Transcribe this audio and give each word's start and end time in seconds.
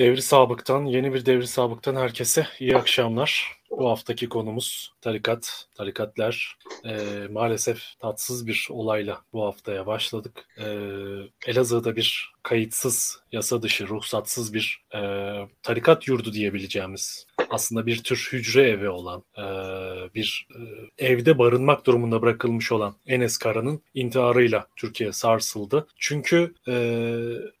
Devri 0.00 0.22
Sabık'tan, 0.22 0.84
yeni 0.84 1.14
bir 1.14 1.26
Devri 1.26 1.46
Sabık'tan 1.46 1.96
herkese 1.96 2.46
iyi 2.60 2.76
akşamlar. 2.76 3.56
Bu 3.70 3.90
haftaki 3.90 4.28
konumuz 4.28 4.92
tarikat, 5.00 5.66
tarikatlar. 5.80 6.58
E, 6.84 6.92
maalesef 7.30 7.82
tatsız 7.98 8.46
bir 8.46 8.68
olayla 8.70 9.20
bu 9.32 9.44
haftaya 9.44 9.86
başladık. 9.86 10.48
E, 10.58 10.66
Elazığ'da 11.46 11.96
bir 11.96 12.32
kayıtsız, 12.42 13.20
yasa 13.32 13.62
dışı, 13.62 13.88
ruhsatsız 13.88 14.54
bir 14.54 14.84
e, 14.94 15.00
tarikat 15.62 16.08
yurdu 16.08 16.32
diyebileceğimiz 16.32 17.26
aslında 17.50 17.86
bir 17.86 18.02
tür 18.02 18.28
hücre 18.32 18.62
evi 18.62 18.88
olan, 18.88 19.22
e, 19.38 19.44
bir 20.14 20.48
e, 20.98 21.06
evde 21.06 21.38
barınmak 21.38 21.86
durumunda 21.86 22.22
bırakılmış 22.22 22.72
olan 22.72 22.94
Enes 23.06 23.38
Kara'nın 23.38 23.82
intiharıyla 23.94 24.66
Türkiye 24.76 25.12
sarsıldı. 25.12 25.86
Çünkü 25.96 26.54
e, 26.68 26.74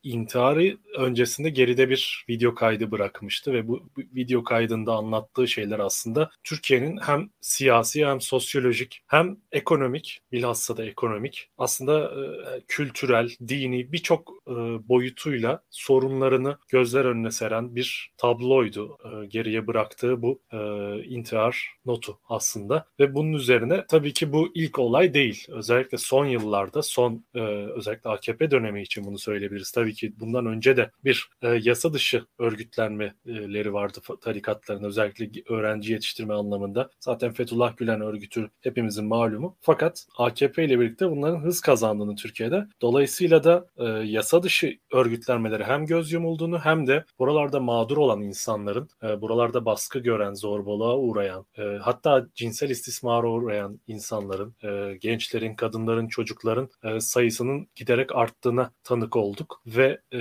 intiharı 0.02 0.76
öncesinde 0.98 1.50
geride 1.50 1.90
bir 1.90 2.24
video 2.28 2.54
kaydı 2.54 2.90
bırakmıştı 2.90 3.52
ve 3.52 3.68
bu, 3.68 3.82
video 4.14 4.44
kaydında 4.44 4.92
anlattığı 4.92 5.48
şeyler 5.48 5.78
aslında 5.78 6.30
Türkiye'nin 6.44 6.98
hem 7.02 7.30
siyasi 7.40 8.00
hem 8.10 8.20
sosyolojik 8.20 9.02
hem 9.06 9.36
ekonomik, 9.52 10.20
bilhassa 10.32 10.76
da 10.76 10.84
ekonomik 10.84 11.48
aslında 11.58 12.00
e, 12.04 12.60
kültürel, 12.68 13.30
dini 13.48 13.92
birçok 13.92 14.32
e, 14.46 14.52
boyutuyla 14.88 15.62
sorunlarını 15.70 16.58
gözler 16.68 17.04
önüne 17.04 17.30
seren 17.30 17.76
bir 17.76 18.12
tabloydu 18.16 18.98
e, 19.04 19.26
geriye 19.26 19.66
bıraktığı 19.66 20.22
bu 20.22 20.40
e, 20.52 20.58
intihar 21.04 21.68
notu 21.86 22.18
aslında. 22.28 22.86
Ve 23.00 23.14
bunun 23.14 23.32
üzerine 23.32 23.84
tabii 23.88 24.12
ki 24.12 24.32
bu 24.32 24.52
ilk 24.54 24.78
olay 24.78 25.14
değil. 25.14 25.46
Özellikle 25.48 25.98
son 25.98 26.26
yıllarda, 26.26 26.82
son 26.82 27.24
e, 27.34 27.40
özellikle 27.76 28.10
AKP 28.10 28.50
dönemi 28.50 28.82
için 28.82 29.04
bunu 29.04 29.18
söyleyebiliriz. 29.18 29.72
Tabii 29.72 29.94
ki 29.94 30.12
bundan 30.20 30.46
önce 30.46 30.76
de 30.76 30.90
bir 31.04 31.28
e, 31.42 31.48
yasa 31.48 31.92
dışı 31.92 32.24
örgütlenmeleri 32.38 33.72
vardı 33.72 34.00
tarikatların 34.20 34.84
özellikle 34.84 35.42
öğrenci 35.48 35.92
yetiştirme 35.92 36.34
anlamında. 36.34 36.90
Zaten 37.00 37.32
Fethullah 37.32 37.76
Gülen 37.76 37.99
örgütü 38.00 38.50
hepimizin 38.60 39.04
malumu. 39.04 39.56
Fakat 39.60 40.06
AKP 40.18 40.64
ile 40.64 40.80
birlikte 40.80 41.10
bunların 41.10 41.40
hız 41.40 41.60
kazandığını 41.60 42.16
Türkiye'de. 42.16 42.66
Dolayısıyla 42.82 43.44
da 43.44 43.66
e, 43.78 43.84
yasa 43.84 44.42
dışı 44.42 44.78
örgütlenmeleri 44.92 45.64
hem 45.64 45.86
göz 45.86 46.12
yumulduğunu 46.12 46.58
hem 46.58 46.86
de 46.86 47.04
buralarda 47.18 47.60
mağdur 47.60 47.96
olan 47.96 48.22
insanların, 48.22 48.88
e, 49.02 49.20
buralarda 49.20 49.64
baskı 49.64 49.98
gören, 49.98 50.34
zorbalığa 50.34 50.96
uğrayan, 50.96 51.46
e, 51.58 51.62
hatta 51.62 52.26
cinsel 52.34 52.70
istismara 52.70 53.26
uğrayan 53.28 53.80
insanların, 53.86 54.54
e, 54.64 54.96
gençlerin, 55.00 55.54
kadınların, 55.54 56.08
çocukların 56.08 56.68
e, 56.84 57.00
sayısının 57.00 57.68
giderek 57.74 58.16
arttığına 58.16 58.70
tanık 58.84 59.16
olduk 59.16 59.62
ve 59.66 60.00
e, 60.14 60.20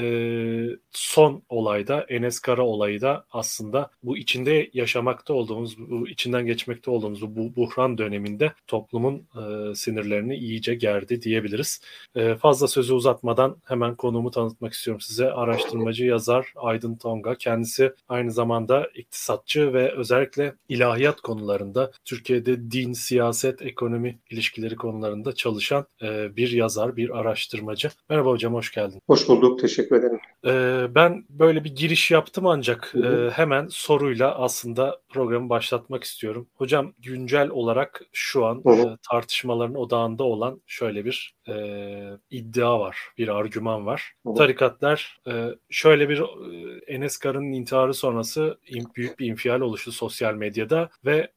son 0.91 1.43
olayda 1.49 2.05
Enes 2.09 2.39
Kara 2.39 2.65
olayı 2.65 3.01
da 3.01 3.25
aslında 3.31 3.91
bu 4.03 4.17
içinde 4.17 4.69
yaşamakta 4.73 5.33
olduğumuz, 5.33 5.77
bu 5.77 6.07
içinden 6.07 6.45
geçmekte 6.45 6.91
olduğumuz 6.91 7.21
bu 7.35 7.55
buhran 7.69 7.97
döneminde 7.97 8.53
toplumun 8.67 9.15
e, 9.15 9.75
sinirlerini 9.75 10.35
iyice 10.35 10.75
gerdi 10.75 11.21
diyebiliriz. 11.21 11.81
E, 12.15 12.35
fazla 12.35 12.67
sözü 12.67 12.93
uzatmadan 12.93 13.57
hemen 13.65 13.95
konumu 13.95 14.31
tanıtmak 14.31 14.73
istiyorum 14.73 15.01
size. 15.01 15.31
Araştırmacı, 15.31 16.05
yazar 16.05 16.53
Aydın 16.55 16.95
Tonga. 16.95 17.35
Kendisi 17.35 17.93
aynı 18.09 18.31
zamanda 18.31 18.87
iktisatçı 18.95 19.73
ve 19.73 19.91
özellikle 19.91 20.53
ilahiyat 20.69 21.21
konularında 21.21 21.91
Türkiye'de 22.05 22.71
din, 22.71 22.93
siyaset, 22.93 23.61
ekonomi 23.61 24.19
ilişkileri 24.29 24.75
konularında 24.75 25.35
çalışan 25.35 25.85
e, 26.01 26.35
bir 26.35 26.51
yazar, 26.51 26.95
bir 26.95 27.19
araştırmacı. 27.19 27.89
Merhaba 28.09 28.29
hocam, 28.29 28.53
hoş 28.53 28.71
geldin. 28.71 29.01
Hoş 29.07 29.27
bulduk, 29.27 29.59
teşekkür 29.59 29.95
ederim. 29.95 30.19
E, 30.45 30.85
ben 30.95 31.25
böyle 31.29 31.63
bir 31.63 31.75
giriş 31.75 32.11
yaptım 32.11 32.47
ancak 32.47 32.93
e, 32.95 33.29
hemen 33.29 33.67
soruyla 33.69 34.35
aslında 34.35 34.99
programı 35.09 35.49
başlatmak 35.49 36.03
istiyorum. 36.03 36.47
Hocam 36.55 36.93
güncel 36.99 37.48
olarak 37.49 38.01
şu 38.13 38.45
an 38.45 38.63
e, 38.67 38.97
tartışmaların 39.11 39.75
odağında 39.75 40.23
olan 40.23 40.61
şöyle 40.67 41.05
bir 41.05 41.35
e, 41.49 42.17
iddia 42.29 42.79
var, 42.79 42.97
bir 43.17 43.27
argüman 43.27 43.85
var. 43.85 44.13
Hı. 44.27 44.33
Tarikatlar 44.33 45.19
e, 45.27 45.45
şöyle 45.69 46.09
bir 46.09 46.19
e, 46.19 46.79
Enes 46.93 47.17
Kar'ın 47.17 47.51
intiharı 47.51 47.93
sonrası 47.93 48.57
büyük 48.95 49.19
bir 49.19 49.27
infial 49.27 49.61
oluştu 49.61 49.91
sosyal 49.91 50.33
medyada 50.33 50.89
ve 51.05 51.31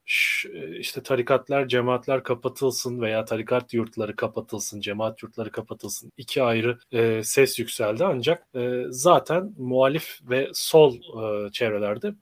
e, 0.54 0.78
işte 0.78 1.02
tarikatlar, 1.02 1.68
cemaatler 1.68 2.22
kapatılsın 2.22 3.00
veya 3.00 3.24
tarikat 3.24 3.74
yurtları 3.74 4.16
kapatılsın, 4.16 4.80
cemaat 4.80 5.22
yurtları 5.22 5.50
kapatılsın. 5.50 6.12
iki 6.16 6.42
ayrı 6.42 6.78
e, 6.92 7.22
ses 7.24 7.58
yükseldi 7.58 8.04
ancak 8.04 8.46
e, 8.54 8.82
zaten 8.88 9.54
muhalif 9.58 10.20
ve 10.22 10.50
sol 10.54 10.94
e, 10.94 11.50
çevrelerde 11.50 12.14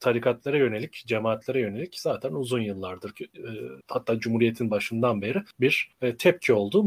tarikatlara 0.00 0.56
yönelik, 0.56 1.02
cemaatlere 1.06 1.60
yönelik 1.60 2.00
zaten 2.00 2.32
uzun 2.32 2.60
yıllardır 2.60 3.12
e, 3.20 3.50
hatta 3.88 4.18
Cumhuriyet'in 4.18 4.70
başından 4.70 5.22
beri 5.22 5.42
bir 5.60 5.90
e, 6.02 6.16
tepki 6.16 6.52
olduğu 6.52 6.82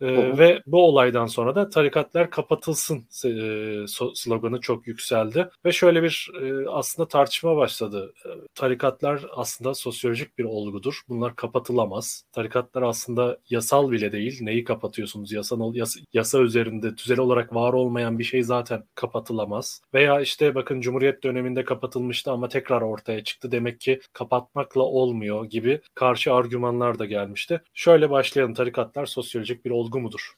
malumuz. 0.00 0.38
E, 0.38 0.38
ve 0.38 0.62
bu 0.66 0.86
olaydan 0.86 1.26
sonra 1.26 1.54
da 1.54 1.70
tarikatlar 1.70 2.30
kapatılsın 2.30 3.06
e, 3.24 3.84
sloganı 4.14 4.60
çok 4.60 4.86
yükseldi 4.86 5.48
ve 5.64 5.72
şöyle 5.72 6.02
bir 6.02 6.30
e, 6.42 6.68
aslında 6.68 7.08
tartışma 7.08 7.56
başladı. 7.56 8.14
E, 8.26 8.28
tarikatlar 8.54 9.26
aslında 9.36 9.74
sosyolojik 9.74 10.38
bir 10.38 10.44
olgudur. 10.44 11.00
Bunlar 11.08 11.36
kapatılamaz. 11.36 12.24
Tarikatlar 12.32 12.82
aslında 12.82 13.38
yasal 13.50 13.90
bile 13.90 14.12
değil. 14.12 14.38
Neyi 14.40 14.64
kapatıyorsunuz? 14.64 15.32
Yasal, 15.32 15.74
yasa, 15.74 16.00
yasa 16.12 16.40
üzerinde 16.40 16.94
tüzel 16.94 17.18
olarak 17.18 17.54
var 17.54 17.72
olmayan 17.72 18.18
bir 18.18 18.24
şey 18.24 18.42
zaten 18.42 18.84
kapatılamaz. 18.94 19.82
Veya 19.94 20.20
işte 20.20 20.54
bakın 20.54 20.80
Cumhuriyet 20.80 21.24
döneminde 21.24 21.64
kapatılmıştı 21.64 22.30
ama 22.30 22.48
tekrar 22.48 22.82
ortaya 22.82 23.24
çıktı. 23.24 23.52
Demek 23.52 23.80
ki 23.80 24.00
kapatmakla 24.12 24.82
olmuyor 24.82 25.44
gibi 25.44 25.80
karşı 25.94 26.34
argümanlar 26.34 26.98
da 26.98 27.04
gelmişti. 27.04 27.60
Şöyle 27.74 28.10
başlayalım. 28.10 28.54
Tarikatlar 28.54 29.06
sosyolojik 29.06 29.63
bir 29.64 29.70
olgu 29.70 30.00
mudur? 30.00 30.36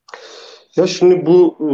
Ya 0.76 0.86
şimdi 0.86 1.26
bu 1.26 1.56
e, 1.60 1.68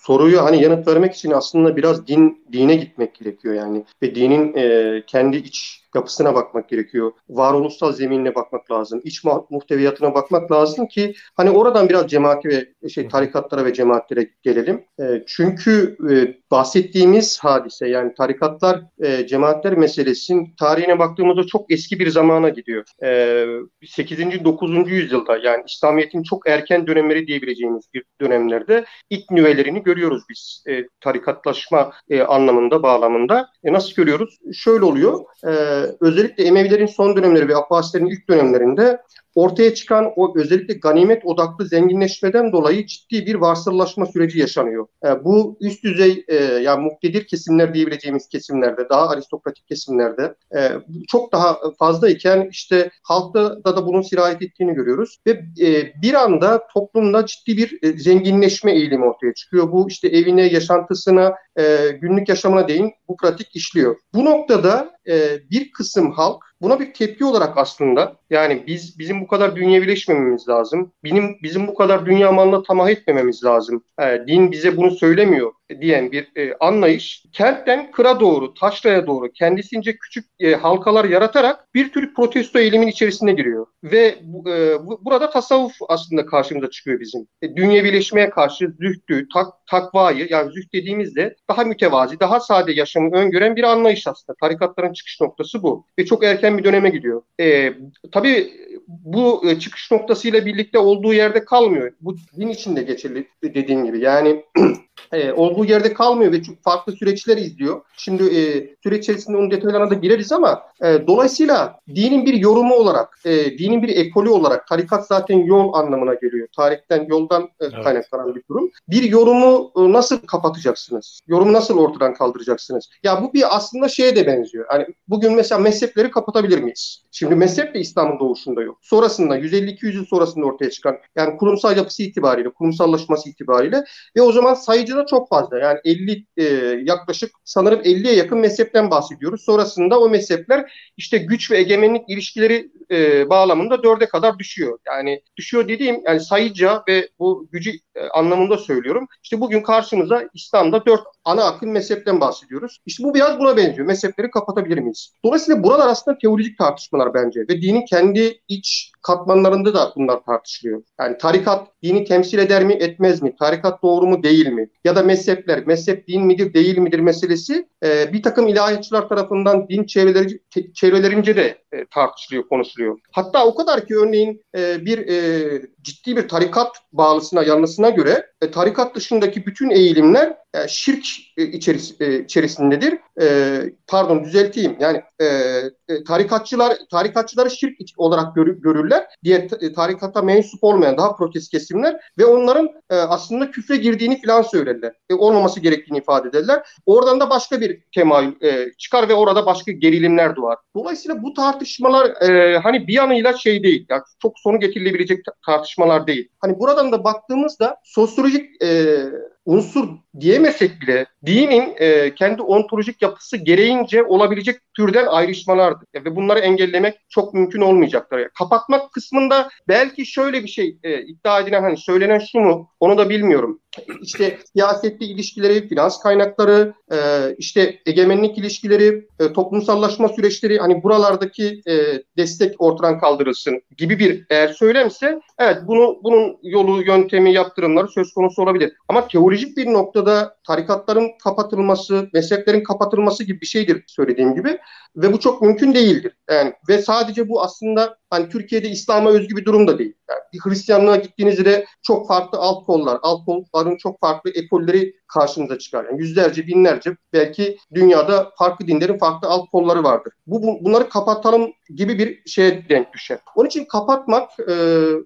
soruyu 0.00 0.42
hani 0.42 0.62
yanıt 0.62 0.88
vermek 0.88 1.14
için 1.14 1.30
aslında 1.30 1.76
biraz 1.76 2.06
din 2.06 2.44
dine 2.52 2.74
gitmek 2.74 3.14
gerekiyor 3.14 3.54
yani 3.54 3.84
ve 4.02 4.14
dinin 4.14 4.54
e, 4.56 5.02
kendi 5.06 5.36
iç 5.36 5.83
yapısına 5.94 6.34
bakmak 6.34 6.68
gerekiyor. 6.68 7.12
Varoluşsal 7.28 7.92
zeminine 7.92 8.34
bakmak 8.34 8.70
lazım. 8.70 9.00
İç 9.04 9.24
muhteviyatına 9.50 10.14
bakmak 10.14 10.52
lazım 10.52 10.86
ki 10.86 11.14
hani 11.34 11.50
oradan 11.50 11.88
biraz 11.88 12.10
cemaati 12.10 12.48
ve 12.48 12.88
şey 12.88 13.08
tarikatlara 13.08 13.64
ve 13.64 13.74
cemaatlere 13.74 14.30
gelelim. 14.42 14.84
E, 15.00 15.04
çünkü 15.26 15.96
e, 16.10 16.14
bahsettiğimiz 16.50 17.38
hadise 17.38 17.88
yani 17.88 18.14
tarikatlar 18.14 18.82
e, 19.02 19.26
cemaatler 19.26 19.74
meselesinin 19.74 20.54
tarihine 20.58 20.98
baktığımızda 20.98 21.46
çok 21.46 21.72
eski 21.72 21.98
bir 21.98 22.10
zamana 22.10 22.48
gidiyor. 22.48 22.84
E, 23.02 23.46
8. 23.86 24.44
9. 24.44 24.90
yüzyılda 24.90 25.36
yani 25.36 25.62
İslamiyet'in 25.66 26.22
çok 26.22 26.48
erken 26.48 26.86
dönemleri 26.86 27.26
diyebileceğimiz 27.26 27.84
bir 27.94 28.04
dönemlerde 28.20 28.84
ilk 29.10 29.30
nüvelerini 29.30 29.82
görüyoruz 29.82 30.22
biz 30.30 30.64
e, 30.68 30.84
tarikatlaşma 31.00 31.92
e, 32.08 32.22
anlamında 32.22 32.82
bağlamında. 32.82 33.48
E, 33.64 33.72
nasıl 33.72 33.94
görüyoruz? 33.94 34.38
Şöyle 34.54 34.84
oluyor. 34.84 35.24
E, 35.46 35.52
özellikle 36.00 36.44
Emevilerin 36.44 36.86
son 36.86 37.16
dönemleri 37.16 37.48
ve 37.48 37.56
Abbasilerin 37.56 38.06
ilk 38.06 38.28
dönemlerinde 38.28 39.02
ortaya 39.34 39.74
çıkan 39.74 40.12
o 40.16 40.38
özellikle 40.38 40.74
ganimet 40.74 41.24
odaklı 41.24 41.66
zenginleşmeden 41.66 42.52
dolayı 42.52 42.86
ciddi 42.86 43.26
bir 43.26 43.34
varsıllaşma 43.34 44.06
süreci 44.06 44.38
yaşanıyor. 44.38 44.86
E, 45.04 45.24
bu 45.24 45.56
üst 45.60 45.84
düzey 45.84 46.24
e, 46.28 46.34
yani 46.34 46.84
muktedir 46.84 47.26
kesimler 47.26 47.74
diyebileceğimiz 47.74 48.28
kesimlerde, 48.28 48.88
daha 48.88 49.08
aristokratik 49.08 49.68
kesimlerde 49.68 50.34
e, 50.56 50.70
çok 51.08 51.32
daha 51.32 51.58
fazlayken 51.78 52.48
işte 52.50 52.90
halkta 53.02 53.64
da, 53.64 53.76
da 53.76 53.86
bunun 53.86 54.02
sirayet 54.02 54.42
ettiğini 54.42 54.74
görüyoruz 54.74 55.18
ve 55.26 55.30
e, 55.66 55.92
bir 56.02 56.14
anda 56.14 56.66
toplumda 56.74 57.26
ciddi 57.26 57.56
bir 57.56 57.78
e, 57.82 57.98
zenginleşme 57.98 58.72
eğilimi 58.72 59.04
ortaya 59.04 59.34
çıkıyor. 59.34 59.72
Bu 59.72 59.88
işte 59.88 60.08
evine, 60.08 60.46
yaşantısına, 60.46 61.34
e, 61.58 61.88
günlük 62.00 62.28
yaşamına 62.28 62.68
değin 62.68 62.92
bu 63.08 63.16
pratik 63.16 63.56
işliyor. 63.56 63.96
Bu 64.14 64.24
noktada 64.24 64.90
e, 65.08 65.38
bir 65.50 65.72
kısım 65.72 66.12
halk 66.12 66.44
Buna 66.64 66.80
bir 66.80 66.94
tepki 66.94 67.24
olarak 67.24 67.58
aslında 67.58 68.16
yani 68.30 68.64
biz 68.66 68.98
bizim 68.98 69.20
bu 69.20 69.26
kadar 69.26 69.56
dünyevileşmememiz 69.56 70.48
lazım. 70.48 70.92
Bizim 71.04 71.36
bizim 71.42 71.66
bu 71.66 71.74
kadar 71.74 72.06
dünya 72.06 72.32
malına 72.32 72.62
tamah 72.62 72.90
etmememiz 72.90 73.44
lazım. 73.44 73.84
E, 74.00 74.26
din 74.26 74.52
bize 74.52 74.76
bunu 74.76 74.90
söylemiyor 74.90 75.52
diyen 75.80 76.12
bir 76.12 76.28
e, 76.36 76.54
anlayış 76.60 77.24
kentten 77.32 77.90
kıra 77.90 78.20
doğru, 78.20 78.54
taşraya 78.54 79.06
doğru 79.06 79.32
kendisince 79.32 79.96
küçük 79.96 80.24
e, 80.40 80.54
halkalar 80.54 81.04
yaratarak 81.04 81.74
bir 81.74 81.92
tür 81.92 82.14
protesto 82.14 82.58
eğilimin 82.58 82.86
içerisine 82.86 83.32
giriyor. 83.32 83.66
Ve 83.84 84.06
e, 84.46 84.86
bu, 84.86 85.00
burada 85.04 85.30
tasavvuf 85.30 85.72
aslında 85.88 86.26
karşımıza 86.26 86.70
çıkıyor 86.70 87.00
bizim. 87.00 87.26
E, 87.42 87.56
dünyevileşmeye 87.56 88.30
karşı 88.30 88.74
zühdü, 88.80 89.28
tak, 89.34 89.46
takvayı 89.70 90.26
yani 90.30 90.52
zühd 90.52 90.72
dediğimizde 90.72 91.36
daha 91.50 91.64
mütevazi, 91.64 92.20
daha 92.20 92.40
sade 92.40 92.72
yaşamı 92.72 93.16
öngören 93.16 93.56
bir 93.56 93.62
anlayış 93.62 94.06
aslında. 94.06 94.36
Tarikatların 94.40 94.92
çıkış 94.92 95.20
noktası 95.20 95.62
bu. 95.62 95.86
Ve 95.98 96.04
çok 96.04 96.24
erken 96.24 96.58
bir 96.58 96.64
döneme 96.64 96.90
gidiyor. 96.90 97.22
E, 97.40 97.74
tabii 98.12 98.52
bu 98.86 99.50
e, 99.50 99.58
çıkış 99.58 99.90
noktasıyla 99.90 100.46
birlikte 100.46 100.78
olduğu 100.78 101.12
yerde 101.12 101.44
kalmıyor. 101.44 101.92
Bu 102.00 102.16
din 102.36 102.48
için 102.48 102.76
de 102.76 102.82
geçerli 102.82 103.28
dediğim 103.42 103.84
gibi. 103.84 104.00
Yani 104.00 104.44
e, 105.12 105.32
olduğu 105.64 105.72
yerde 105.72 105.94
kalmıyor 105.94 106.32
ve 106.32 106.42
çok 106.42 106.62
farklı 106.62 106.92
süreçler 106.92 107.36
izliyor. 107.36 107.80
Şimdi 107.96 108.22
e, 108.22 108.74
süreç 108.82 109.02
içerisinde 109.02 109.36
onun 109.36 109.50
detaylarına 109.50 109.90
da 109.90 109.94
gireriz 109.94 110.32
ama 110.32 110.62
e, 110.82 111.06
dolayısıyla 111.06 111.80
dinin 111.94 112.26
bir 112.26 112.34
yorumu 112.34 112.74
olarak, 112.74 113.18
e, 113.24 113.58
dinin 113.58 113.82
bir 113.82 113.88
ekolü 113.88 114.28
olarak 114.28 114.66
tarikat 114.66 115.06
zaten 115.06 115.38
yol 115.38 115.72
anlamına 115.72 116.14
geliyor. 116.14 116.48
Tarihten, 116.56 117.06
yoldan 117.08 117.42
e, 117.42 117.48
evet. 117.60 117.84
kaynaklanan 117.84 118.34
bir 118.34 118.42
durum. 118.50 118.70
Bir 118.88 119.02
yorumu 119.02 119.72
e, 119.76 119.92
nasıl 119.92 120.18
kapatacaksınız? 120.18 121.20
Yorumu 121.26 121.52
nasıl 121.52 121.78
ortadan 121.78 122.14
kaldıracaksınız? 122.14 122.90
Ya 123.02 123.22
bu 123.22 123.32
bir 123.32 123.56
aslında 123.56 123.88
şeye 123.88 124.16
de 124.16 124.26
benziyor. 124.26 124.64
Hani 124.68 124.86
bugün 125.08 125.34
mesela 125.34 125.58
mezhepleri 125.58 126.10
kapatabilir 126.10 126.58
miyiz? 126.62 127.02
Şimdi 127.10 127.34
mezhep 127.34 127.74
de 127.74 127.80
İslam'ın 127.80 128.18
doğuşunda 128.18 128.62
yok. 128.62 128.78
Sonrasında 128.82 129.38
150-200 129.38 129.94
yıl 129.94 130.06
sonrasında 130.06 130.46
ortaya 130.46 130.70
çıkan 130.70 130.96
yani 131.16 131.36
kurumsal 131.36 131.76
yapısı 131.76 132.02
itibariyle, 132.02 132.50
kurumsallaşması 132.50 133.28
itibariyle 133.28 133.84
ve 134.16 134.22
o 134.22 134.32
zaman 134.32 134.54
sayıcı 134.54 134.96
da 134.96 135.06
çok 135.06 135.28
fazla. 135.28 135.43
Yani 135.52 135.78
50 135.84 136.26
e, 136.36 136.44
yaklaşık 136.84 137.30
sanırım 137.44 137.80
50'ye 137.80 138.14
yakın 138.14 138.38
mezhepten 138.38 138.90
bahsediyoruz. 138.90 139.44
Sonrasında 139.44 140.00
o 140.00 140.08
mezhepler 140.08 140.72
işte 140.96 141.18
güç 141.18 141.50
ve 141.50 141.58
egemenlik 141.58 142.02
ilişkileri 142.08 142.70
e, 142.90 143.30
bağlamında 143.30 143.82
dörde 143.82 144.06
kadar 144.06 144.38
düşüyor. 144.38 144.78
Yani 144.86 145.22
düşüyor 145.36 145.68
dediğim 145.68 146.02
yani 146.06 146.20
sayıca 146.20 146.82
ve 146.88 147.08
bu 147.18 147.48
gücü 147.52 147.70
e, 147.94 148.08
anlamında 148.08 148.58
söylüyorum. 148.58 149.08
İşte 149.22 149.40
bugün 149.40 149.62
karşımıza 149.62 150.28
İslam'da 150.34 150.86
dört 150.86 151.13
ana 151.24 151.44
akım 151.44 151.70
mezhepten 151.70 152.20
bahsediyoruz. 152.20 152.80
İşte 152.86 153.04
bu 153.04 153.14
biraz 153.14 153.38
buna 153.38 153.56
benziyor. 153.56 153.86
Mezhepleri 153.86 154.30
kapatabilir 154.30 154.78
miyiz? 154.78 155.12
Dolayısıyla 155.24 155.62
buralar 155.62 155.88
aslında 155.88 156.18
teolojik 156.18 156.58
tartışmalar 156.58 157.14
bence 157.14 157.40
ve 157.40 157.62
dinin 157.62 157.86
kendi 157.86 158.40
iç 158.48 158.92
katmanlarında 159.02 159.74
da 159.74 159.92
bunlar 159.96 160.22
tartışılıyor. 160.22 160.82
Yani 161.00 161.18
tarikat 161.18 161.68
dini 161.82 162.04
temsil 162.04 162.38
eder 162.38 162.64
mi 162.64 162.72
etmez 162.72 163.22
mi? 163.22 163.36
Tarikat 163.38 163.82
doğru 163.82 164.06
mu 164.06 164.22
değil 164.22 164.46
mi? 164.46 164.68
Ya 164.84 164.96
da 164.96 165.02
mezhepler, 165.02 165.66
mezhep 165.66 166.08
din 166.08 166.26
midir 166.26 166.54
değil 166.54 166.78
midir 166.78 166.98
meselesi 166.98 167.68
e, 167.84 168.12
bir 168.12 168.22
takım 168.22 168.48
ilahiyatçılar 168.48 169.08
tarafından 169.08 169.68
din 169.68 169.84
çevreleri, 169.84 170.40
çevrelerince 170.74 171.36
de 171.36 171.58
e, 171.72 171.86
tartışılıyor, 171.86 172.48
konuşuluyor. 172.48 172.98
Hatta 173.12 173.46
o 173.46 173.54
kadar 173.54 173.86
ki 173.86 173.96
örneğin 173.96 174.42
e, 174.56 174.86
bir 174.86 174.98
e, 174.98 175.62
ciddi 175.82 176.16
bir 176.16 176.28
tarikat 176.28 176.76
bağlısına, 176.92 177.42
yanlısına 177.42 177.90
göre 177.90 178.26
e, 178.42 178.50
tarikat 178.50 178.94
dışındaki 178.94 179.46
bütün 179.46 179.70
eğilimler 179.70 180.43
e, 180.54 180.68
şirk 180.68 181.06
e, 181.36 181.44
içeris, 181.44 182.00
e, 182.00 182.20
içerisindedir. 182.24 182.98
E, 183.20 183.60
pardon 183.86 184.24
düzelteyim. 184.24 184.76
Yani 184.80 185.02
e, 185.20 185.62
tarikatçılar 186.06 186.76
tarikatçıları 186.90 187.50
şirk 187.50 187.78
olarak 187.96 188.34
görü, 188.34 188.60
görürler. 188.60 189.06
Diğer 189.24 189.48
tarikata 189.76 190.22
mensup 190.22 190.64
olmayan 190.64 190.96
daha 190.96 191.16
protest 191.16 191.50
kesimler 191.50 192.00
ve 192.18 192.24
onların 192.24 192.68
e, 192.90 192.94
aslında 192.94 193.50
küfre 193.50 193.76
girdiğini 193.76 194.22
falan 194.22 194.42
söylerler. 194.42 194.92
E, 195.10 195.14
olmaması 195.14 195.60
gerektiğini 195.60 195.98
ifade 195.98 196.28
ederler. 196.28 196.62
Oradan 196.86 197.20
da 197.20 197.30
başka 197.30 197.60
bir 197.60 197.82
temayül 197.94 198.42
e, 198.42 198.72
çıkar 198.78 199.08
ve 199.08 199.14
orada 199.14 199.46
başka 199.46 199.72
gerilimler 199.72 200.36
doğar. 200.36 200.56
Dolayısıyla 200.76 201.22
bu 201.22 201.34
tartışmalar 201.34 202.22
e, 202.22 202.58
hani 202.58 202.86
bir 202.86 202.94
yanıyla 202.94 203.32
şey 203.32 203.62
değil. 203.62 203.86
Yani 203.88 204.02
çok 204.22 204.38
sonu 204.38 204.60
getirilebilecek 204.60 205.24
tartışmalar 205.46 206.06
değil. 206.06 206.28
Hani 206.38 206.58
buradan 206.58 206.92
da 206.92 207.04
baktığımızda 207.04 207.76
sosyolojik 207.84 208.62
e, 208.62 208.96
unsur 209.44 209.88
diyemesek 210.20 210.80
bile 210.80 211.06
dinin 211.26 211.74
e, 211.76 212.14
kendi 212.14 212.42
ontolojik 212.42 213.02
yapısı 213.02 213.36
gereğince 213.36 214.04
olabilecek 214.04 214.56
türden 214.76 215.06
ayrışmalardır. 215.06 215.88
Ve 215.94 216.16
bunları 216.16 216.38
engellemek 216.38 216.94
çok 217.08 217.34
mümkün 217.34 217.60
olmayacaktır. 217.60 218.18
Yani 218.18 218.30
kapatmak 218.38 218.92
kısmında 218.92 219.48
belki 219.68 220.06
şöyle 220.06 220.42
bir 220.42 220.48
şey 220.48 220.78
e, 220.82 221.02
iddia 221.02 221.40
edilen 221.40 221.62
hani 221.62 221.76
söylenen 221.76 222.18
şu 222.18 222.40
mu 222.40 222.70
onu 222.80 222.98
da 222.98 223.10
bilmiyorum. 223.10 223.60
İşte 224.02 224.38
siyasetli 224.52 225.06
ilişkileri, 225.06 225.68
finans 225.68 226.00
kaynakları, 226.00 226.74
e, 226.92 226.96
işte 227.38 227.78
egemenlik 227.86 228.38
ilişkileri, 228.38 229.08
e, 229.20 229.32
toplumsallaşma 229.32 230.08
süreçleri 230.08 230.58
hani 230.58 230.82
buralardaki 230.82 231.62
e, 231.68 232.02
destek 232.16 232.54
ortadan 232.58 233.00
kaldırılsın 233.00 233.62
gibi 233.76 233.98
bir 233.98 234.26
eğer 234.30 234.48
söylemse 234.48 235.20
evet 235.38 235.58
bunu 235.66 236.00
bunun 236.02 236.36
yolu, 236.42 236.82
yöntemi, 236.82 237.32
yaptırımları 237.32 237.88
söz 237.88 238.12
konusu 238.12 238.42
olabilir. 238.42 238.72
Ama 238.88 239.08
teolojik 239.08 239.56
bir 239.56 239.72
noktada 239.72 240.36
tarikatların 240.46 241.10
kapatılması, 241.24 242.08
mezheplerin 242.12 242.62
kapatılması 242.62 243.24
gibi 243.24 243.40
bir 243.40 243.46
şeydir 243.46 243.84
söylediğim 243.86 244.34
gibi 244.34 244.58
ve 244.96 245.12
bu 245.12 245.20
çok 245.20 245.42
mümkün 245.42 245.74
değildir. 245.74 246.12
Yani 246.30 246.52
ve 246.68 246.82
sadece 246.82 247.28
bu 247.28 247.42
aslında 247.42 247.96
hani 248.14 248.28
Türkiye'de 248.28 248.68
İslam'a 248.68 249.10
özgü 249.10 249.36
bir 249.36 249.44
durum 249.44 249.68
da 249.68 249.78
değil. 249.78 249.94
Yani 250.10 250.20
bir 250.32 250.38
Hristiyanlığa 250.38 250.96
gittiğinizde 250.96 251.66
çok 251.82 252.08
farklı 252.08 252.38
alt 252.38 252.66
kollar, 252.66 252.98
alt 253.02 253.26
kolların 253.26 253.76
çok 253.76 254.00
farklı 254.00 254.30
ekolleri 254.30 254.94
karşınıza 255.06 255.58
çıkar. 255.58 255.84
Yani 255.84 256.00
yüzlerce, 256.00 256.46
binlerce 256.46 256.96
belki 257.12 257.58
dünyada 257.74 258.32
farklı 258.38 258.66
dinlerin 258.66 258.98
farklı 258.98 259.28
alt 259.28 259.50
kolları 259.50 259.84
vardır. 259.84 260.12
Bu, 260.26 260.42
bu 260.42 260.64
bunları 260.64 260.88
kapatalım 260.88 261.52
gibi 261.76 261.98
bir 261.98 262.30
şeye 262.30 262.68
denk 262.68 262.92
düşer. 262.92 263.18
Onun 263.36 263.46
için 263.46 263.64
kapatmak 263.64 264.30
e, 264.40 264.54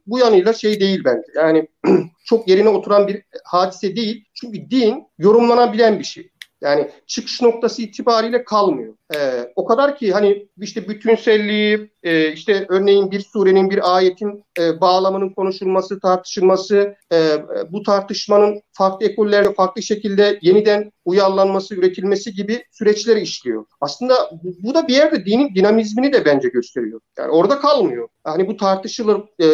bu 0.07 0.19
yanıyla 0.19 0.53
şey 0.53 0.81
değil 0.81 1.03
bence. 1.05 1.33
Yani 1.35 1.69
çok 2.25 2.49
yerine 2.49 2.69
oturan 2.69 3.09
bir 3.09 3.23
hadise 3.45 3.97
değil. 3.97 4.25
Çünkü 4.35 4.71
din 4.71 5.05
yorumlanabilen 5.19 5.99
bir 5.99 6.05
şey. 6.05 6.31
Yani 6.61 6.91
çıkış 7.07 7.43
noktası 7.43 7.83
itibariyle 7.83 8.45
kalmıyor. 8.45 8.95
Ee, 9.17 9.53
o 9.57 9.65
kadar 9.65 9.97
ki 9.97 10.13
hani 10.13 10.49
işte 10.61 10.89
bütünselliği, 10.89 11.91
e, 12.03 12.33
işte 12.33 12.67
örneğin 12.69 13.11
bir 13.11 13.21
surenin, 13.21 13.71
bir 13.71 13.97
ayetin 13.97 14.45
e, 14.61 14.81
bağlamının 14.81 15.29
konuşulması, 15.29 16.01
tartışılması, 16.01 16.97
e, 17.13 17.33
bu 17.73 17.83
tartışmanın 17.83 18.63
farklı 18.73 19.07
ekollerle 19.07 19.55
farklı 19.55 19.83
şekilde 19.83 20.39
yeniden 20.43 20.93
uyarlanması, 21.05 21.75
üretilmesi 21.75 22.33
gibi 22.33 22.65
süreçleri 22.73 23.21
işliyor. 23.21 23.65
Aslında 23.81 24.15
bu, 24.43 24.55
bu 24.63 24.75
da 24.75 24.89
bir 24.89 24.95
yerde 24.95 25.27
dinin 25.27 25.55
dinamizmini 25.55 26.13
de 26.13 26.25
bence 26.25 26.49
gösteriyor. 26.49 27.01
Yani 27.19 27.31
orada 27.31 27.59
kalmıyor. 27.59 28.09
Hani 28.25 28.47
bu 28.49 28.57
tartışılır 28.57 29.21
e, 29.43 29.49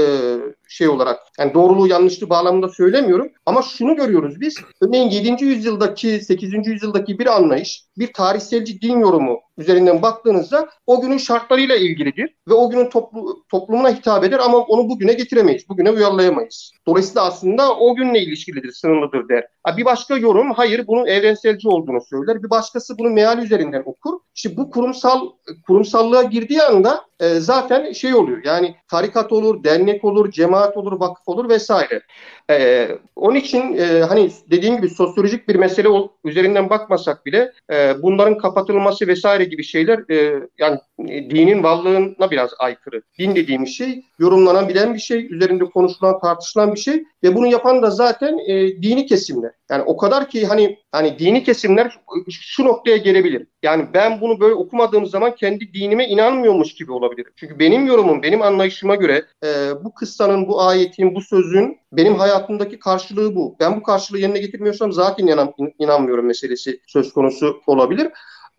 şey 0.69 0.89
olarak. 0.89 1.19
Yani 1.39 1.55
doğruluğu 1.55 1.87
yanlışlığı 1.87 2.31
bağlamında 2.31 2.69
söylemiyorum. 2.69 3.29
Ama 3.47 3.63
şunu 3.63 3.97
görüyoruz 3.97 4.41
biz. 4.41 4.57
Örneğin 4.81 5.11
7. 5.11 5.45
yüzyıldaki, 5.45 6.21
8. 6.21 6.67
yüzyıldaki 6.67 7.19
bir 7.19 7.27
anlayış, 7.27 7.85
bir 7.99 8.13
tarihselci 8.13 8.81
din 8.81 8.99
yorumu 8.99 9.44
üzerinden 9.59 10.03
baktığınızda 10.03 10.69
o 10.87 11.01
günün 11.01 11.19
şartlarıyla 11.19 11.77
ilgilidir 11.77 12.35
ve 12.49 12.55
o 12.55 12.71
günün 12.71 12.91
toplu, 12.91 13.45
toplumuna 13.49 13.91
hitap 13.91 14.25
eder 14.25 14.39
ama 14.39 14.59
onu 14.59 14.89
bugüne 14.89 15.13
getiremeyiz, 15.13 15.69
bugüne 15.69 15.91
uyarlayamayız. 15.91 16.73
Dolayısıyla 16.87 17.25
aslında 17.25 17.77
o 17.77 17.95
günle 17.95 18.21
ilişkilidir, 18.21 18.73
sınırlıdır 18.73 19.29
der. 19.29 19.47
Bir 19.77 19.85
başka 19.85 20.17
yorum 20.17 20.53
hayır 20.53 20.87
bunun 20.87 21.07
evrenselci 21.07 21.69
olduğunu 21.69 22.01
söyler. 22.11 22.43
Bir 22.43 22.51
başkası 22.51 22.99
bunu 22.99 23.11
meal 23.11 23.39
üzerinden 23.39 23.83
okur. 23.85 24.13
İşte 24.35 24.57
bu 24.57 24.71
kurumsal 24.71 25.31
kurumsallığa 25.67 26.23
girdiği 26.23 26.63
anda 26.63 27.05
e, 27.21 27.29
zaten 27.41 27.93
şey 27.93 28.15
oluyor. 28.15 28.43
Yani 28.45 28.75
tarikat 28.89 29.33
olur, 29.33 29.65
dernek 29.65 30.05
olur, 30.05 30.31
cemaat 30.31 30.77
olur, 30.77 31.01
vakıf 31.01 31.29
olur 31.29 31.49
vesaire. 31.49 32.03
E, 32.51 32.89
onun 33.17 33.37
için 33.37 33.77
e, 33.77 34.03
hani 34.03 34.31
dediğim 34.51 34.77
gibi 34.77 34.89
sosyolojik 34.89 35.49
bir 35.49 35.57
mesele 35.57 35.89
üzerinden 36.25 36.71
bakmasak 36.71 37.27
bile 37.27 37.53
e, 37.73 38.03
bunların 38.03 38.39
kapatılması 38.39 39.07
vesaire 39.07 39.44
gibi 39.45 39.65
şeyler 39.65 40.11
e, 40.11 40.49
yani 40.59 40.79
e, 41.09 41.31
dinin 41.31 41.63
varlığına 41.63 42.31
biraz 42.31 42.51
aykırı. 42.59 43.03
Din 43.19 43.37
dediğimiz 43.37 43.77
şey 43.77 44.05
yorumlanabilen 44.19 44.95
bir 44.95 44.99
şey, 44.99 45.35
üzerinde 45.35 45.65
konuşulan, 45.65 46.21
tartışılan 46.21 46.75
bir 46.75 46.81
şey 46.81 47.05
ve 47.23 47.35
bunu 47.35 47.47
yapan 47.47 47.83
da 47.83 47.91
zaten 47.91 48.39
e, 48.49 48.83
dini 48.83 49.07
kesimler. 49.07 49.53
Yani 49.71 49.83
o 49.83 49.97
kadar 49.97 50.29
ki 50.29 50.47
hani 50.47 50.79
hani 50.93 51.19
dini 51.19 51.45
kesimler 51.45 51.99
şu 52.31 52.65
noktaya 52.65 52.97
gelebilir. 52.97 53.47
Yani 53.63 53.87
ben 53.95 54.21
bunu 54.21 54.41
böyle 54.41 54.55
okumadığım 54.55 55.07
zaman 55.07 55.35
kendi 55.35 55.75
dinime 55.75 56.09
inanmıyormuş 56.09 56.75
gibi 56.75 56.93
olabilir. 56.93 57.27
Çünkü 57.37 57.59
benim 57.59 57.87
yorumum, 57.87 58.23
benim 58.23 58.43
anlayışıma 58.43 58.95
göre 58.95 59.25
e, 59.45 59.49
bu 59.85 59.95
kıssanın, 59.95 60.49
bu 60.49 60.63
ayetin, 60.63 61.15
bu 61.15 61.21
sözün 61.21 61.79
benim 61.93 62.15
hayatımdaki 62.15 62.79
karşılığı 62.79 63.37
bu. 63.37 63.57
Ben 63.61 63.77
bu 63.77 63.83
karşılığı 63.83 64.19
yerine 64.19 64.39
getirmiyorsam 64.39 64.93
zaten 64.93 65.27
inan, 65.27 65.55
inanmıyorum 65.79 66.27
meselesi 66.27 66.81
söz 66.87 67.13
konusu 67.13 67.61
olabilir. 67.67 68.09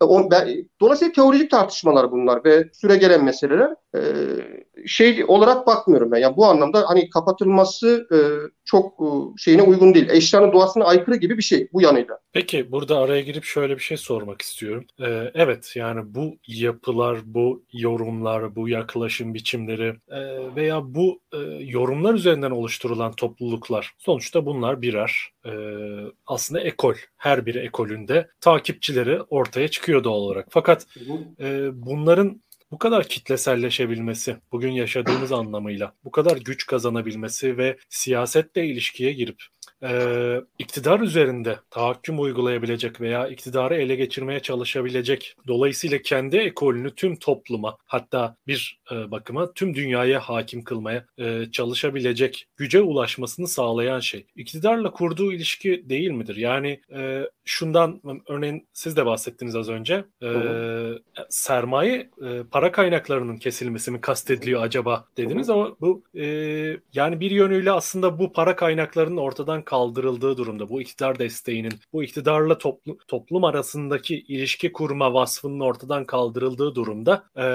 Ben, 0.02 0.68
dolayısıyla 0.80 1.12
teolojik 1.12 1.50
tartışmalar 1.50 2.12
bunlar 2.12 2.44
ve 2.44 2.70
süre 2.72 2.96
gelen 2.96 3.24
meseleler. 3.24 3.74
E, 3.94 4.00
şey 4.86 5.24
olarak 5.28 5.66
bakmıyorum 5.66 6.12
ben. 6.12 6.18
Yani 6.18 6.36
bu 6.36 6.46
anlamda 6.46 6.84
hani 6.88 7.10
kapatılması 7.10 8.06
e, 8.12 8.18
çok 8.64 9.00
e, 9.00 9.06
şeyine 9.38 9.62
uygun 9.62 9.94
değil. 9.94 10.08
Eşyanın 10.10 10.52
doğasına 10.52 10.84
aykırı 10.84 11.16
gibi 11.16 11.38
bir 11.38 11.42
şey 11.42 11.68
bu 11.72 11.82
yanıyla. 11.82 12.18
Peki 12.32 12.72
burada 12.72 12.98
araya 12.98 13.20
girip 13.20 13.44
şöyle 13.44 13.74
bir 13.74 13.82
şey 13.82 13.96
sormak 13.96 14.42
istiyorum. 14.42 14.86
Ee, 15.00 15.30
evet 15.34 15.72
yani 15.76 16.14
bu 16.14 16.38
yapılar, 16.46 17.18
bu 17.24 17.64
yorumlar, 17.72 18.56
bu 18.56 18.68
yaklaşım 18.68 19.34
biçimleri 19.34 19.94
e, 20.08 20.20
veya 20.56 20.94
bu 20.94 21.20
e, 21.32 21.38
yorumlar 21.60 22.14
üzerinden 22.14 22.50
oluşturulan 22.50 23.12
topluluklar 23.12 23.94
sonuçta 23.98 24.46
bunlar 24.46 24.82
birer 24.82 25.30
e, 25.46 25.52
aslında 26.26 26.60
ekol. 26.60 26.94
Her 27.16 27.46
bir 27.46 27.54
ekolünde 27.54 28.28
takipçileri 28.40 29.22
ortaya 29.22 29.68
çıkıyor 29.68 30.04
doğal 30.04 30.20
olarak. 30.20 30.46
Fakat 30.50 30.86
e, 31.40 31.68
bunların 31.72 32.42
bu 32.70 32.78
kadar 32.78 33.08
kitleselleşebilmesi, 33.08 34.36
bugün 34.52 34.70
yaşadığımız 34.72 35.32
anlamıyla, 35.32 35.94
bu 36.04 36.10
kadar 36.10 36.36
güç 36.36 36.66
kazanabilmesi 36.66 37.58
ve 37.58 37.78
siyasetle 37.88 38.66
ilişkiye 38.66 39.12
girip 39.12 39.42
e, 39.82 40.40
iktidar 40.58 41.00
üzerinde 41.00 41.58
tahakküm 41.70 42.20
uygulayabilecek 42.20 43.00
veya 43.00 43.28
iktidarı 43.28 43.76
ele 43.76 43.94
geçirmeye 43.94 44.40
çalışabilecek, 44.40 45.34
dolayısıyla 45.46 45.98
kendi 45.98 46.36
ekolünü 46.36 46.94
tüm 46.94 47.16
topluma 47.16 47.76
hatta 47.86 48.36
bir 48.46 48.80
e, 48.92 49.10
bakıma 49.10 49.52
tüm 49.52 49.74
dünyaya 49.74 50.20
hakim 50.20 50.64
kılmaya 50.64 51.06
e, 51.18 51.46
çalışabilecek 51.52 52.46
güce 52.56 52.80
ulaşmasını 52.80 53.48
sağlayan 53.48 54.00
şey. 54.00 54.26
İktidarla 54.36 54.90
kurduğu 54.90 55.32
ilişki 55.32 55.84
değil 55.88 56.10
midir? 56.10 56.36
Yani 56.36 56.80
e, 56.92 57.22
şundan 57.44 58.00
örneğin 58.28 58.68
siz 58.72 58.96
de 58.96 59.06
bahsettiniz 59.06 59.56
az 59.56 59.68
önce 59.68 60.04
e, 60.22 60.28
sermaye 61.28 62.10
e, 62.26 62.42
para 62.50 62.72
kaynaklarının 62.72 63.36
kesilmesi 63.36 63.90
mi 63.90 64.00
kastediliyor 64.00 64.62
acaba 64.62 65.04
dediniz 65.16 65.50
ama 65.50 65.76
bu 65.80 66.04
e, 66.14 66.24
yani 66.92 67.20
bir 67.20 67.30
yönüyle 67.30 67.72
aslında 67.72 68.18
bu 68.18 68.32
para 68.32 68.56
kaynaklarının 68.56 69.16
ortadan 69.16 69.55
kaldırıldığı 69.62 70.36
durumda 70.36 70.68
bu 70.68 70.82
iktidar 70.82 71.18
desteğinin 71.18 71.72
bu 71.92 72.02
iktidarla 72.02 72.58
toplu, 72.58 72.98
toplum 73.08 73.44
arasındaki 73.44 74.16
ilişki 74.20 74.72
kurma 74.72 75.14
vasfının 75.14 75.60
ortadan 75.60 76.04
kaldırıldığı 76.04 76.74
durumda 76.74 77.24
e, 77.36 77.46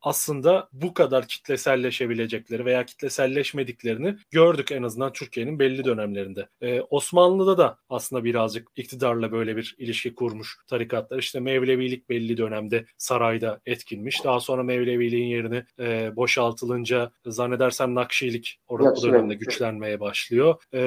aslında 0.00 0.68
bu 0.72 0.94
kadar 0.94 1.26
kitleselleşebilecekleri 1.28 2.64
veya 2.64 2.86
kitleselleşmediklerini 2.86 4.16
gördük 4.30 4.72
en 4.72 4.82
azından 4.82 5.12
Türkiye'nin 5.12 5.58
belli 5.58 5.84
dönemlerinde. 5.84 6.48
E, 6.60 6.80
Osmanlı'da 6.80 7.58
da 7.58 7.78
aslında 7.88 8.24
birazcık 8.24 8.68
iktidarla 8.76 9.32
böyle 9.32 9.56
bir 9.56 9.74
ilişki 9.78 10.14
kurmuş 10.14 10.56
tarikatlar. 10.66 11.18
İşte 11.18 11.40
Mevlevilik 11.40 12.08
belli 12.08 12.36
dönemde 12.36 12.84
sarayda 12.98 13.60
etkinmiş. 13.66 14.24
Daha 14.24 14.40
sonra 14.40 14.62
Mevleviliğin 14.62 15.26
yerini 15.26 15.64
e, 15.80 16.16
boşaltılınca 16.16 17.10
zannedersem 17.26 17.94
Nakşilik 17.94 18.58
orada 18.68 18.92
o 18.92 19.02
dönemde 19.02 19.34
güçlenmeye 19.34 20.00
başlıyor. 20.00 20.62
E, 20.72 20.78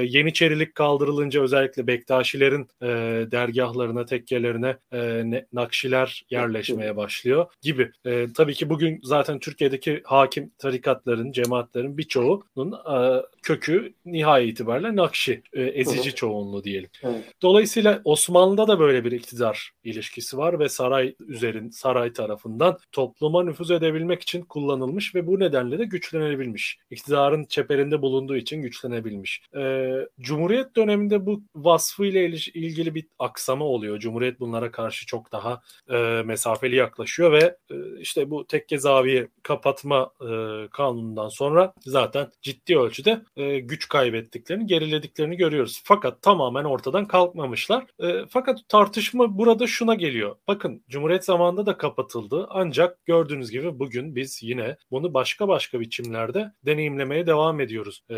Yeniçerilik 0.41 0.75
kaldırılınca 0.75 1.41
özellikle 1.41 1.87
Bektaşilerin 1.87 2.67
e, 2.81 2.87
dergahlarına, 3.31 4.05
tekkelerine 4.05 4.77
e, 4.93 5.45
Nakşiler 5.53 6.25
yerleşmeye 6.29 6.97
başlıyor 6.97 7.45
gibi. 7.61 7.91
E, 8.05 8.27
tabii 8.33 8.53
ki 8.53 8.69
bugün 8.69 8.99
zaten 9.03 9.39
Türkiye'deki 9.39 10.01
hakim 10.05 10.51
tarikatların, 10.57 11.31
cemaatlerin 11.31 11.97
birçoğunun 11.97 12.71
e, 12.71 13.21
kökü 13.43 13.93
nihai 14.05 14.45
itibariyle 14.45 14.95
Nakşi, 14.95 15.41
e, 15.53 15.63
ezici 15.63 16.15
çoğunluğu 16.15 16.63
diyelim. 16.63 16.89
Evet. 17.03 17.23
Dolayısıyla 17.41 18.01
Osmanlı'da 18.03 18.67
da 18.67 18.79
böyle 18.79 19.05
bir 19.05 19.11
iktidar 19.11 19.71
ilişkisi 19.83 20.37
var 20.37 20.59
ve 20.59 20.69
saray 20.69 21.15
üzerin 21.27 21.69
saray 21.69 22.13
tarafından 22.13 22.77
topluma 22.91 23.43
nüfuz 23.43 23.71
edebilmek 23.71 24.21
için 24.21 24.41
kullanılmış 24.41 25.15
ve 25.15 25.27
bu 25.27 25.39
nedenle 25.39 25.79
de 25.79 25.85
güçlenebilmiş. 25.85 26.77
İktidarın 26.89 27.45
çeperinde 27.45 28.01
bulunduğu 28.01 28.37
için 28.37 28.61
güçlenebilmiş. 28.61 29.41
E, 29.55 29.89
Cumhuriyet 30.29 30.75
döneminde 30.75 31.25
bu 31.25 31.43
vasfıyla 31.55 32.21
ilgili 32.53 32.95
bir 32.95 33.07
aksama 33.19 33.65
oluyor. 33.65 33.99
Cumhuriyet 33.99 34.39
bunlara 34.39 34.71
karşı 34.71 35.05
çok 35.05 35.31
daha 35.31 35.61
e, 35.89 35.97
mesafeli 36.25 36.75
yaklaşıyor 36.75 37.31
ve 37.31 37.57
e, 37.71 37.99
işte 37.99 38.29
bu 38.31 38.47
tekke 38.47 38.77
zaviye 38.77 39.27
kapatma 39.43 40.11
e, 40.21 40.27
kanunundan 40.71 41.29
sonra 41.29 41.73
zaten 41.85 42.31
ciddi 42.41 42.77
ölçüde 42.77 43.21
e, 43.37 43.59
güç 43.59 43.87
kaybettiklerini, 43.87 44.65
gerilediklerini 44.65 45.37
görüyoruz. 45.37 45.81
Fakat 45.83 46.21
tamamen 46.21 46.63
ortadan 46.63 47.05
kalkmamışlar. 47.05 47.85
E, 47.99 48.25
fakat 48.29 48.59
tartışma 48.67 49.37
burada 49.37 49.67
şuna 49.67 49.95
geliyor. 49.95 50.35
Bakın 50.47 50.83
Cumhuriyet 50.89 51.25
zamanında 51.25 51.65
da 51.65 51.77
kapatıldı. 51.77 52.47
Ancak 52.49 53.05
gördüğünüz 53.05 53.51
gibi 53.51 53.79
bugün 53.79 54.15
biz 54.15 54.43
yine 54.43 54.77
bunu 54.91 55.13
başka 55.13 55.47
başka 55.47 55.79
biçimlerde 55.79 56.51
deneyimlemeye 56.65 57.27
devam 57.27 57.59
ediyoruz 57.59 58.03
e, 58.09 58.15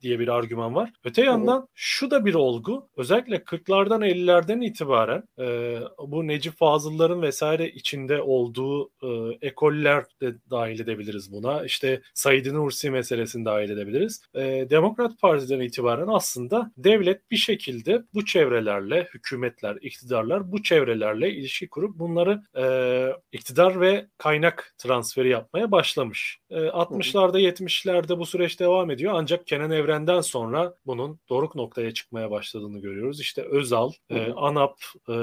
diye 0.00 0.18
bir 0.18 0.28
argüman 0.28 0.74
var. 0.74 0.90
Öte 1.04 1.22
yandan 1.22 1.53
şu 1.74 2.10
da 2.10 2.24
bir 2.24 2.34
olgu. 2.34 2.88
Özellikle 2.96 3.36
40'lardan 3.36 4.06
50'lerden 4.06 4.60
itibaren 4.60 5.22
e, 5.38 5.78
bu 5.98 6.26
Necip 6.26 6.56
Fazılların 6.56 7.22
vesaire 7.22 7.68
içinde 7.68 8.22
olduğu 8.22 8.90
e, 9.02 9.38
ekoller 9.46 10.04
de 10.22 10.34
dahil 10.50 10.80
edebiliriz 10.80 11.32
buna. 11.32 11.64
İşte 11.64 12.02
Said 12.14 12.46
Nursi 12.46 12.90
meselesini 12.90 13.44
dahil 13.44 13.70
edebiliriz. 13.70 14.22
E, 14.34 14.66
Demokrat 14.70 15.20
Parti'den 15.20 15.60
itibaren 15.60 16.08
aslında 16.08 16.72
devlet 16.76 17.30
bir 17.30 17.36
şekilde 17.36 18.02
bu 18.14 18.24
çevrelerle, 18.24 19.08
hükümetler, 19.14 19.76
iktidarlar 19.80 20.52
bu 20.52 20.62
çevrelerle 20.62 21.30
ilişki 21.30 21.68
kurup 21.68 21.98
bunları 21.98 22.42
e, 22.56 22.64
iktidar 23.32 23.80
ve 23.80 24.06
kaynak 24.18 24.74
transferi 24.78 25.28
yapmaya 25.28 25.70
başlamış. 25.70 26.38
E, 26.50 26.56
60'larda 26.56 27.40
70'lerde 27.40 28.18
bu 28.18 28.26
süreç 28.26 28.60
devam 28.60 28.90
ediyor 28.90 29.12
ancak 29.16 29.46
Kenan 29.46 29.70
Evren'den 29.70 30.20
sonra 30.20 30.74
bunun 30.86 31.20
doruk 31.34 31.54
noktaya 31.54 31.94
çıkmaya 31.94 32.30
başladığını 32.30 32.78
görüyoruz. 32.78 33.20
İşte 33.20 33.42
Özal, 33.42 33.92
e, 34.10 34.32
ANAP, 34.32 34.76
e, 35.08 35.14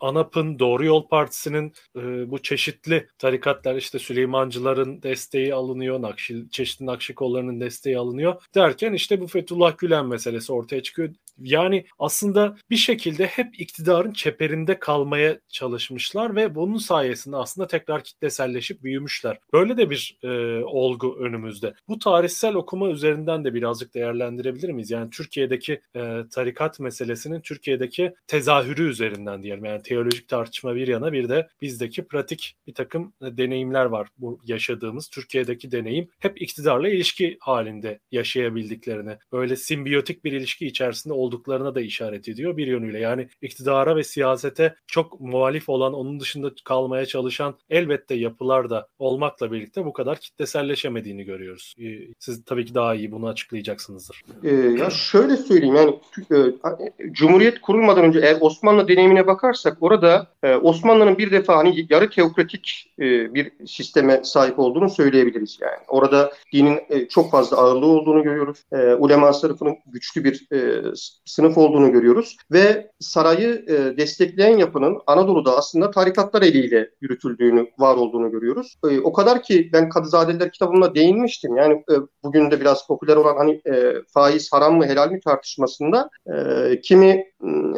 ANAP'ın 0.00 0.58
Doğru 0.58 0.84
Yol 0.84 1.08
Partisi'nin 1.08 1.72
e, 1.96 2.30
bu 2.30 2.42
çeşitli 2.42 3.08
tarikatlar 3.18 3.76
işte 3.76 3.98
Süleymancıların 3.98 5.02
desteği 5.02 5.54
alınıyor, 5.54 6.02
Nakşi, 6.02 6.50
çeşitli 6.50 6.86
Nakşi 6.86 7.14
kollarının 7.14 7.60
desteği 7.60 7.98
alınıyor 7.98 8.42
derken 8.54 8.92
işte 8.92 9.20
bu 9.20 9.26
Fethullah 9.26 9.78
Gülen 9.78 10.06
meselesi 10.06 10.52
ortaya 10.52 10.82
çıkıyor. 10.82 11.08
Yani 11.38 11.86
aslında 11.98 12.56
bir 12.70 12.76
şekilde 12.76 13.26
hep 13.26 13.60
iktidarın 13.60 14.12
çeperinde 14.12 14.78
kalmaya 14.78 15.40
çalışmışlar 15.48 16.36
ve 16.36 16.54
bunun 16.54 16.78
sayesinde 16.78 17.36
aslında 17.36 17.66
tekrar 17.66 18.04
kitleselleşip 18.04 18.82
büyümüşler. 18.82 19.38
Böyle 19.52 19.76
de 19.76 19.90
bir 19.90 20.18
e, 20.22 20.28
olgu 20.64 21.16
önümüzde. 21.20 21.74
Bu 21.88 21.98
tarihsel 21.98 22.54
okuma 22.54 22.88
üzerinden 22.88 23.44
de 23.44 23.54
birazcık 23.54 23.94
değerlendirebilir 23.94 24.68
miyiz? 24.68 24.90
Yani 24.90 25.10
Türkiye'deki 25.10 25.80
e, 25.96 26.22
tarikat 26.32 26.80
meselesinin 26.80 27.40
Türkiye'deki 27.40 28.14
tezahürü 28.26 28.90
üzerinden 28.90 29.42
diyelim. 29.42 29.64
Yani 29.64 29.82
teolojik 29.82 30.28
tartışma 30.28 30.74
bir 30.74 30.88
yana 30.88 31.12
bir 31.12 31.28
de 31.28 31.48
bizdeki 31.62 32.04
pratik 32.04 32.56
bir 32.66 32.74
takım 32.74 33.12
deneyimler 33.22 33.84
var. 33.84 34.08
Bu 34.18 34.40
yaşadığımız 34.44 35.08
Türkiye'deki 35.08 35.72
deneyim 35.72 36.08
hep 36.18 36.42
iktidarla 36.42 36.88
ilişki 36.88 37.36
halinde 37.40 38.00
yaşayabildiklerini, 38.10 39.16
böyle 39.32 39.56
simbiyotik 39.56 40.24
bir 40.24 40.32
ilişki 40.32 40.66
içerisinde 40.66 41.14
olduklarına 41.26 41.74
da 41.74 41.80
işaret 41.80 42.28
ediyor 42.28 42.56
bir 42.56 42.66
yönüyle. 42.66 42.98
Yani 42.98 43.28
iktidara 43.42 43.96
ve 43.96 44.04
siyasete 44.04 44.74
çok 44.86 45.20
muhalif 45.20 45.68
olan, 45.68 45.92
onun 45.92 46.20
dışında 46.20 46.50
kalmaya 46.64 47.06
çalışan 47.06 47.54
elbette 47.70 48.14
yapılar 48.14 48.70
da 48.70 48.88
olmakla 48.98 49.52
birlikte 49.52 49.84
bu 49.84 49.92
kadar 49.92 50.18
kitleselleşemediğini 50.18 51.24
görüyoruz. 51.24 51.74
Ee, 51.80 52.14
siz 52.18 52.44
tabii 52.44 52.64
ki 52.64 52.74
daha 52.74 52.94
iyi 52.94 53.12
bunu 53.12 53.28
açıklayacaksınızdır. 53.28 54.22
Ee, 54.44 54.54
ya 54.54 54.90
şöyle 54.90 55.36
söyleyeyim 55.36 55.74
yani 55.74 55.98
e, 56.32 57.12
Cumhuriyet 57.12 57.60
kurulmadan 57.60 58.04
önce 58.04 58.18
eğer 58.18 58.38
Osmanlı 58.40 58.88
deneyimine 58.88 59.26
bakarsak 59.26 59.76
orada 59.80 60.26
e, 60.42 60.54
Osmanlı'nın 60.54 61.18
bir 61.18 61.30
defa 61.30 61.56
hani 61.56 61.86
yarı 61.90 62.10
teokratik 62.10 62.92
e, 62.98 63.34
bir 63.34 63.52
sisteme 63.66 64.20
sahip 64.24 64.58
olduğunu 64.58 64.90
söyleyebiliriz 64.90 65.58
yani. 65.60 65.78
Orada 65.88 66.32
dinin 66.52 66.80
e, 66.90 67.08
çok 67.08 67.30
fazla 67.30 67.56
ağırlığı 67.56 67.86
olduğunu 67.86 68.22
görüyoruz. 68.22 68.64
E, 68.72 68.76
ulema 68.76 69.32
sınıfının 69.32 69.76
güçlü 69.86 70.24
bir 70.24 70.46
e, 70.52 70.82
sınıf 71.24 71.58
olduğunu 71.58 71.92
görüyoruz 71.92 72.36
ve 72.52 72.90
sarayı 73.00 73.64
e, 73.68 73.96
destekleyen 73.96 74.56
yapının 74.58 74.98
Anadolu'da 75.06 75.56
aslında 75.56 75.90
tarikatlar 75.90 76.42
eliyle 76.42 76.90
yürütüldüğünü, 77.00 77.66
var 77.78 77.96
olduğunu 77.96 78.30
görüyoruz. 78.30 78.74
E, 78.90 79.00
o 79.00 79.12
kadar 79.12 79.42
ki 79.42 79.70
ben 79.72 79.88
Kadızadeler 79.88 80.52
kitabımda 80.52 80.94
değinmiştim. 80.94 81.56
Yani 81.56 81.74
e, 81.74 81.94
bugün 82.22 82.50
de 82.50 82.60
biraz 82.60 82.86
popüler 82.86 83.16
olan 83.16 83.36
hani 83.36 83.60
e, 83.76 83.94
faiz 84.14 84.52
haram 84.52 84.76
mı 84.76 84.86
helal 84.86 85.10
mi 85.10 85.20
tartışmasında 85.20 86.10
e, 86.26 86.80
kimi 86.80 87.24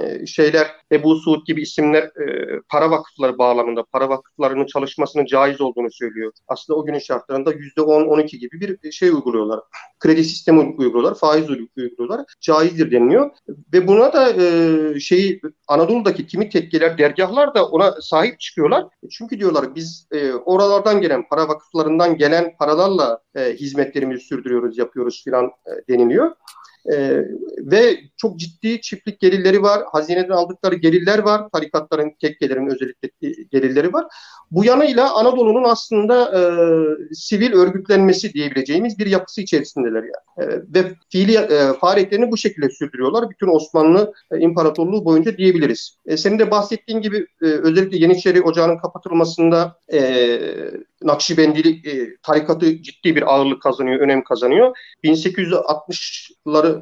e, 0.01 0.27
şeyler 0.27 0.67
Ebu 0.93 1.17
Suud 1.17 1.47
gibi 1.47 1.63
isimler 1.63 2.03
e, 2.03 2.47
para 2.69 2.91
vakıfları 2.91 3.39
bağlamında 3.39 3.85
para 3.93 4.09
vakıflarının 4.09 4.67
çalışmasının 4.67 5.25
caiz 5.25 5.61
olduğunu 5.61 5.91
söylüyor. 5.91 6.33
Aslında 6.49 6.79
o 6.79 6.85
günün 6.85 6.99
şartlarında 6.99 7.53
%10-12 7.53 8.37
gibi 8.37 8.61
bir 8.61 8.93
şey 8.93 9.09
uyguluyorlar. 9.09 9.61
Kredi 10.01 10.25
sistemi 10.25 10.61
uyguluyorlar, 10.61 11.15
faiz 11.15 11.51
uyguluyorlar. 11.51 12.25
Caizdir 12.41 12.91
deniliyor. 12.91 13.28
Ve 13.73 13.87
buna 13.87 14.13
da 14.13 14.33
e, 14.33 15.01
şeyi 15.01 15.41
Anadolu'daki 15.69 16.27
kimi 16.27 16.49
tekkeler, 16.49 16.99
dergahlar 16.99 17.55
da 17.55 17.67
ona 17.67 17.95
sahip 18.01 18.41
çıkıyorlar. 18.41 18.87
Çünkü 19.11 19.39
diyorlar 19.39 19.75
biz 19.75 20.07
e, 20.13 20.33
oralardan 20.33 21.01
gelen, 21.01 21.29
para 21.29 21.49
vakıflarından 21.49 22.17
gelen 22.17 22.57
paralarla 22.59 23.21
e, 23.35 23.41
hizmetlerimizi 23.41 24.25
sürdürüyoruz, 24.25 24.79
yapıyoruz 24.79 25.25
filan 25.25 25.45
e, 25.45 25.93
deniliyor. 25.93 26.31
E, 26.93 27.25
ve 27.59 27.97
çok 28.17 28.39
ciddi 28.39 28.81
çiftlik 28.81 29.21
gelirleri 29.21 29.63
var. 29.63 29.83
Hazineden 29.93 30.33
aldıkları 30.33 30.75
gelirler 30.75 31.19
var. 31.19 31.49
Tarikatların, 31.53 32.13
tekkelerin 32.21 32.67
özellikle 32.67 33.09
gelirleri 33.51 33.93
var. 33.93 34.07
Bu 34.51 34.65
yanıyla 34.65 35.15
Anadolu'nun 35.15 35.65
aslında 35.65 36.25
e, 36.39 36.41
sivil 37.15 37.53
örgütlenmesi 37.53 38.33
diyebileceğimiz 38.33 38.99
bir 38.99 39.07
yapısı 39.07 39.41
içerisindeler 39.41 40.03
yani. 40.03 40.49
E, 40.51 40.63
ve 40.75 40.93
fiili 41.09 41.35
e, 41.37 41.73
faaliyetlerini 41.81 42.31
bu 42.31 42.37
şekilde 42.37 42.71
sürdürüyorlar. 42.71 43.31
Bütün 43.31 43.57
Osmanlı 43.57 44.13
e, 44.33 44.39
İmparatorluğu 44.41 45.05
boyunca 45.05 45.37
diyebiliriz. 45.37 45.97
E, 46.07 46.17
senin 46.17 46.39
de 46.39 46.51
bahsettiğin 46.51 47.01
gibi 47.01 47.27
e, 47.43 47.45
özellikle 47.45 47.99
Yeniçeri 47.99 48.43
Ocağı'nın 48.43 48.79
kapatılmasında 48.79 49.77
e, 49.93 50.01
Nakşibendilik 51.03 51.87
e, 51.87 52.17
tarikatı 52.23 52.83
ciddi 52.83 53.17
bir 53.17 53.35
ağırlık 53.35 53.63
kazanıyor, 53.63 54.01
önem 54.01 54.25
kazanıyor. 54.25 54.77
1860'ları 55.05 56.81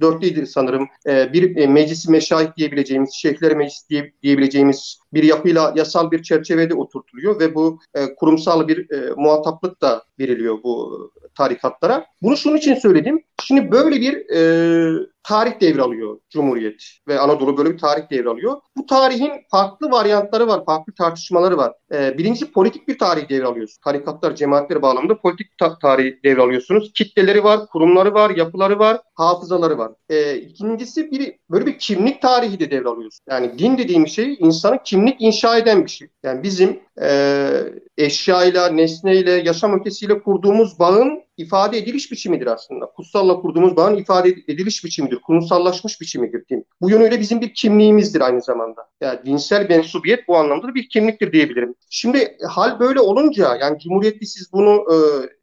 64'teydi 0.00 0.46
sanırım. 0.46 0.88
E, 1.06 1.32
bir 1.32 1.56
e, 1.56 1.66
meclisi 1.66 2.10
meşayih 2.10 2.48
diyebileceğimiz, 2.56 3.14
şeyhler 3.14 3.56
meclisi 3.56 3.88
diye, 3.88 4.12
diyebileceğimiz 4.22 4.98
bir 5.12 5.22
yapıyla 5.22 5.72
yasal 5.76 6.10
bir 6.10 6.22
çerçevede 6.22 6.74
oturtuluyor 6.74 7.40
ve 7.40 7.54
bu 7.54 7.78
e, 7.94 8.14
kurumsal 8.14 8.68
bir 8.68 8.90
e, 8.90 9.10
muhataplık 9.16 9.80
da 9.82 10.04
veriliyor 10.18 10.58
bu 10.62 11.10
tarikatlara. 11.36 12.06
Bunu 12.22 12.36
şunun 12.36 12.56
için 12.56 12.74
söyledim. 12.74 13.24
Şimdi 13.42 13.70
böyle 13.72 14.00
bir 14.00 14.30
e, 14.36 15.06
tarih 15.24 15.60
devralıyor 15.60 16.20
Cumhuriyet 16.30 16.82
ve 17.08 17.18
Anadolu 17.18 17.56
böyle 17.58 17.72
bir 17.72 17.78
tarih 17.78 18.10
devralıyor. 18.10 18.60
Bu 18.76 18.86
tarihin 18.86 19.32
farklı 19.50 19.90
varyantları 19.90 20.46
var, 20.46 20.64
farklı 20.64 20.94
tartışmaları 20.94 21.56
var. 21.56 21.72
Ee, 21.92 22.18
birinci 22.18 22.52
politik 22.52 22.88
bir 22.88 22.98
tarih 22.98 23.28
devralıyorsunuz. 23.28 23.78
Tarikatlar, 23.84 24.36
cemaatler 24.36 24.82
bağlamında 24.82 25.18
politik 25.18 25.58
ta- 25.58 25.78
tarih 25.78 26.12
devralıyorsunuz. 26.24 26.92
Kitleleri 26.94 27.44
var, 27.44 27.66
kurumları 27.66 28.14
var, 28.14 28.30
yapıları 28.30 28.78
var, 28.78 29.00
hafızaları 29.14 29.78
var. 29.78 29.92
Ee, 30.08 30.36
ikincisi 30.36 31.10
bir 31.10 31.34
böyle 31.50 31.66
bir 31.66 31.78
kimlik 31.78 32.22
tarihi 32.22 32.60
de 32.60 32.70
devralıyorsunuz. 32.70 33.20
Yani 33.30 33.58
din 33.58 33.78
dediğim 33.78 34.08
şey 34.08 34.36
insanın 34.38 34.78
kimlik 34.84 35.20
inşa 35.20 35.58
eden 35.58 35.84
bir 35.84 35.90
şey. 35.90 36.08
Yani 36.24 36.42
bizim 36.42 36.80
e, 37.02 37.50
eşyayla, 37.98 38.68
nesneyle, 38.68 39.30
yaşam 39.30 39.80
ötesiyle 39.80 40.22
kurduğumuz 40.22 40.78
bağın 40.78 41.23
ifade 41.36 41.78
ediliş 41.78 42.12
biçimidir 42.12 42.46
aslında. 42.46 42.86
Kutsalla 42.86 43.40
kurduğumuz 43.40 43.76
bağın 43.76 43.96
ifade 43.96 44.28
ediliş 44.28 44.84
biçimidir. 44.84 45.20
Kurumsallaşmış 45.20 46.00
biçimidir 46.00 46.48
din. 46.50 46.66
Bu 46.80 46.90
yönüyle 46.90 47.20
bizim 47.20 47.40
bir 47.40 47.54
kimliğimizdir 47.54 48.20
aynı 48.20 48.42
zamanda. 48.42 48.88
Yani 49.00 49.18
dinsel 49.24 49.68
mensubiyet 49.68 50.28
bu 50.28 50.36
anlamda 50.36 50.68
da 50.68 50.74
bir 50.74 50.88
kimliktir 50.88 51.32
diyebilirim. 51.32 51.74
Şimdi 51.90 52.38
hal 52.48 52.80
böyle 52.80 53.00
olunca 53.00 53.56
yani 53.60 53.78
Cumhuriyet'te 53.78 54.26
siz 54.26 54.52
bunu 54.52 54.84
e, 54.92 54.96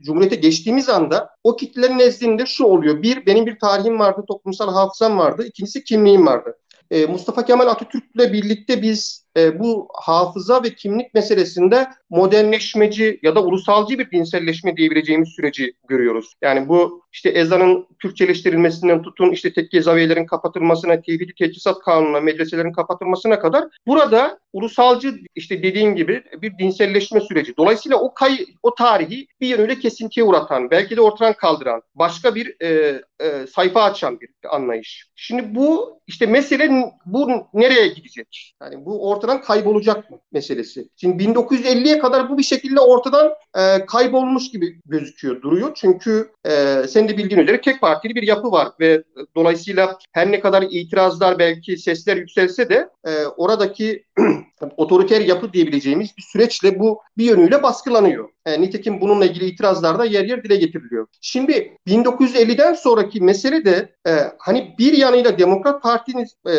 Cumhuriyet'e 0.04 0.36
geçtiğimiz 0.36 0.90
anda 0.90 1.30
o 1.44 1.56
kitlelerin 1.56 2.00
nezdinde 2.00 2.46
şu 2.46 2.66
oluyor. 2.66 3.02
Bir, 3.02 3.26
benim 3.26 3.46
bir 3.46 3.60
tarihim 3.60 4.00
vardı, 4.00 4.26
toplumsal 4.28 4.74
hafızam 4.74 5.18
vardı. 5.18 5.46
İkincisi 5.48 5.84
kimliğim 5.84 6.26
vardı. 6.26 6.58
E, 6.92 7.06
Mustafa 7.06 7.46
Kemal 7.46 7.68
Atatürk'le 7.68 8.34
birlikte 8.34 8.82
biz 8.82 9.26
e, 9.38 9.60
bu 9.60 9.88
hafıza 9.94 10.64
ve 10.64 10.70
kimlik 10.76 11.14
meselesinde 11.14 11.88
modernleşmeci 12.10 13.20
ya 13.24 13.36
da 13.36 13.44
ulusalcı 13.44 14.00
bir 14.00 14.12
dinselleşme 14.12 14.78
diyebileceğimiz 14.78 15.30
süreci 15.30 15.74
görüyoruz. 15.88 16.34
Yani 16.42 16.68
bu 16.68 17.02
işte 17.14 17.30
ezanın 17.30 17.88
Türkçeleştirilmesinden 18.02 19.02
tutun 19.02 19.32
işte 19.32 19.54
tekke 19.54 19.82
zaviyelerin 19.82 20.26
kapatılmasına, 20.26 21.02
tevhidi 21.02 21.34
teçhizat 21.36 21.80
kanununa, 21.80 22.20
medreselerin 22.20 22.72
kapatılmasına 22.72 23.40
kadar 23.40 23.64
burada 23.88 24.40
ulusalcı 24.54 25.14
işte 25.36 25.64
dediğim 25.64 25.96
gibi 25.96 26.24
bir 26.42 26.58
dinselleşme 26.58 27.22
süreci. 27.22 27.58
Dolayısıyla 27.58 27.98
o 27.98 28.14
kay 28.14 28.46
o 28.64 28.76
tarihi 28.76 29.28
bir 29.42 29.48
yönüyle 29.48 29.80
kesintiye 29.80 30.24
uğratan, 30.24 30.72
belki 30.72 30.98
de 30.98 31.02
ortadan 31.02 31.34
kaldıran, 31.34 31.82
başka 31.96 32.36
bir 32.36 32.56
e, 32.62 33.02
e, 33.20 33.48
sayfa 33.48 33.84
açan 33.84 34.20
bir 34.22 34.30
anlayış. 34.50 35.08
Şimdi 35.16 35.56
bu 35.56 36.00
işte 36.08 36.26
mesele 36.26 36.92
bu 37.06 37.30
nereye 37.54 37.88
gidecek? 37.88 38.56
Yani 38.62 38.86
bu 38.86 39.12
ortadan 39.22 39.42
kaybolacak 39.42 40.12
mı 40.12 40.18
meselesi. 40.32 40.90
Şimdi 40.96 41.24
1950'ye 41.24 42.00
kadar 42.00 42.30
bu 42.30 42.38
bir 42.38 42.44
şekilde 42.44 42.80
ortadan 42.80 43.32
e, 43.58 43.86
kaybolmuş 43.86 44.52
gibi 44.52 44.80
gözüküyor, 44.86 45.42
duruyor. 45.42 45.72
Çünkü 45.76 46.32
e, 46.46 46.84
senin 46.88 47.10
de 47.10 47.18
bildiğin 47.18 47.42
üzere 47.42 47.62
tek 47.62 47.82
partili 47.82 48.16
bir 48.16 48.24
yapı 48.24 48.52
var 48.52 48.70
ve 48.80 49.04
dolayısıyla 49.36 49.98
her 50.12 50.32
ne 50.32 50.40
kadar 50.40 50.66
itirazlar 50.70 51.40
belki 51.40 51.78
sesler 51.78 52.18
yükselse 52.18 52.70
de 52.70 52.90
e, 53.08 53.26
oradaki 53.26 54.06
otoriter 54.78 55.22
yapı 55.22 55.54
diyebileceğimiz 55.54 56.10
bir 56.18 56.24
süreçle 56.24 56.80
bu 56.80 57.02
bir 57.18 57.26
yönüyle 57.26 57.64
baskılanıyor. 57.64 58.30
E, 58.46 58.62
nitekim 58.62 59.02
bununla 59.02 59.26
ilgili 59.26 59.46
itirazlar 59.46 60.00
da 60.00 60.06
yer 60.06 60.26
yer 60.26 60.44
dile 60.44 60.56
getiriliyor. 60.56 61.08
Şimdi 61.22 61.78
1950'den 61.88 62.74
sonraki 62.74 63.22
mesele 63.22 63.66
de 63.66 63.96
e, 64.08 64.12
hani 64.38 64.76
bir 64.80 64.94
yanıyla 64.94 65.38
Demokrat 65.38 65.84
Parti'nin 65.84 66.28
e, 66.48 66.56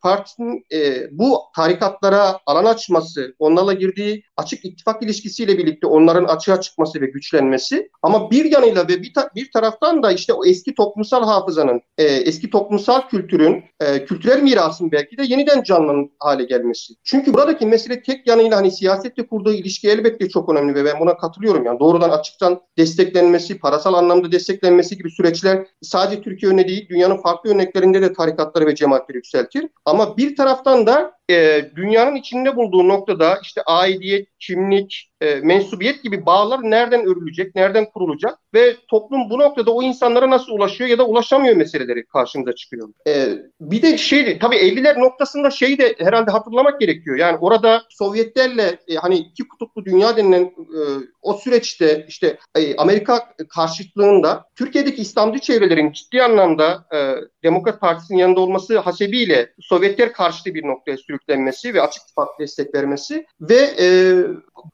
partinin 0.00 0.64
e, 0.72 1.08
bu 1.18 1.40
tarikatlara 1.56 2.38
alan 2.46 2.64
açması, 2.64 3.34
onlarla 3.38 3.72
girdiği 3.72 4.22
açık 4.38 4.64
ittifak 4.64 5.02
ilişkisiyle 5.02 5.58
birlikte 5.58 5.86
onların 5.86 6.24
açığa 6.24 6.60
çıkması 6.60 7.00
ve 7.00 7.06
güçlenmesi 7.06 7.90
ama 8.02 8.30
bir 8.30 8.44
yanıyla 8.44 8.88
ve 8.88 9.02
bir, 9.02 9.14
ta- 9.14 9.30
bir 9.34 9.50
taraftan 9.50 10.02
da 10.02 10.12
işte 10.12 10.32
o 10.32 10.44
eski 10.44 10.74
toplumsal 10.74 11.24
hafızanın, 11.24 11.80
e, 11.98 12.04
eski 12.04 12.50
toplumsal 12.50 13.08
kültürün, 13.08 13.64
e, 13.80 14.04
kültürel 14.04 14.42
mirasın 14.42 14.92
belki 14.92 15.18
de 15.18 15.22
yeniden 15.24 15.62
canlı 15.62 16.08
hale 16.18 16.44
gelmesi. 16.44 16.94
Çünkü 17.04 17.34
buradaki 17.34 17.66
mesele 17.66 18.02
tek 18.02 18.26
yanıyla 18.26 18.56
hani 18.56 18.70
siyasette 18.70 19.26
kurduğu 19.26 19.52
ilişki 19.52 19.88
elbette 19.88 20.28
çok 20.28 20.48
önemli 20.48 20.74
ve 20.74 20.84
ben 20.84 21.00
buna 21.00 21.16
katılıyorum. 21.16 21.64
Yani 21.64 21.80
doğrudan 21.80 22.10
açıktan 22.10 22.60
desteklenmesi, 22.78 23.58
parasal 23.58 23.94
anlamda 23.94 24.32
desteklenmesi 24.32 24.96
gibi 24.96 25.10
süreçler 25.10 25.66
sadece 25.82 26.22
Türkiye 26.22 26.52
örneği 26.52 26.68
değil, 26.68 26.88
dünyanın 26.88 27.16
farklı 27.16 27.50
örneklerinde 27.50 28.02
de 28.02 28.12
tarikatları 28.12 28.66
ve 28.66 28.74
cemaatleri 28.74 29.16
yükseltir. 29.16 29.66
Ama 29.84 30.16
bir 30.16 30.36
taraftan 30.36 30.86
da 30.86 31.17
e, 31.30 31.70
dünyanın 31.76 32.16
içinde 32.16 32.56
bulduğu 32.56 32.88
noktada 32.88 33.38
işte 33.42 33.62
aidiyet, 33.62 34.28
kimlik, 34.38 35.07
e, 35.20 35.34
mensubiyet 35.34 36.02
gibi 36.02 36.26
bağlar 36.26 36.60
nereden 36.62 37.06
örülecek, 37.06 37.54
nereden 37.54 37.90
kurulacak 37.90 38.38
ve 38.54 38.76
toplum 38.88 39.30
bu 39.30 39.38
noktada 39.38 39.70
o 39.70 39.82
insanlara 39.82 40.30
nasıl 40.30 40.52
ulaşıyor 40.52 40.90
ya 40.90 40.98
da 40.98 41.06
ulaşamıyor 41.06 41.56
meseleleri 41.56 42.06
karşımıza 42.06 42.52
çıkıyor. 42.52 42.88
E, 43.06 43.28
bir 43.60 43.82
de 43.82 43.98
şey 43.98 44.38
tabii 44.38 44.56
50'ler 44.56 45.00
noktasında 45.00 45.50
şeyi 45.50 45.78
de 45.78 45.94
herhalde 45.98 46.30
hatırlamak 46.30 46.80
gerekiyor. 46.80 47.16
Yani 47.16 47.38
orada 47.40 47.82
Sovyetlerle 47.88 48.78
e, 48.88 48.94
hani 48.94 49.18
iki 49.18 49.48
kutuplu 49.48 49.84
dünya 49.84 50.16
denilen 50.16 50.42
e, 50.42 50.80
o 51.22 51.34
süreçte 51.34 52.04
işte 52.08 52.38
e, 52.56 52.76
Amerika 52.76 53.34
karşıtlığında 53.48 54.44
Türkiye'deki 54.56 55.02
İslamcı 55.02 55.38
çevrelerin 55.38 55.92
ciddi 55.92 56.22
anlamda 56.22 56.86
e, 56.94 56.98
Demokrat 57.42 57.80
Partisi'nin 57.80 58.18
yanında 58.18 58.40
olması 58.40 58.78
hasebiyle 58.78 59.52
Sovyetler 59.60 60.12
karşıtı 60.12 60.54
bir 60.54 60.66
noktaya 60.66 60.96
sürüklenmesi 60.96 61.74
ve 61.74 61.82
açık 61.82 62.02
destek 62.40 62.74
vermesi 62.74 63.26
ve 63.40 63.70
e, 63.80 63.88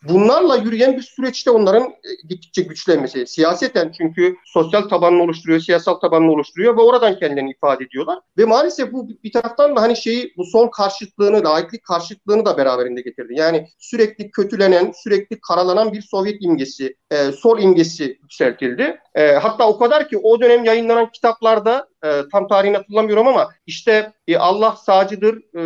bunlarla 0.08 0.56
yürüyen 0.56 0.96
bir 0.96 1.02
süreçte 1.02 1.50
onların 1.50 1.82
e, 1.82 2.26
gittikçe 2.28 2.62
güçlenmesi. 2.62 3.26
Siyaseten 3.26 3.92
çünkü 3.96 4.36
sosyal 4.44 4.82
tabanını 4.82 5.22
oluşturuyor, 5.22 5.60
siyasal 5.60 5.94
tabanını 5.94 6.32
oluşturuyor 6.32 6.76
ve 6.76 6.80
oradan 6.80 7.18
kendilerini 7.18 7.50
ifade 7.50 7.84
ediyorlar. 7.84 8.18
Ve 8.38 8.44
maalesef 8.44 8.92
bu 8.92 9.08
bir 9.08 9.32
taraftan 9.32 9.76
da 9.76 9.82
hani 9.82 9.96
şeyi 9.96 10.34
bu 10.36 10.44
son 10.44 10.68
karşıtlığını, 10.68 11.44
laiklik 11.44 11.84
karşıtlığını 11.84 12.44
da 12.44 12.56
beraberinde 12.56 13.00
getirdi. 13.00 13.32
Yani 13.36 13.68
sürekli 13.78 14.30
kötülenen, 14.30 14.92
sürekli 15.02 15.40
karalanan 15.40 15.92
bir 15.92 16.02
Sovyet 16.02 16.42
imgesi, 16.42 16.96
e, 17.10 17.32
sol 17.32 17.58
imgesi 17.58 18.18
yükseltildi. 18.22 19.00
E, 19.14 19.32
hatta 19.32 19.68
o 19.68 19.78
kadar 19.78 20.08
ki 20.08 20.18
o 20.18 20.40
dönem 20.40 20.64
yayınlanan 20.64 21.10
kitaplarda 21.10 21.88
e, 22.04 22.22
tam 22.32 22.48
tarihini 22.48 22.76
hatırlamıyorum 22.76 23.28
ama 23.28 23.48
işte 23.66 24.12
e, 24.28 24.36
Allah 24.36 24.76
sağcıdır 24.76 25.36
e, 25.56 25.62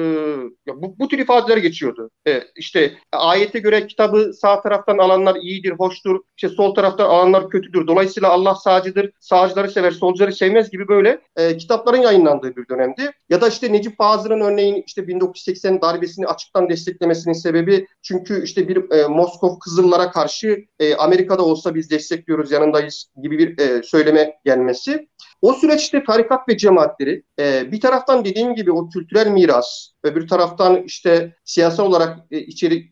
bu, 0.66 0.98
bu 0.98 1.08
tür 1.08 1.18
ifadeler 1.18 1.56
geçiyordu. 1.56 2.10
E, 2.28 2.42
işte 2.56 2.92
ayete 3.12 3.58
göre 3.58 3.86
kitabı 3.86 4.32
sağ 4.32 4.62
taraftan 4.62 4.98
alanlar 4.98 5.36
iyidir, 5.36 5.70
hoştur. 5.70 6.20
İşte 6.36 6.48
sol 6.48 6.74
taraftan 6.74 7.04
alanlar 7.04 7.48
kötüdür. 7.48 7.86
Dolayısıyla 7.86 8.28
Allah 8.28 8.54
sağcıdır, 8.54 9.10
sağcıları 9.20 9.70
sever, 9.70 9.90
solcuları 9.90 10.32
sevmez 10.32 10.70
gibi 10.70 10.88
böyle 10.88 11.20
e, 11.36 11.56
kitapların 11.56 12.02
yayınlandığı 12.02 12.56
bir 12.56 12.68
dönemdi. 12.68 13.10
Ya 13.30 13.40
da 13.40 13.48
işte 13.48 13.72
Necip 13.72 13.96
Fazıl'ın 13.96 14.40
örneğin 14.40 14.84
işte 14.86 15.08
1980 15.08 15.80
darbesini 15.80 16.26
açıktan 16.26 16.68
desteklemesinin 16.68 17.34
sebebi 17.34 17.86
çünkü 18.02 18.44
işte 18.44 18.68
bir 18.68 18.90
e, 18.90 19.06
Moskov 19.06 19.58
Kızıllara 19.58 20.10
karşı 20.10 20.64
e, 20.78 20.94
Amerika'da 20.94 21.44
olsa 21.44 21.74
biz 21.74 21.90
destekliyoruz, 21.90 22.52
yanındayız 22.52 23.10
gibi 23.22 23.38
bir 23.38 23.58
e, 23.58 23.82
söyleme 23.82 24.34
gelmesi. 24.44 25.08
O 25.42 25.52
süreçte 25.52 26.04
tarikat 26.04 26.48
ve 26.48 26.56
cemaatleri 26.56 27.22
e, 27.40 27.72
bir 27.72 27.80
taraftan 27.80 28.24
dediğim 28.24 28.54
gibi 28.54 28.72
o 28.72 28.88
kültürel 28.88 29.26
miras, 29.26 29.92
öbür 30.04 30.28
taraftan 30.28 30.82
işte 30.82 31.36
siyasal 31.44 31.86
olarak 31.86 32.18
e, 32.30 32.38
içeri 32.38 32.88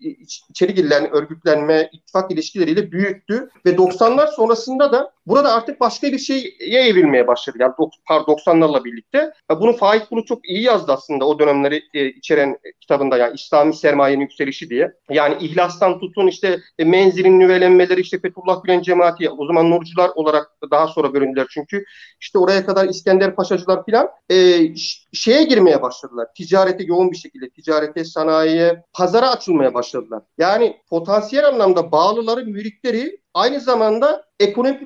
içeri 0.51 0.75
girilen 0.75 1.11
örgütlenme, 1.11 1.91
ittifak 1.93 2.31
ilişkileriyle 2.31 2.93
büyüttü 2.93 3.49
ve 3.67 3.71
90'lar 3.71 4.33
sonrasında 4.33 4.93
da 4.93 5.13
burada 5.27 5.55
artık 5.55 5.81
başka 5.81 6.13
bir 6.13 6.19
şeye 6.19 6.89
evrilmeye 6.89 7.27
başladı. 7.27 7.59
Yani 7.61 7.73
90'larla 8.09 8.85
birlikte. 8.85 9.33
Bunu 9.61 9.77
Faik 9.77 10.11
bunu 10.11 10.25
çok 10.25 10.49
iyi 10.49 10.63
yazdı 10.63 10.93
aslında 10.93 11.25
o 11.25 11.39
dönemleri 11.39 11.83
e, 11.95 12.07
içeren 12.07 12.59
kitabında 12.81 13.17
yani 13.17 13.35
İslami 13.35 13.75
sermayenin 13.75 14.21
yükselişi 14.21 14.71
diye. 14.71 14.93
Yani 15.11 15.45
ihlastan 15.45 16.01
tutun 16.01 16.27
işte 16.27 16.61
e, 16.79 16.85
menzilin 16.85 17.41
nüvelenmeleri 17.41 18.01
işte 18.01 18.21
Fethullah 18.21 18.63
Gülen 18.63 18.83
cemaati 18.83 19.31
o 19.31 19.47
zaman 19.47 19.71
Nurcular 19.71 20.11
olarak 20.15 20.51
daha 20.71 20.89
sonra 20.89 21.15
bölündüler 21.15 21.47
çünkü 21.51 21.85
işte 22.21 22.36
oraya 22.39 22.67
kadar 22.67 22.89
İskender 22.89 23.37
Paşacılar 23.37 23.85
filan 23.85 24.09
e, 24.31 24.69
şeye 25.13 25.43
girmeye 25.43 25.83
başladılar. 25.83 26.29
Ticarete 26.37 26.85
yoğun 26.85 27.11
bir 27.11 27.17
şekilde 27.17 27.51
ticarete, 27.51 28.05
sanayiye, 28.05 28.83
pazara 28.93 29.31
açılmaya 29.31 29.75
başladılar. 29.75 30.23
Yani 30.39 30.77
potansiyel 30.91 31.49
anlamda 31.49 31.93
bağlıları, 31.93 32.45
müritleri 32.45 33.21
aynı 33.37 33.61
zamanda 33.61 34.27
ekonomik 34.41 34.81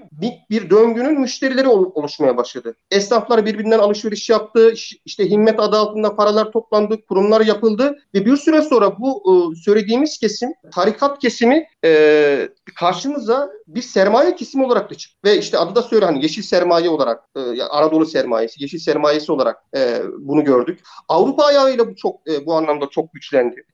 bir 0.50 0.70
döngünün 0.70 1.20
müşterileri 1.20 1.68
oluşmaya 1.68 2.36
başladı. 2.36 2.76
Esnaflar 2.90 3.46
birbirinden 3.46 3.78
alışveriş 3.78 4.30
yaptı, 4.30 4.72
işte 5.04 5.30
himmet 5.30 5.60
adı 5.60 5.76
altında 5.76 6.16
paralar 6.16 6.52
toplandı, 6.52 7.06
kurumlar 7.06 7.40
yapıldı 7.40 7.98
ve 8.14 8.26
bir 8.26 8.36
süre 8.36 8.62
sonra 8.62 8.98
bu 8.98 9.22
e, 9.26 9.56
söylediğimiz 9.56 10.18
kesim, 10.18 10.50
tarikat 10.72 11.18
kesimi 11.18 11.66
e, 11.84 12.48
karşımıza 12.78 13.50
bir 13.66 13.82
sermaye 13.82 14.34
kesimi 14.34 14.64
olarak 14.64 14.90
da 14.90 14.94
çıktı. 14.94 15.18
Ve 15.24 15.38
işte 15.38 15.58
adı 15.58 15.74
da 15.74 15.82
söyle 15.82 16.04
hani 16.04 16.22
yeşil 16.22 16.42
sermaye 16.42 16.88
olarak, 16.88 17.24
e, 17.36 17.62
Anadolu 17.62 18.06
sermayesi, 18.06 18.62
yeşil 18.62 18.78
sermayesi 18.78 19.32
olarak 19.32 19.64
bunu 20.18 20.44
gördük. 20.44 20.80
Avrupa 21.08 21.44
ayağıyla 21.44 21.88
bu 21.88 21.96
çok 21.96 22.20
bu 22.46 22.54
anlamda 22.54 22.86
çok 22.90 23.12
güçlendi. 23.12 23.64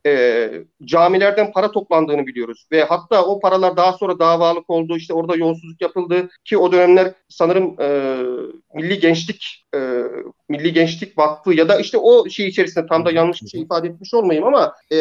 Camilerden 0.84 1.52
para 1.52 1.70
toplandığını 1.70 2.26
biliyoruz 2.26 2.66
ve 2.72 2.84
hatta 2.84 3.24
o 3.24 3.40
paralar 3.40 3.76
daha 3.76 3.92
sonra 3.92 4.18
davalık 4.18 4.65
oldu. 4.70 4.96
İşte 4.96 5.14
orada 5.14 5.36
yolsuzluk 5.36 5.80
yapıldı 5.80 6.28
ki 6.44 6.58
o 6.58 6.72
dönemler 6.72 7.14
sanırım 7.28 7.80
e, 7.80 8.18
Milli 8.74 9.00
Gençlik 9.00 9.65
e, 9.76 10.02
Milli 10.48 10.72
Gençlik 10.72 11.18
Vakfı 11.18 11.54
ya 11.54 11.68
da 11.68 11.80
işte 11.80 11.98
o 11.98 12.28
şey 12.28 12.46
içerisinde 12.46 12.86
tam 12.86 13.04
da 13.04 13.10
yanlış 13.10 13.42
bir 13.42 13.48
şey 13.48 13.62
ifade 13.62 13.88
etmiş 13.88 14.14
olmayayım 14.14 14.46
ama 14.46 14.74
e, 14.92 14.98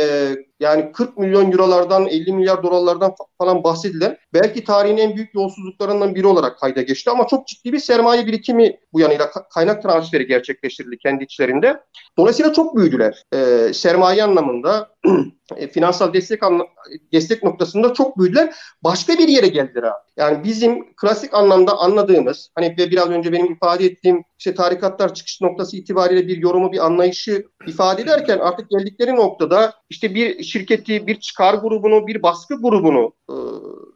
yani 0.59 0.91
40 0.91 1.17
milyon 1.17 1.51
eurolardan 1.51 2.07
50 2.07 2.33
milyar 2.33 2.63
dolarlardan 2.63 3.13
falan 3.37 3.63
bahsedilen 3.63 4.17
belki 4.33 4.63
tarihin 4.63 4.97
en 4.97 5.15
büyük 5.15 5.35
yolsuzluklarından 5.35 6.15
biri 6.15 6.27
olarak 6.27 6.59
kayda 6.59 6.81
geçti 6.81 7.09
ama 7.09 7.27
çok 7.27 7.47
ciddi 7.47 7.73
bir 7.73 7.79
sermaye 7.79 8.27
birikimi 8.27 8.77
bu 8.93 8.99
yanıyla 8.99 9.31
kaynak 9.53 9.83
transferi 9.83 10.27
gerçekleştirildi 10.27 10.97
kendi 10.97 11.23
içlerinde. 11.23 11.79
Dolayısıyla 12.17 12.53
çok 12.53 12.77
büyüdüler. 12.77 13.23
E, 13.33 13.73
sermaye 13.73 14.23
anlamında 14.23 14.89
e, 15.55 15.67
finansal 15.67 16.13
destek 16.13 16.43
anla, 16.43 16.67
destek 17.11 17.43
noktasında 17.43 17.93
çok 17.93 18.17
büyüdüler. 18.17 18.55
Başka 18.83 19.13
bir 19.13 19.27
yere 19.27 19.47
geldiler 19.47 19.83
abi. 19.83 20.04
Yani 20.17 20.43
bizim 20.43 20.95
klasik 20.95 21.33
anlamda 21.33 21.77
anladığımız 21.77 22.51
hani 22.55 22.75
ve 22.77 22.91
biraz 22.91 23.09
önce 23.09 23.31
benim 23.31 23.53
ifade 23.53 23.85
ettiğim 23.85 24.23
işte 24.39 24.55
tarikatlar 24.55 25.13
çıkış 25.13 25.41
noktası 25.41 25.77
itibariyle 25.77 26.27
bir 26.27 26.37
yorumu, 26.37 26.71
bir 26.71 26.85
anlayışı 26.85 27.47
ifade 27.67 28.01
ederken 28.01 28.39
artık 28.39 28.69
geldikleri 28.69 29.15
noktada 29.15 29.73
işte 29.89 30.15
bir 30.15 30.43
şirketi, 30.43 31.07
bir 31.07 31.19
çıkar 31.19 31.53
grubunu, 31.53 32.07
bir 32.07 32.23
baskı 32.23 32.61
grubunu 32.61 33.13
e, 33.29 33.35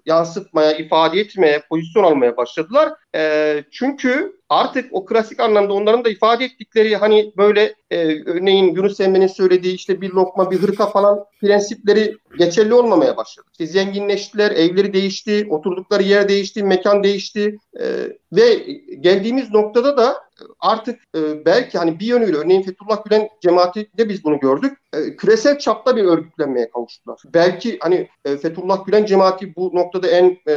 yansıtmaya, 0.05 0.71
ifade 0.77 1.19
etmeye, 1.19 1.63
pozisyon 1.69 2.03
almaya 2.03 2.38
başladılar. 2.38 2.93
E, 3.15 3.63
çünkü 3.71 4.38
artık 4.49 4.89
o 4.91 5.05
klasik 5.05 5.39
anlamda 5.39 5.73
onların 5.73 6.05
da 6.05 6.09
ifade 6.09 6.45
ettikleri 6.45 6.95
hani 6.95 7.33
böyle 7.38 7.75
e, 7.91 8.23
örneğin 8.25 8.75
Yunus 8.75 8.99
Emre'nin 8.99 9.27
söylediği 9.27 9.75
işte 9.75 10.01
bir 10.01 10.09
lokma, 10.09 10.51
bir 10.51 10.57
hırka 10.57 10.85
falan 10.85 11.25
prensipleri 11.41 12.17
geçerli 12.38 12.73
olmamaya 12.73 13.17
başladı. 13.17 13.47
İşte 13.51 13.65
zenginleştiler, 13.65 14.51
evleri 14.51 14.93
değişti, 14.93 15.47
oturdukları 15.49 16.03
yer 16.03 16.29
değişti, 16.29 16.63
mekan 16.63 17.03
değişti 17.03 17.57
e, 17.81 18.17
ve 18.31 18.55
geldiğimiz 18.99 19.51
noktada 19.51 19.97
da 19.97 20.29
artık 20.59 20.99
e, 21.15 21.45
belki 21.45 21.77
hani 21.77 21.99
bir 21.99 22.05
yönüyle 22.05 22.37
örneğin 22.37 22.61
Fethullah 22.61 23.03
Gülen 23.03 23.29
cemaatinde 23.41 24.09
biz 24.09 24.23
bunu 24.23 24.39
gördük. 24.39 24.77
E, 24.93 25.15
küresel 25.15 25.59
çapta 25.59 25.95
bir 25.95 26.03
örgütlenmeye 26.03 26.69
kavuştular. 26.69 27.19
Belki 27.33 27.77
hani 27.81 28.09
e, 28.25 28.37
Fethullah 28.37 28.85
Gülen 28.85 29.05
cemaati 29.05 29.55
bu 29.55 29.71
noktada 29.73 30.07
en 30.07 30.37
e, 30.47 30.55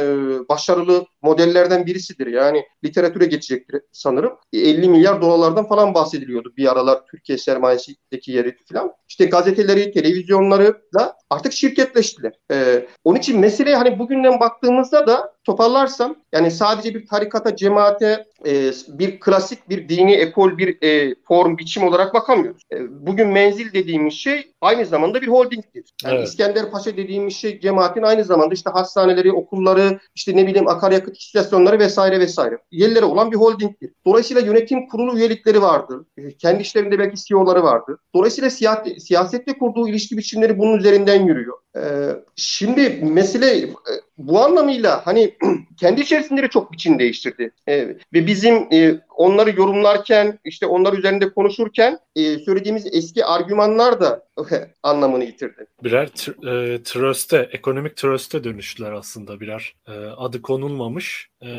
başarılı 0.49 1.05
modellerden 1.21 1.85
birisidir. 1.85 2.27
Yani 2.27 2.65
literatüre 2.83 3.25
geçecektir 3.25 3.81
sanırım. 3.91 4.33
50 4.53 4.89
milyar 4.89 5.21
dolarlardan 5.21 5.67
falan 5.67 5.93
bahsediliyordu 5.93 6.53
bir 6.57 6.71
aralar 6.71 7.05
Türkiye 7.05 7.37
sermayesindeki 7.37 8.31
yeri 8.31 8.55
falan. 8.71 8.91
İşte 9.07 9.25
gazeteleri, 9.25 9.91
televizyonları 9.91 10.81
da 10.93 11.17
artık 11.29 11.53
şirketleştiler. 11.53 12.33
Ee, 12.51 12.85
onun 13.03 13.19
için 13.19 13.39
mesele 13.39 13.75
hani 13.75 13.99
bugünden 13.99 14.39
baktığımızda 14.39 15.07
da 15.07 15.32
toparlarsam 15.43 16.15
yani 16.31 16.51
sadece 16.51 16.95
bir 16.95 17.07
tarikata, 17.07 17.55
cemaate, 17.55 18.25
e, 18.45 18.71
bir 18.87 19.19
klasik 19.19 19.69
bir 19.69 19.89
dini 19.89 20.13
ekol, 20.13 20.57
bir 20.57 20.77
e, 20.83 21.15
form, 21.27 21.57
biçim 21.57 21.83
olarak 21.83 22.13
bakamıyoruz. 22.13 22.61
E, 22.71 23.05
bugün 23.07 23.27
menzil 23.27 23.73
dediğimiz 23.73 24.13
şey 24.13 24.51
aynı 24.61 24.85
zamanda 24.85 25.21
bir 25.21 25.27
holdingdir. 25.27 25.93
Yani 26.03 26.15
evet. 26.15 26.27
İskender 26.27 26.71
Paşa 26.71 26.97
dediğimiz 26.97 27.35
şey 27.35 27.59
cemaatin 27.59 28.01
aynı 28.01 28.23
zamanda 28.23 28.53
işte 28.53 28.69
hastaneleri, 28.69 29.31
okulları, 29.31 29.99
işte 30.15 30.35
ne 30.35 30.47
bileyim 30.47 30.67
akaryakıt 30.67 31.17
istasyonları 31.17 31.79
vesaire 31.79 32.19
vesaire. 32.19 32.57
Yerlere 32.71 33.05
olan 33.05 33.31
bir 33.31 33.37
holdingdir. 33.37 33.91
Dolayısıyla 34.05 34.41
yönetim 34.41 34.87
kurulu 34.87 35.17
üyelikleri 35.17 35.61
vardır. 35.61 35.99
E, 36.17 36.37
kendi 36.37 36.61
işlerinde 36.61 36.99
belki 36.99 37.23
CEO'ları 37.23 37.63
vardır. 37.63 37.97
Dolayısıyla 38.15 38.49
siyaset, 38.49 39.03
siyasetle 39.03 39.57
kurduğu 39.57 39.87
ilişki 39.87 40.17
biçimleri 40.17 40.59
bunun 40.59 40.77
üzerinden 40.77 41.25
yürüyor. 41.25 41.57
Ee, 41.77 42.09
şimdi 42.35 42.89
mesele 43.03 43.57
e, 43.57 43.69
bu 44.17 44.39
anlamıyla 44.39 45.07
hani 45.07 45.33
kendi 45.79 46.01
içerisinde 46.01 46.41
de 46.43 46.47
çok 46.47 46.71
biçim 46.71 46.99
değiştirdi. 46.99 47.51
Ee, 47.67 47.87
ve 48.13 48.27
bizim 48.27 48.55
e, 48.73 48.99
onları 49.17 49.49
yorumlarken 49.49 50.39
işte 50.45 50.65
onlar 50.65 50.93
üzerinde 50.93 51.33
konuşurken 51.33 51.99
e, 52.15 52.39
söylediğimiz 52.39 52.87
eski 52.93 53.25
argümanlar 53.25 54.01
da 54.01 54.27
anlamını 54.83 55.23
yitirdi. 55.23 55.65
Birer 55.83 56.07
e, 56.47 56.83
tröste, 56.83 57.49
ekonomik 57.51 57.97
tröste 57.97 58.43
dönüştüler 58.43 58.91
aslında 58.91 59.39
birer. 59.39 59.75
E, 59.87 59.91
adı 59.91 60.41
konulmamış 60.41 61.29
e, 61.45 61.49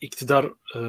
iktidar 0.00 0.44
e, 0.76 0.80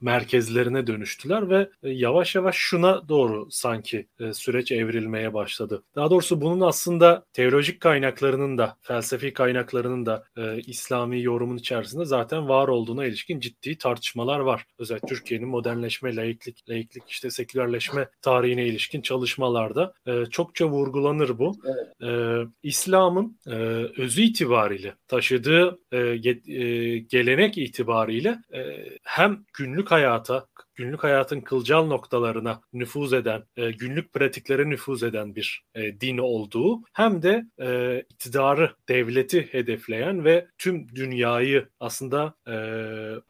merkezlerine 0.00 0.86
dönüştüler 0.86 1.50
ve 1.50 1.68
e, 1.82 1.90
yavaş 1.90 2.34
yavaş 2.34 2.56
şuna 2.56 3.08
doğru 3.08 3.48
sanki 3.50 4.08
e, 4.20 4.32
süreç 4.32 4.72
evrilmeye 4.72 5.34
başladı. 5.34 5.82
Daha 5.96 6.10
doğrusu 6.10 6.40
bunun 6.40 6.60
aslında 6.60 7.24
teolojik 7.32 7.80
kaynaklarının 7.80 8.58
da 8.58 8.76
felsefi 8.80 9.32
kaynaklarının 9.32 10.06
da 10.06 10.24
e, 10.36 10.60
İslami 10.60 11.22
yorumun 11.22 11.56
içerisinde 11.56 12.04
zaten 12.04 12.48
var 12.48 12.68
olduğuna 12.68 13.06
ilişkin 13.06 13.40
ciddi 13.40 13.78
tartışmalar 13.78 14.38
var. 14.38 14.64
Özellikle 14.78 15.08
Türkiye'nin 15.24 15.48
modernleşme, 15.48 16.16
laiklik, 16.16 16.70
laiklik 16.70 17.02
işte 17.08 17.30
sekülerleşme 17.30 18.08
tarihine 18.22 18.66
ilişkin 18.66 19.02
çalışmalarda 19.02 19.94
e, 20.06 20.24
çokça 20.30 20.68
vurgulanır 20.68 21.38
bu. 21.38 21.56
Evet. 21.64 22.02
E, 22.02 22.42
İslam'ın 22.62 23.38
e, 23.46 23.54
özü 24.02 24.22
itibariyle 24.22 24.94
taşıdığı 25.08 25.78
e, 25.92 25.98
e, 25.98 26.98
gelenek 26.98 27.58
itibariyle 27.58 28.38
e, 28.54 28.60
hem 29.02 29.44
günlük 29.58 29.90
hayata 29.90 30.46
günlük 30.74 31.04
hayatın 31.04 31.40
kılcal 31.40 31.86
noktalarına 31.86 32.60
nüfuz 32.72 33.12
eden, 33.12 33.44
e, 33.56 33.70
günlük 33.70 34.12
pratiklere 34.12 34.70
nüfuz 34.70 35.02
eden 35.02 35.34
bir 35.34 35.62
e, 35.74 36.00
din 36.00 36.18
olduğu 36.18 36.82
hem 36.92 37.22
de 37.22 37.44
e, 37.60 38.00
iktidarı, 38.10 38.70
devleti 38.88 39.48
hedefleyen 39.52 40.24
ve 40.24 40.46
tüm 40.58 40.94
dünyayı 40.94 41.68
aslında 41.80 42.34
e, 42.48 42.54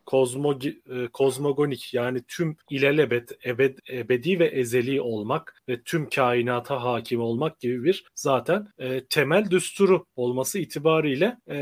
kozmo, 0.07 0.59
e, 0.65 1.09
kozmogonik 1.13 1.95
yani 1.95 2.23
tüm 2.29 2.57
ilelebet, 2.71 3.47
ebed, 3.47 3.79
ebedi 3.91 4.39
ve 4.39 4.47
ezeli 4.47 5.01
olmak 5.01 5.63
ve 5.69 5.83
tüm 5.83 6.09
kainata 6.09 6.83
hakim 6.83 7.21
olmak 7.21 7.61
gibi 7.61 7.85
bir 7.85 8.05
zaten 8.15 8.69
e, 8.79 9.05
temel 9.05 9.51
düsturu 9.51 10.07
olması 10.17 10.59
itibariyle 10.59 11.37
e, 11.51 11.59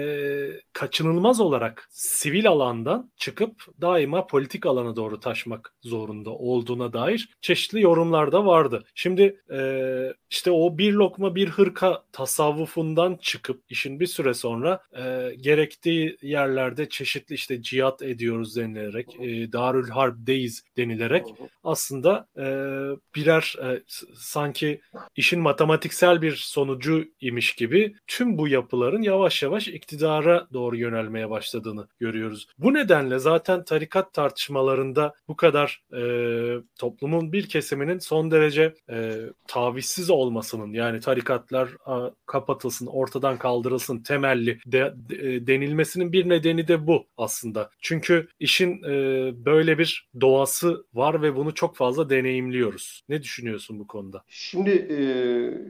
kaçınılmaz 0.72 1.40
olarak 1.40 1.88
sivil 1.90 2.48
alandan 2.48 3.12
çıkıp 3.16 3.64
daima 3.80 4.26
politik 4.26 4.66
alana 4.66 4.96
doğru 4.96 5.20
taşmak 5.20 5.71
zorunda 5.82 6.30
olduğuna 6.30 6.92
dair 6.92 7.28
çeşitli 7.40 7.80
yorumlar 7.80 8.32
da 8.32 8.46
vardı. 8.46 8.84
Şimdi 8.94 9.40
e, 9.52 9.60
işte 10.30 10.50
o 10.50 10.78
bir 10.78 10.92
lokma 10.92 11.34
bir 11.34 11.48
hırka 11.48 12.02
tasavvufundan 12.12 13.18
çıkıp 13.22 13.62
işin 13.68 14.00
bir 14.00 14.06
süre 14.06 14.34
sonra 14.34 14.80
e, 14.92 15.34
gerektiği 15.40 16.16
yerlerde 16.22 16.88
çeşitli 16.88 17.34
işte 17.34 17.62
cihat 17.62 18.02
ediyoruz 18.02 18.56
denilerek, 18.56 19.20
e, 19.20 19.52
Darül 19.52 19.88
Harp'deyiz 19.88 20.64
denilerek 20.76 21.26
aslında 21.64 22.28
e, 22.36 22.44
birer 23.14 23.56
e, 23.62 23.82
sanki 24.14 24.80
işin 25.16 25.40
matematiksel 25.40 26.22
bir 26.22 26.36
sonucu 26.36 27.04
imiş 27.20 27.54
gibi 27.54 27.94
tüm 28.06 28.38
bu 28.38 28.48
yapıların 28.48 29.02
yavaş 29.02 29.42
yavaş 29.42 29.68
iktidara 29.68 30.46
doğru 30.52 30.76
yönelmeye 30.76 31.30
başladığını 31.30 31.88
görüyoruz. 32.00 32.46
Bu 32.58 32.74
nedenle 32.74 33.18
zaten 33.18 33.64
tarikat 33.64 34.12
tartışmalarında 34.12 35.14
bu 35.28 35.36
kadar 35.36 35.71
e, 35.96 36.02
toplumun 36.78 37.32
bir 37.32 37.48
kesiminin 37.48 37.98
son 37.98 38.30
derece 38.30 38.74
e, 38.90 39.16
tavizsiz 39.48 40.10
olmasının 40.10 40.72
yani 40.72 41.00
tarikatlar 41.00 41.68
a, 41.86 42.10
kapatılsın, 42.26 42.86
ortadan 42.86 43.38
kaldırılsın 43.38 44.02
temelli 44.02 44.58
de, 44.66 44.92
de, 44.96 45.46
denilmesinin 45.46 46.12
bir 46.12 46.28
nedeni 46.28 46.68
de 46.68 46.86
bu 46.86 47.06
aslında. 47.16 47.70
Çünkü 47.80 48.28
işin 48.40 48.82
e, 48.82 48.94
böyle 49.44 49.78
bir 49.78 50.08
doğası 50.20 50.86
var 50.94 51.22
ve 51.22 51.36
bunu 51.36 51.54
çok 51.54 51.76
fazla 51.76 52.10
deneyimliyoruz. 52.10 53.02
Ne 53.08 53.22
düşünüyorsun 53.22 53.78
bu 53.78 53.86
konuda? 53.86 54.22
Şimdi 54.28 54.70
e, 54.70 54.98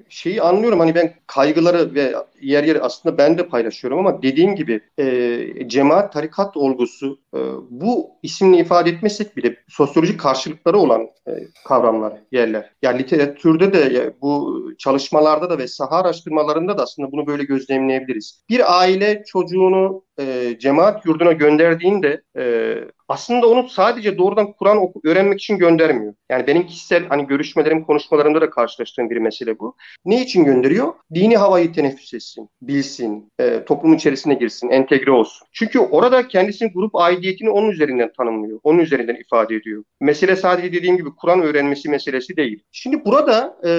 şeyi 0.08 0.42
anlıyorum 0.42 0.80
hani 0.80 0.94
ben 0.94 1.14
kaygıları 1.26 1.94
ve 1.94 2.14
yer 2.40 2.64
yer 2.64 2.78
aslında 2.80 3.18
ben 3.18 3.38
de 3.38 3.48
paylaşıyorum 3.48 3.98
ama 3.98 4.22
dediğim 4.22 4.56
gibi 4.56 4.80
e, 4.98 5.68
cemaat 5.68 6.12
tarikat 6.12 6.56
olgusu 6.56 7.20
e, 7.34 7.38
bu 7.70 8.10
isimle 8.22 8.58
ifade 8.58 8.90
etmesek 8.90 9.36
bile 9.36 9.56
sosyolojik 9.92 10.20
karşılıkları 10.20 10.78
olan 10.78 11.02
e, 11.02 11.32
kavramlar, 11.64 12.12
yerler. 12.32 12.70
Yani 12.82 12.98
literatürde 12.98 13.72
de 13.72 14.14
bu 14.22 14.62
çalışmalarda 14.78 15.50
da 15.50 15.58
ve 15.58 15.68
saha 15.68 15.96
araştırmalarında 15.96 16.78
da 16.78 16.82
aslında 16.82 17.12
bunu 17.12 17.26
böyle 17.26 17.44
gözlemleyebiliriz. 17.44 18.44
Bir 18.48 18.80
aile 18.80 19.22
çocuğunu 19.26 20.04
e, 20.20 20.56
cemaat 20.58 21.06
yurduna 21.06 21.32
gönderdiğinde 21.32 22.22
e, 22.38 22.74
aslında 23.08 23.46
onu 23.46 23.68
sadece 23.68 24.18
doğrudan 24.18 24.52
Kur'an 24.52 24.92
öğrenmek 25.04 25.40
için 25.40 25.58
göndermiyor. 25.58 26.14
Yani 26.30 26.46
benim 26.46 26.66
kişisel 26.66 27.06
hani 27.08 27.26
görüşmelerim, 27.26 27.84
konuşmalarımda 27.84 28.40
da 28.40 28.50
karşılaştığım 28.50 29.10
bir 29.10 29.16
mesele 29.16 29.58
bu. 29.58 29.76
Ne 30.04 30.22
için 30.22 30.44
gönderiyor? 30.44 30.92
Dini 31.14 31.36
havayı 31.36 31.72
teneffüs 31.72 32.14
etsin, 32.14 32.48
bilsin, 32.62 33.32
e, 33.38 33.64
toplum 33.64 33.94
içerisine 33.94 34.34
girsin, 34.34 34.68
entegre 34.68 35.10
olsun. 35.10 35.46
Çünkü 35.52 35.78
orada 35.78 36.28
kendisinin 36.28 36.72
grup 36.72 36.96
aidiyetini 36.96 37.50
onun 37.50 37.70
üzerinden 37.70 38.12
tanımlıyor, 38.16 38.60
onun 38.62 38.78
üzerinden 38.78 39.14
ifade 39.14 39.54
ediyor. 39.54 39.84
Mesele 40.00 40.36
sadece 40.36 40.72
dediğim 40.72 40.96
gibi 40.96 41.10
Kur'an 41.20 41.42
öğrenmesi 41.42 41.88
meselesi 41.88 42.36
değil. 42.36 42.62
Şimdi 42.72 43.04
burada 43.04 43.56
e, 43.66 43.70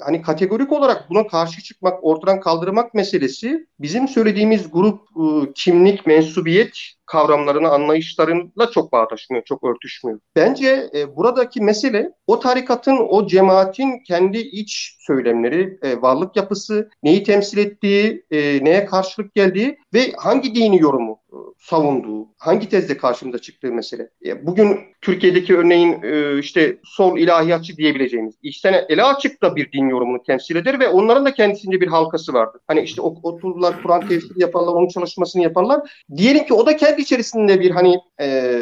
hani 0.00 0.22
kategorik 0.22 0.72
olarak 0.72 1.10
buna 1.10 1.26
karşı 1.26 1.62
çıkmak, 1.62 2.04
ortadan 2.04 2.40
kaldırmak 2.40 2.94
meselesi 2.94 3.66
bizim 3.80 4.08
söylediğimiz 4.08 4.70
grup 4.70 5.00
e, 5.00 5.47
kimlik, 5.54 6.06
mensubiyet 6.06 6.97
kavramlarını, 7.08 7.68
anlayışlarıyla 7.68 8.70
çok 8.70 8.92
bağdaşmıyor, 8.92 9.44
çok 9.44 9.64
örtüşmüyor. 9.64 10.20
Bence 10.36 10.90
e, 10.94 11.16
buradaki 11.16 11.60
mesele 11.60 12.12
o 12.26 12.40
tarikatın, 12.40 12.96
o 13.08 13.26
cemaatin 13.26 14.02
kendi 14.02 14.38
iç 14.38 14.96
söylemleri, 15.00 15.78
e, 15.82 16.02
varlık 16.02 16.36
yapısı, 16.36 16.90
neyi 17.02 17.22
temsil 17.22 17.58
ettiği, 17.58 18.24
e, 18.30 18.64
neye 18.64 18.84
karşılık 18.84 19.34
geldiği 19.34 19.78
ve 19.94 20.12
hangi 20.16 20.54
dini 20.54 20.82
yorumu 20.82 21.20
e, 21.32 21.36
savunduğu, 21.58 22.28
hangi 22.38 22.68
tezde 22.68 22.96
karşımıza 22.96 23.38
çıktığı 23.38 23.72
mesele. 23.72 24.10
E, 24.26 24.46
bugün 24.46 24.78
Türkiye'deki 25.00 25.56
örneğin 25.56 26.02
e, 26.02 26.38
işte 26.38 26.78
sol 26.84 27.18
ilahiyatçı 27.18 27.76
diyebileceğimiz, 27.76 28.34
içten 28.42 28.84
ele 28.88 29.04
açık 29.04 29.42
da 29.42 29.56
bir 29.56 29.72
din 29.72 29.88
yorumunu 29.88 30.22
temsil 30.22 30.56
eder 30.56 30.80
ve 30.80 30.88
onların 30.88 31.24
da 31.24 31.34
kendisinde 31.34 31.80
bir 31.80 31.86
halkası 31.86 32.32
vardır. 32.32 32.60
Hani 32.66 32.80
işte 32.80 33.02
otururlar, 33.02 33.82
Kur'an 33.82 34.08
tefsiri 34.08 34.40
yaparlar, 34.40 34.72
onun 34.72 34.88
çalışmasını 34.88 35.42
yaparlar. 35.42 35.80
Diyelim 36.16 36.44
ki 36.44 36.54
o 36.54 36.66
da 36.66 36.76
kendi 36.76 36.97
içerisinde 36.98 37.60
bir 37.60 37.70
hani 37.70 37.98
e, 38.20 38.60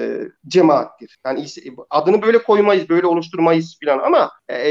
cemaattir. 0.48 1.18
Yani 1.26 1.46
adını 1.90 2.22
böyle 2.22 2.38
koymayız, 2.38 2.88
böyle 2.88 3.06
oluşturmayız 3.06 3.78
falan 3.84 3.98
ama 3.98 4.30
e, 4.50 4.66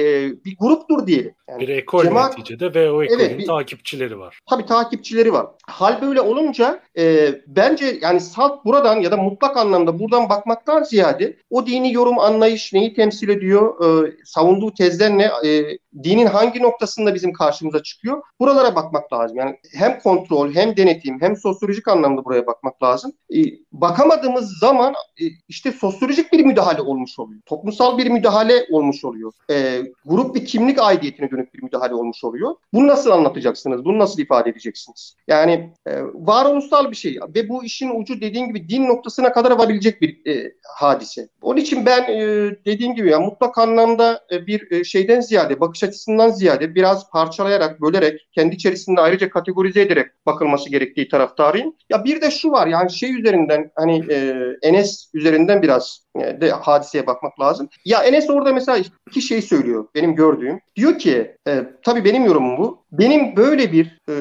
bir 0.45 0.57
gruptur 0.59 1.07
diyelim. 1.07 1.35
Yani 1.49 1.59
bir 1.59 1.69
ekol 1.69 2.03
cemaat, 2.03 2.37
neticede 2.37 2.73
ve 2.73 2.91
o 2.91 3.03
ekolün 3.03 3.19
evet, 3.19 3.39
bir, 3.39 3.45
takipçileri 3.45 4.19
var. 4.19 4.39
Tabii 4.49 4.65
takipçileri 4.65 5.33
var. 5.33 5.47
Hal 5.67 6.01
böyle 6.01 6.21
olunca 6.21 6.79
e, 6.97 7.35
bence 7.47 7.99
yani 8.01 8.19
salt 8.19 8.65
buradan 8.65 9.01
ya 9.01 9.11
da 9.11 9.17
mutlak 9.17 9.57
anlamda 9.57 9.99
buradan 9.99 10.29
bakmaktan 10.29 10.83
ziyade 10.83 11.37
o 11.49 11.67
dini 11.67 11.93
yorum 11.93 12.19
anlayış 12.19 12.73
neyi 12.73 12.93
temsil 12.93 13.29
ediyor, 13.29 14.05
e, 14.05 14.13
savunduğu 14.25 14.73
tezler 14.73 15.17
ne, 15.17 15.31
e, 15.45 15.77
dinin 16.03 16.25
hangi 16.25 16.63
noktasında 16.63 17.15
bizim 17.15 17.33
karşımıza 17.33 17.83
çıkıyor? 17.83 18.21
Buralara 18.39 18.75
bakmak 18.75 19.13
lazım. 19.13 19.37
Yani 19.37 19.57
hem 19.73 19.99
kontrol, 19.99 20.53
hem 20.53 20.77
denetim, 20.77 21.21
hem 21.21 21.35
sosyolojik 21.35 21.87
anlamda 21.87 22.25
buraya 22.25 22.47
bakmak 22.47 22.83
lazım. 22.83 23.11
E, 23.29 23.39
bakamadığımız 23.71 24.59
zaman 24.59 24.93
e, 25.21 25.23
işte 25.47 25.71
sosyolojik 25.71 26.33
bir 26.33 26.45
müdahale 26.45 26.81
olmuş 26.81 27.19
oluyor. 27.19 27.41
Toplumsal 27.45 27.97
bir 27.97 28.09
müdahale 28.09 28.65
olmuş 28.71 29.05
oluyor. 29.05 29.31
E, 29.51 29.81
grup 30.05 30.35
bir 30.35 30.45
kimlik 30.45 30.81
aidiyetine 30.81 31.31
dönük 31.31 31.53
bir 31.53 31.63
müdahale 31.63 31.93
olmuş 31.93 32.23
oluyor. 32.23 32.55
Bunu 32.73 32.87
nasıl 32.87 33.11
anlatacaksınız? 33.11 33.85
Bunu 33.85 33.99
nasıl 33.99 34.19
ifade 34.21 34.49
edeceksiniz? 34.49 35.15
Yani 35.27 35.73
e, 35.87 36.01
varoluşsal 36.13 36.91
bir 36.91 36.95
şey 36.95 37.19
ve 37.35 37.49
bu 37.49 37.63
işin 37.63 38.01
ucu 38.01 38.21
dediğim 38.21 38.47
gibi 38.47 38.69
din 38.69 38.87
noktasına 38.87 39.31
kadar 39.31 39.51
varabilecek 39.51 40.01
bir 40.01 40.31
e, 40.31 40.53
hadise. 40.63 41.29
Onun 41.41 41.57
için 41.57 41.85
ben 41.85 42.03
e, 42.03 42.19
dediğim 42.65 42.95
gibi 42.95 43.09
ya 43.09 43.19
mutlak 43.19 43.57
anlamda 43.57 44.25
e, 44.31 44.47
bir 44.47 44.71
e, 44.71 44.83
şeyden 44.83 45.19
ziyade 45.19 45.59
bakış 45.59 45.83
açısından 45.83 46.29
ziyade 46.29 46.75
biraz 46.75 47.09
parçalayarak, 47.09 47.81
bölerek, 47.81 48.27
kendi 48.31 48.55
içerisinde 48.55 49.01
ayrıca 49.01 49.29
kategorize 49.29 49.81
ederek 49.81 50.07
bakılması 50.25 50.69
gerektiği 50.69 51.07
taraftarıyım. 51.07 51.75
Ya 51.89 52.03
bir 52.03 52.21
de 52.21 52.31
şu 52.31 52.51
var 52.51 52.67
yani 52.67 52.91
şey 52.91 53.11
üzerinden 53.45 53.71
hani 53.75 54.03
e, 54.09 54.45
Enes 54.61 55.09
üzerinden 55.13 55.61
biraz 55.61 55.99
e, 56.19 56.41
de 56.41 56.51
hadiseye 56.51 57.07
bakmak 57.07 57.39
lazım. 57.39 57.69
Ya 57.85 58.03
Enes 58.03 58.29
orada 58.29 58.53
mesela 58.53 58.77
iki 59.09 59.21
şey 59.21 59.41
söylüyor 59.41 59.87
benim 59.95 60.15
gördüğüm. 60.15 60.59
Diyor 60.75 60.97
ki 60.97 61.35
e, 61.47 61.63
tabii 61.83 62.05
benim 62.05 62.25
yorumum 62.25 62.57
bu. 62.57 62.85
Benim 62.91 63.35
böyle 63.35 63.71
bir 63.71 63.99
e, 64.09 64.15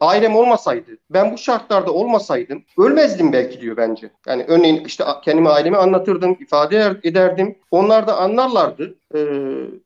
ailem 0.00 0.36
olmasaydı, 0.36 0.90
ben 1.10 1.32
bu 1.32 1.38
şartlarda 1.38 1.92
olmasaydım 1.92 2.64
ölmezdim 2.78 3.32
belki 3.32 3.60
diyor 3.60 3.76
bence. 3.76 4.10
Yani 4.26 4.44
örneğin 4.48 4.84
işte 4.84 5.04
kendimi 5.24 5.48
ailemi 5.48 5.76
anlatırdım, 5.76 6.36
ifade 6.40 6.76
er, 6.76 6.96
ederdim. 7.02 7.58
Onlar 7.70 8.06
da 8.06 8.16
anlarlardı. 8.16 8.94
E, 9.14 9.20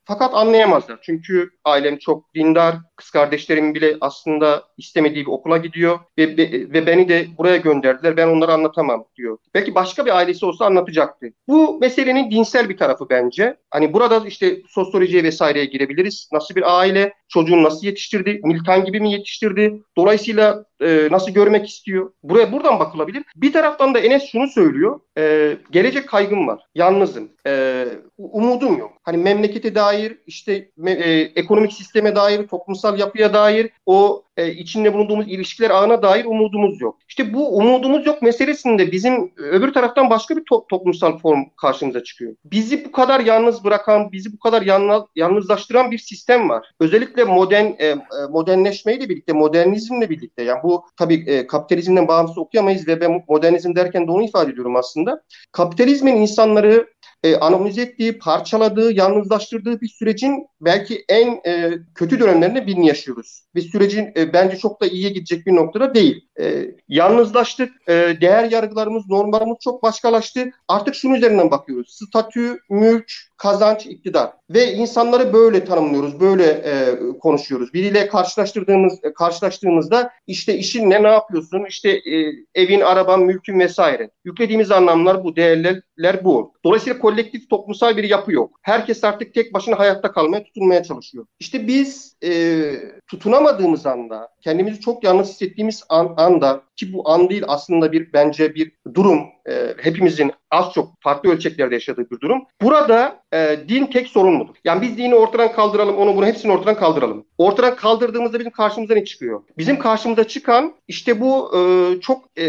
fakat 0.05 0.35
anlayamazlar. 0.35 0.99
Çünkü 1.03 1.51
ailem 1.65 1.99
çok 1.99 2.35
dindar. 2.35 2.77
Kız 2.97 3.11
kardeşlerim 3.11 3.75
bile 3.75 3.97
aslında 4.01 4.65
istemediği 4.79 5.27
bir 5.27 5.31
okula 5.31 5.57
gidiyor. 5.57 5.99
Ve, 6.19 6.37
ve, 6.37 6.51
ve 6.53 6.87
beni 6.87 7.09
de 7.09 7.27
buraya 7.39 7.57
gönderdiler. 7.57 8.17
Ben 8.17 8.29
onları 8.29 8.53
anlatamam 8.53 9.05
diyor. 9.17 9.39
Belki 9.55 9.75
başka 9.75 10.07
bir 10.07 10.17
ailesi 10.17 10.47
olsa 10.47 10.67
anlatacaktı. 10.67 11.27
Bu 11.49 11.79
meselenin 11.81 12.31
dinsel 12.31 12.69
bir 12.69 12.77
tarafı 12.77 13.07
bence. 13.11 13.57
Hani 13.71 13.93
burada 13.93 14.27
işte 14.27 14.63
sosyolojiye 14.69 15.23
vesaireye 15.23 15.65
girebiliriz. 15.65 16.29
Nasıl 16.33 16.55
bir 16.55 16.79
aile, 16.79 17.13
çocuğunu 17.29 17.63
nasıl 17.63 17.87
yetiştirdi, 17.87 18.41
militan 18.45 18.85
gibi 18.85 19.01
mi 19.01 19.13
yetiştirdi? 19.13 19.83
Dolayısıyla 19.97 20.65
e, 20.81 21.09
nasıl 21.11 21.31
görmek 21.31 21.69
istiyor? 21.69 22.13
Buraya 22.23 22.53
buradan 22.53 22.79
bakılabilir. 22.81 23.25
Bir 23.37 23.53
taraftan 23.53 23.95
da 23.95 23.99
Enes 23.99 24.31
şunu 24.33 24.49
söylüyor. 24.49 25.01
E, 25.19 25.57
gelecek 25.71 26.09
kaygım 26.09 26.49
var. 26.49 26.63
Yalnızım. 26.75 27.29
E, 27.47 27.85
umudum 28.19 28.79
yok. 28.79 28.93
Hani 29.03 29.17
memlekete 29.17 29.75
dair, 29.75 30.19
işte 30.27 30.71
e, 30.87 31.21
ekonomik 31.21 31.73
sisteme 31.73 32.17
dair, 32.17 32.49
toplumsal 32.49 32.99
yapıya 32.99 33.35
dair, 33.35 33.71
o 33.87 34.24
e, 34.37 34.53
içinde 34.53 34.95
bulunduğumuz 34.95 35.29
ilişkiler 35.29 35.71
ağına 35.71 36.03
dair 36.03 36.25
umudumuz 36.25 36.81
yok. 36.81 36.99
İşte 37.09 37.35
bu 37.35 37.57
umudumuz 37.57 38.07
yok 38.07 38.23
meselesinde 38.23 38.93
bizim 38.93 39.33
öbür 39.37 39.73
taraftan 39.73 40.11
başka 40.11 40.37
bir 40.37 40.43
to- 40.43 40.69
toplumsal 40.69 41.19
form 41.19 41.45
karşımıza 41.57 42.05
çıkıyor. 42.05 42.35
Bizi 42.45 42.85
bu 42.85 42.93
kadar 42.93 43.21
yalnız 43.21 43.65
bırakan, 43.65 44.13
bizi 44.13 44.33
bu 44.33 44.39
kadar 44.39 44.63
yalnız, 44.63 45.03
yalnızlaştıran 45.17 45.91
bir 45.91 45.99
sistem 45.99 46.49
var. 46.49 46.71
Özellikle 46.81 47.25
modern 47.25 47.67
e, 47.67 47.97
modernleşmeyle 48.31 49.09
birlikte, 49.09 49.33
modernizmle 49.33 50.11
birlikte. 50.11 50.43
Yani 50.43 50.63
bu 50.63 50.85
tabii 50.97 51.25
e, 51.27 51.47
kapitalizmden 51.47 52.09
bağımsız 52.09 52.39
okuyamayız 52.39 52.89
ve 52.89 53.01
ben 53.01 53.25
modernizm 53.29 53.75
derken 53.75 54.07
de 54.07 54.11
onu 54.11 54.23
ifade 54.23 54.53
ediyorum 54.53 54.77
aslında. 54.77 55.23
Kapitalizmin 55.53 56.17
insanları 56.17 56.95
e, 57.25 57.37
analiz 57.37 57.79
ettiği, 57.79 58.19
parçaladığı, 58.19 58.93
yalnızlaştırdığı 58.93 59.81
bir 59.81 59.89
sürecin 59.89 60.47
belki 60.61 61.05
en 61.09 61.41
e, 61.47 61.73
kötü 61.95 62.21
dönemlerinde 62.21 62.67
birini 62.67 62.87
yaşıyoruz. 62.87 63.43
Bir 63.55 63.63
sürecin 63.63 64.13
e, 64.17 64.33
bence 64.33 64.57
çok 64.57 64.81
da 64.81 64.87
iyiye 64.87 65.11
gidecek 65.11 65.47
bir 65.47 65.57
noktada 65.57 65.95
değil. 65.95 66.29
E, 66.41 66.67
yalnızlaştık, 66.89 67.73
e, 67.89 67.93
değer 68.21 68.51
yargılarımız, 68.51 69.09
normlarımız 69.09 69.57
çok 69.61 69.83
başkalaştı. 69.83 70.51
Artık 70.69 70.95
şunun 70.95 71.15
üzerinden 71.15 71.51
bakıyoruz. 71.51 71.99
Statü, 72.09 72.59
mülk, 72.71 73.13
kazanç, 73.45 73.87
iktidar. 73.87 74.31
Ve 74.51 74.73
insanları 74.73 75.33
böyle 75.33 75.65
tanımlıyoruz, 75.65 76.21
böyle 76.21 76.45
e, 76.45 76.99
konuşuyoruz. 77.19 77.75
Biriyle 77.75 78.09
karşılaştırdığımız 78.09 79.05
e, 79.05 79.13
karşılaştığımızda 79.13 80.11
işte 80.27 80.59
işin 80.59 80.91
ne, 80.91 81.03
ne 81.03 81.09
yapıyorsun, 81.09 81.65
işte 81.69 81.91
e, 81.91 82.33
evin, 82.55 82.81
araban, 82.81 83.21
mülkün 83.23 83.59
vesaire. 83.59 84.11
Yüklediğimiz 84.25 84.71
anlamlar 84.71 85.25
bu, 85.25 85.37
değerler 85.37 86.25
bu. 86.25 86.53
Dolayısıyla 86.65 86.99
kolektif 86.99 87.51
toplumsal 87.51 87.97
bir 87.97 88.05
yapı 88.05 88.33
yok. 88.33 88.59
Herkes 88.63 89.05
artık 89.05 89.35
tek 89.35 89.55
başına 89.55 89.79
hayatta 89.79 90.13
kalmaya, 90.13 90.45
tutunmaya 90.45 90.83
çalışıyor. 90.83 91.27
İşte 91.41 91.67
biz 91.67 92.17
e, 92.25 92.73
tutunamadığımız 93.07 93.87
anda, 93.87 94.29
kendimizi 94.41 94.81
çok 94.81 95.05
yalnız 95.05 95.29
hissettiğimiz 95.29 95.85
an, 95.89 96.15
anda 96.17 96.63
ki 96.77 96.93
bu 96.93 97.11
an 97.11 97.31
değil 97.31 97.43
aslında 97.47 97.93
bir 97.93 98.13
bence 98.13 98.55
bir 98.55 98.73
durum 98.95 99.34
e, 99.49 99.75
hepimizin 99.83 100.33
az 100.51 100.73
çok 100.73 101.03
farklı 101.03 101.31
ölçeklerde 101.31 101.75
yaşadığı 101.75 102.11
bir 102.11 102.21
durum. 102.21 102.43
Burada 102.63 103.23
e, 103.33 103.57
din 103.69 103.87
tek 103.87 104.09
sorun 104.09 104.35
mudur? 104.35 104.55
Yani 104.65 104.83
biz 104.83 104.99
dini 104.99 105.15
ortadan 105.15 105.53
kaldıralım, 105.53 105.97
onu 105.97 106.17
bunu 106.17 106.27
hepsini 106.27 106.53
ortadan 106.53 106.77
kaldıralım. 106.77 107.25
Ortadan 107.39 107.77
kaldırdığımızda 107.77 108.39
bizim 108.39 108.53
karşımıza 108.53 108.95
ne 108.95 109.05
çıkıyor? 109.05 109.43
Bizim 109.59 109.79
karşımıza 109.79 110.25
çıkan 110.25 110.75
işte 110.89 111.21
bu 111.21 111.51
e, 111.57 111.61
çok 112.01 112.39
e, 112.39 112.45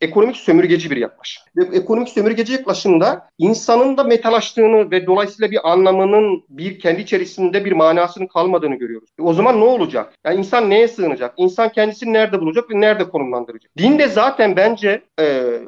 ekonomik 0.00 0.36
sömürgeci 0.36 0.90
bir 0.90 0.96
yaklaşım. 0.96 1.44
Ve 1.56 1.76
ekonomik 1.76 2.08
sömürgeci 2.08 2.52
yaklaşımda 2.52 3.28
insanın 3.38 3.96
da 3.96 4.04
metalaştığını 4.04 4.90
ve 4.90 5.06
dolayısıyla 5.06 5.50
bir 5.50 5.70
anlamının 5.72 6.44
bir 6.48 6.78
kendi 6.78 7.00
içerisinde 7.00 7.64
bir 7.64 7.72
manasının 7.72 8.26
kalmadığını 8.26 8.74
görüyoruz. 8.74 9.10
E, 9.18 9.22
o 9.22 9.32
zaman 9.32 9.60
ne 9.60 9.64
olacak? 9.64 10.14
Yani 10.24 10.38
insan 10.38 10.70
neye 10.70 10.88
sığınacak? 10.88 11.34
İnsan 11.36 11.68
kendisini 11.68 12.12
nerede 12.12 12.40
bulacak 12.40 12.70
ve 12.70 12.80
nerede 12.80 13.08
konumlandıracak? 13.08 13.78
Din 13.78 13.98
de 13.98 14.08
zaten 14.08 14.56
bence 14.56 15.02
e, 15.20 15.58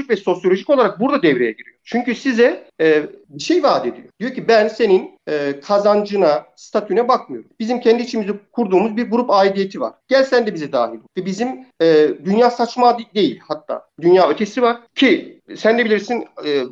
antropolojik 0.00 0.10
ve 0.10 0.16
sosyolojik 0.16 0.70
olarak 0.70 1.00
burada 1.00 1.22
devreye 1.22 1.52
giriyor. 1.52 1.76
Çünkü 1.84 2.14
size 2.14 2.69
e, 2.80 3.06
bir 3.28 3.42
şey 3.42 3.62
vaat 3.62 3.86
ediyor. 3.86 4.08
Diyor 4.20 4.34
ki 4.34 4.48
ben 4.48 4.68
senin 4.68 5.18
e, 5.28 5.60
kazancına, 5.60 6.46
statüne 6.56 7.08
bakmıyoruz. 7.08 7.50
Bizim 7.60 7.80
kendi 7.80 8.02
içimizde 8.02 8.32
kurduğumuz 8.52 8.96
bir 8.96 9.10
grup 9.10 9.30
aidiyeti 9.30 9.80
var. 9.80 9.92
Gel 10.08 10.24
sen 10.24 10.46
de 10.46 10.54
bize 10.54 10.72
dahil. 10.72 10.98
Ve 11.18 11.26
bizim 11.26 11.66
e, 11.82 12.08
dünya 12.24 12.50
saçma 12.50 12.98
değil 13.14 13.40
hatta. 13.48 13.86
Dünya 14.00 14.28
ötesi 14.28 14.62
var 14.62 14.78
ki 14.94 15.40
sen 15.56 15.78
de 15.78 15.84
bilirsin 15.84 16.24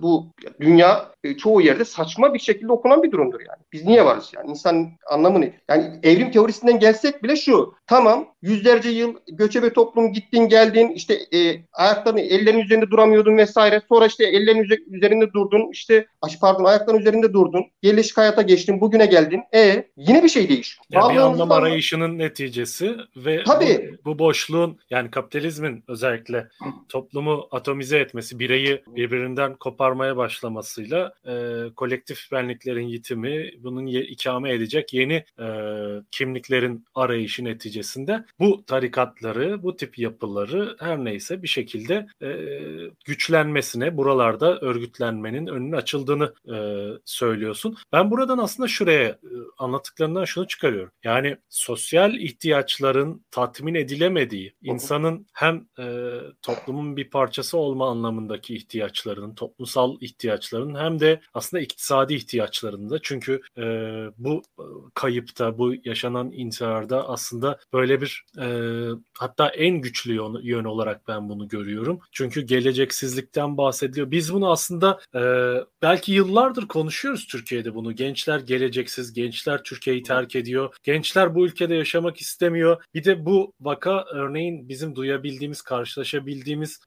bu 0.02 0.26
dünya 0.60 1.12
çoğu 1.38 1.60
yerde 1.60 1.84
saçma 1.84 2.34
bir 2.34 2.38
şekilde 2.38 2.72
okunan 2.72 3.02
bir 3.02 3.10
durumdur 3.10 3.40
yani. 3.40 3.62
Biz 3.72 3.84
niye 3.84 4.04
varız 4.04 4.30
yani? 4.34 4.50
İnsan 4.50 4.90
anlamı 5.10 5.40
nedir? 5.40 5.60
Yani 5.68 6.00
evrim 6.02 6.30
teorisinden 6.30 6.78
gelsek 6.78 7.22
bile 7.22 7.36
şu. 7.36 7.74
Tamam 7.86 8.28
yüzlerce 8.42 8.90
yıl 8.90 9.14
göçebe 9.32 9.72
toplum 9.72 10.12
gittin 10.12 10.48
geldin 10.48 10.88
işte 10.88 11.14
e, 11.34 11.56
ayaklarını 11.72 12.20
ellerin 12.20 12.60
üzerinde 12.60 12.90
duramıyordun 12.90 13.36
vesaire. 13.36 13.82
Sonra 13.88 14.06
işte 14.06 14.24
ellerin 14.24 14.66
üzerinde 14.90 15.32
durdun. 15.32 15.70
işte 15.72 15.97
pardon 16.40 16.64
ayakların 16.64 16.98
üzerinde 16.98 17.32
durdun. 17.32 17.64
Yerleşik 17.82 18.16
hayata 18.16 18.42
geçtin. 18.42 18.80
Bugüne 18.80 19.06
geldin. 19.06 19.42
E 19.54 19.88
yine 19.96 20.24
bir 20.24 20.28
şey 20.28 20.48
değişiyor. 20.48 20.84
Yani 20.90 21.14
bir 21.14 21.20
anlam 21.20 21.52
arayışının 21.52 22.18
neticesi 22.18 22.96
ve 23.16 23.44
Tabii. 23.44 23.98
Bu, 24.04 24.10
bu 24.14 24.18
boşluğun 24.18 24.78
yani 24.90 25.10
kapitalizmin 25.10 25.84
özellikle 25.88 26.48
toplumu 26.88 27.48
atomize 27.50 27.98
etmesi, 27.98 28.38
bireyi 28.38 28.82
birbirinden 28.86 29.54
koparmaya 29.54 30.16
başlamasıyla 30.16 31.12
e, 31.26 31.64
kolektif 31.76 32.32
benliklerin 32.32 32.86
yitimi, 32.86 33.50
bunun 33.58 33.86
ye, 33.86 34.02
ikame 34.02 34.52
edecek 34.52 34.94
yeni 34.94 35.24
e, 35.40 35.46
kimliklerin 36.10 36.84
arayışı 36.94 37.44
neticesinde 37.44 38.24
bu 38.40 38.64
tarikatları, 38.64 39.62
bu 39.62 39.76
tip 39.76 39.98
yapıları 39.98 40.76
her 40.80 41.04
neyse 41.04 41.42
bir 41.42 41.48
şekilde 41.48 42.06
e, 42.22 42.28
güçlenmesine, 43.04 43.96
buralarda 43.96 44.60
örgütlenmenin 44.60 45.46
önünün 45.46 45.72
açıldığını 45.88 46.34
e, 46.54 46.56
söylüyorsun. 47.04 47.76
Ben 47.92 48.10
buradan 48.10 48.38
aslında 48.38 48.68
şuraya 48.68 49.08
e, 49.08 49.18
anlattıklarından 49.58 50.24
şunu 50.24 50.46
çıkarıyorum. 50.46 50.92
Yani 51.04 51.36
sosyal 51.48 52.14
ihtiyaçların 52.14 53.24
tatmin 53.30 53.74
edilemediği, 53.74 54.54
insanın 54.62 55.26
hem 55.32 55.66
e, 55.78 56.14
toplumun 56.42 56.96
bir 56.96 57.10
parçası 57.10 57.58
olma 57.58 57.90
anlamındaki 57.90 58.54
ihtiyaçlarının, 58.56 59.34
toplumsal 59.34 59.96
ihtiyaçlarının 60.00 60.78
hem 60.78 61.00
de 61.00 61.20
aslında 61.34 61.60
iktisadi 61.62 62.14
ihtiyaçlarında. 62.14 62.98
Çünkü 63.02 63.40
e, 63.58 63.62
bu 64.18 64.42
e, 64.58 64.64
kayıpta, 64.94 65.58
bu 65.58 65.74
yaşanan 65.84 66.32
intiharda 66.32 67.08
aslında 67.08 67.58
böyle 67.72 68.00
bir 68.00 68.24
e, 68.40 68.48
hatta 69.18 69.48
en 69.48 69.80
güçlü 69.80 70.14
yön, 70.14 70.40
yön 70.42 70.64
olarak 70.64 71.08
ben 71.08 71.28
bunu 71.28 71.48
görüyorum. 71.48 72.00
Çünkü 72.12 72.40
geleceksizlikten 72.40 73.56
bahsediliyor. 73.56 74.10
Biz 74.10 74.32
bunu 74.34 74.50
aslında 74.50 75.00
e, 75.14 75.20
belki 75.82 76.12
yıllardır 76.12 76.68
konuşuyoruz 76.68 77.26
Türkiye'de 77.26 77.74
bunu. 77.74 77.92
Gençler 77.92 78.40
geleceksiz, 78.40 79.12
gençler 79.12 79.62
Türkiye'yi 79.62 80.02
terk 80.02 80.36
ediyor. 80.36 80.74
Gençler 80.82 81.34
bu 81.34 81.46
ülkede 81.46 81.74
yaşamak 81.74 82.20
istemiyor. 82.20 82.82
Bir 82.94 83.04
de 83.04 83.26
bu 83.26 83.52
vaka 83.60 84.04
örneğin 84.12 84.68
bizim 84.68 84.96
duyabildiğimiz, 84.96 85.62
karşılaşabildiğimiz 85.62 86.80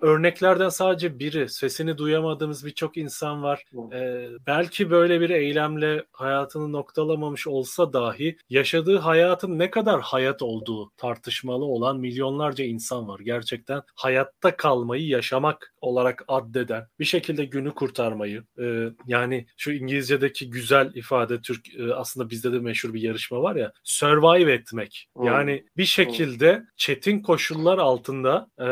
örneklerden 0.00 0.68
sadece 0.68 1.18
biri. 1.18 1.48
Sesini 1.48 1.98
duyamadığımız 1.98 2.66
birçok 2.66 2.96
insan 2.96 3.42
var. 3.42 3.64
Ee, 3.92 4.28
belki 4.46 4.90
böyle 4.90 5.20
bir 5.20 5.30
eylemle 5.30 6.04
hayatını 6.12 6.72
noktalamamış 6.72 7.46
olsa 7.46 7.92
dahi 7.92 8.36
yaşadığı 8.50 8.98
hayatın 8.98 9.58
ne 9.58 9.70
kadar 9.70 10.00
hayat 10.00 10.42
olduğu 10.42 10.90
tartışmalı 10.96 11.64
olan 11.64 12.00
milyonlarca 12.00 12.64
insan 12.64 13.08
var. 13.08 13.20
Gerçekten 13.20 13.82
hayatta 13.94 14.56
kalmayı 14.56 15.06
yaşamak 15.06 15.74
olarak 15.80 16.24
addeden, 16.28 16.86
bir 16.98 17.04
şekilde 17.04 17.44
günü 17.44 17.74
kurtarmayı, 17.74 18.35
e, 18.58 18.88
yani 19.06 19.46
şu 19.56 19.72
İngilizce'deki 19.72 20.50
güzel 20.50 20.94
ifade 20.94 21.40
Türk 21.40 21.74
e, 21.78 21.94
aslında 21.94 22.30
bizde 22.30 22.52
de 22.52 22.58
meşhur 22.58 22.94
bir 22.94 23.02
yarışma 23.02 23.42
var 23.42 23.56
ya, 23.56 23.72
survive 23.84 24.52
etmek. 24.52 25.08
Yani 25.24 25.64
bir 25.76 25.84
şekilde 25.84 26.62
çetin 26.76 27.20
koşullar 27.20 27.78
altında 27.78 28.48
e, 28.58 28.66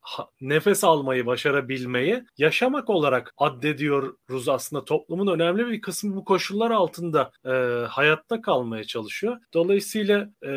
ha, 0.00 0.28
nefes 0.40 0.84
almayı 0.84 1.26
başarabilmeyi 1.26 2.24
yaşamak 2.38 2.90
olarak 2.90 3.34
addediyoruz 3.38 4.48
aslında 4.48 4.84
toplumun 4.84 5.26
önemli 5.26 5.66
bir 5.66 5.80
kısmı 5.80 6.16
bu 6.16 6.24
koşullar 6.24 6.70
altında 6.70 7.30
e, 7.44 7.50
hayatta 7.88 8.42
kalmaya 8.42 8.84
çalışıyor. 8.84 9.36
Dolayısıyla 9.54 10.30
e, 10.46 10.52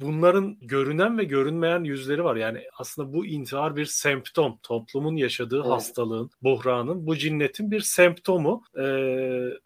bunların 0.00 0.58
görünen 0.60 1.18
ve 1.18 1.24
görünmeyen 1.24 1.84
yüzleri 1.84 2.24
var. 2.24 2.36
Yani 2.36 2.62
aslında 2.78 3.12
bu 3.12 3.26
intihar 3.26 3.76
bir 3.76 3.86
semptom. 3.86 4.58
Toplumun 4.62 5.16
yaşadığı 5.16 5.56
evet. 5.56 5.70
hastalığın, 5.70 6.30
buhranın, 6.42 7.06
bu 7.06 7.16
cinnetin 7.16 7.70
bir 7.74 7.80
semptomu 7.80 8.62
e, 8.74 8.84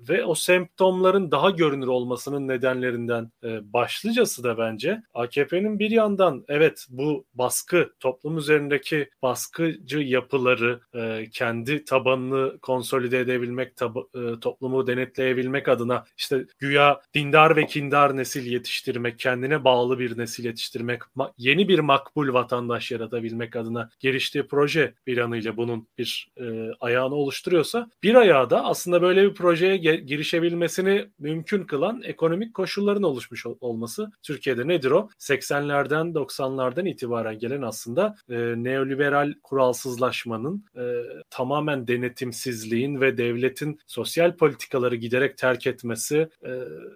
ve 0.09 0.25
o 0.25 0.35
semptomların 0.35 1.31
daha 1.31 1.51
görünür 1.51 1.87
olmasının 1.87 2.49
nedenlerinden 2.49 3.33
e, 3.44 3.73
başlıcası 3.73 4.44
da 4.44 4.59
bence 4.59 5.03
AKP'nin 5.14 5.79
bir 5.79 5.90
yandan 5.90 6.44
evet 6.49 6.87
bu 6.88 7.27
baskı, 7.35 7.92
toplum 8.01 8.38
üzerindeki 8.38 9.11
baskıcı 9.23 9.99
yapıları 9.99 10.81
e, 10.94 11.31
kendi 11.33 11.85
tabanını 11.85 12.59
konsolide 12.59 13.21
edebilmek, 13.21 13.73
tab- 13.77 14.37
e, 14.37 14.40
toplumu 14.40 14.87
denetleyebilmek 14.87 15.68
adına 15.68 16.05
işte 16.16 16.47
güya 16.59 17.01
dindar 17.14 17.57
ve 17.57 17.66
kindar 17.66 18.16
nesil 18.16 18.47
yetiştirmek, 18.47 19.18
kendine 19.18 19.64
bağlı 19.64 19.99
bir 19.99 20.18
nesil 20.18 20.44
yetiştirmek, 20.44 21.03
ma- 21.16 21.33
yeni 21.38 21.68
bir 21.68 21.79
makbul 21.79 22.33
vatandaş 22.33 22.90
yaratabilmek 22.90 23.57
adına 23.57 23.90
geliştiği 24.01 24.47
proje 24.47 24.94
bir 25.07 25.18
anıyla 25.18 25.57
bunun 25.57 25.88
bir 25.99 26.31
e, 26.40 26.71
ayağını 26.81 27.14
oluşturuyorsa 27.14 27.90
bir 28.03 28.15
ayağı 28.15 28.51
da 28.51 28.65
aslında 28.65 29.03
böyle 29.03 29.23
bir 29.23 29.35
projeye 29.35 29.77
girişebilmesini 29.97 31.07
mümkün 31.19 31.65
kılan 31.65 32.03
ekonomik 32.05 32.55
koşulların 32.55 33.03
oluşmuş 33.03 33.47
ol- 33.47 33.57
olması. 33.61 34.11
Türkiye'de 34.23 34.69
nedir 34.69 34.91
o? 34.91 35.09
80'lerden 35.19 36.15
90'lardan 36.15 36.89
itibaren 36.89 37.39
gelen 37.39 37.63
aslında 37.63 38.17
e, 38.31 38.37
neoliberal 38.37 39.35
kuralsızlaşmanın 39.43 40.65
e, 40.77 40.83
tamamen 41.31 41.89
denetimsizliğin 41.89 43.01
ve 43.01 43.17
devletin 43.19 43.79
sosyal 43.87 44.37
politikaları 44.37 44.97
giderek 44.97 45.39
terk 45.39 45.67
etmesi, 45.67 46.29
e, 46.47 46.51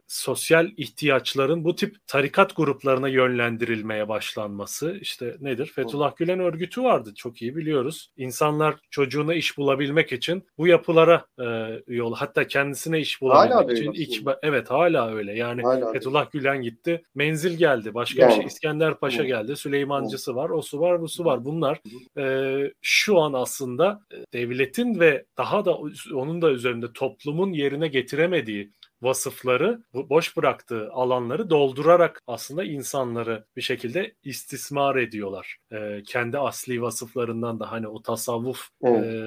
sosyal 0.08 0.70
ihtiyaçların 0.76 1.64
bu 1.64 1.74
tip 1.76 1.96
tarikat 2.06 2.56
gruplarına 2.56 3.08
yönlendirilmeye 3.08 4.08
başlanması. 4.08 4.98
işte 5.00 5.36
nedir? 5.40 5.66
Fethullah 5.66 6.16
Gülen 6.16 6.40
örgütü 6.40 6.82
vardı 6.82 7.12
çok 7.16 7.42
iyi 7.42 7.56
biliyoruz. 7.56 8.10
İnsanlar 8.16 8.74
çocuğuna 8.90 9.34
iş 9.34 9.58
bulabilmek 9.58 10.12
için 10.12 10.44
bu 10.58 10.66
yapılara 10.92 11.26
e, 11.40 11.82
yol 11.94 12.14
hatta 12.14 12.46
kendisine 12.46 13.00
iş 13.00 13.20
bulabilmek 13.20 13.54
hala 13.54 13.72
için 13.72 13.92
ilk 13.92 14.22
evet 14.42 14.70
hala 14.70 15.14
öyle. 15.14 15.32
Yani 15.32 15.62
hala 15.62 15.92
Fethullah 15.92 16.30
Gülen 16.30 16.62
gitti, 16.62 17.02
menzil 17.14 17.58
geldi. 17.58 17.94
Başka 17.94 18.22
yani. 18.22 18.30
bir 18.30 18.34
şey 18.34 18.44
İskender 18.44 18.94
Paşa 18.94 19.24
geldi. 19.24 19.56
Süleymancısı 19.56 20.36
var, 20.36 20.50
o 20.50 20.62
su 20.62 20.80
var, 20.80 21.00
bu 21.00 21.08
su 21.08 21.24
var. 21.24 21.44
Bunlar 21.44 21.80
e, 22.18 22.72
şu 22.82 23.20
an 23.20 23.32
aslında 23.32 24.00
devletin 24.32 25.00
ve 25.00 25.24
daha 25.38 25.64
da 25.64 25.78
onun 26.14 26.42
da 26.42 26.50
üzerinde 26.50 26.92
toplumun 26.92 27.52
yerine 27.52 27.88
getiremediği 27.88 28.72
vasıfları, 29.02 29.82
boş 29.94 30.36
bıraktığı 30.36 30.90
alanları 30.92 31.50
doldurarak 31.50 32.22
aslında 32.26 32.64
insanları 32.64 33.44
bir 33.56 33.62
şekilde 33.62 34.14
istismar 34.22 34.96
ediyorlar. 34.96 35.56
E, 35.72 36.02
kendi 36.06 36.38
asli 36.38 36.82
vasıflarından 36.82 37.60
da 37.60 37.72
hani 37.72 37.88
o 37.88 38.02
tasavvuf 38.02 38.68
evet. 38.84 39.04
e, 39.04 39.22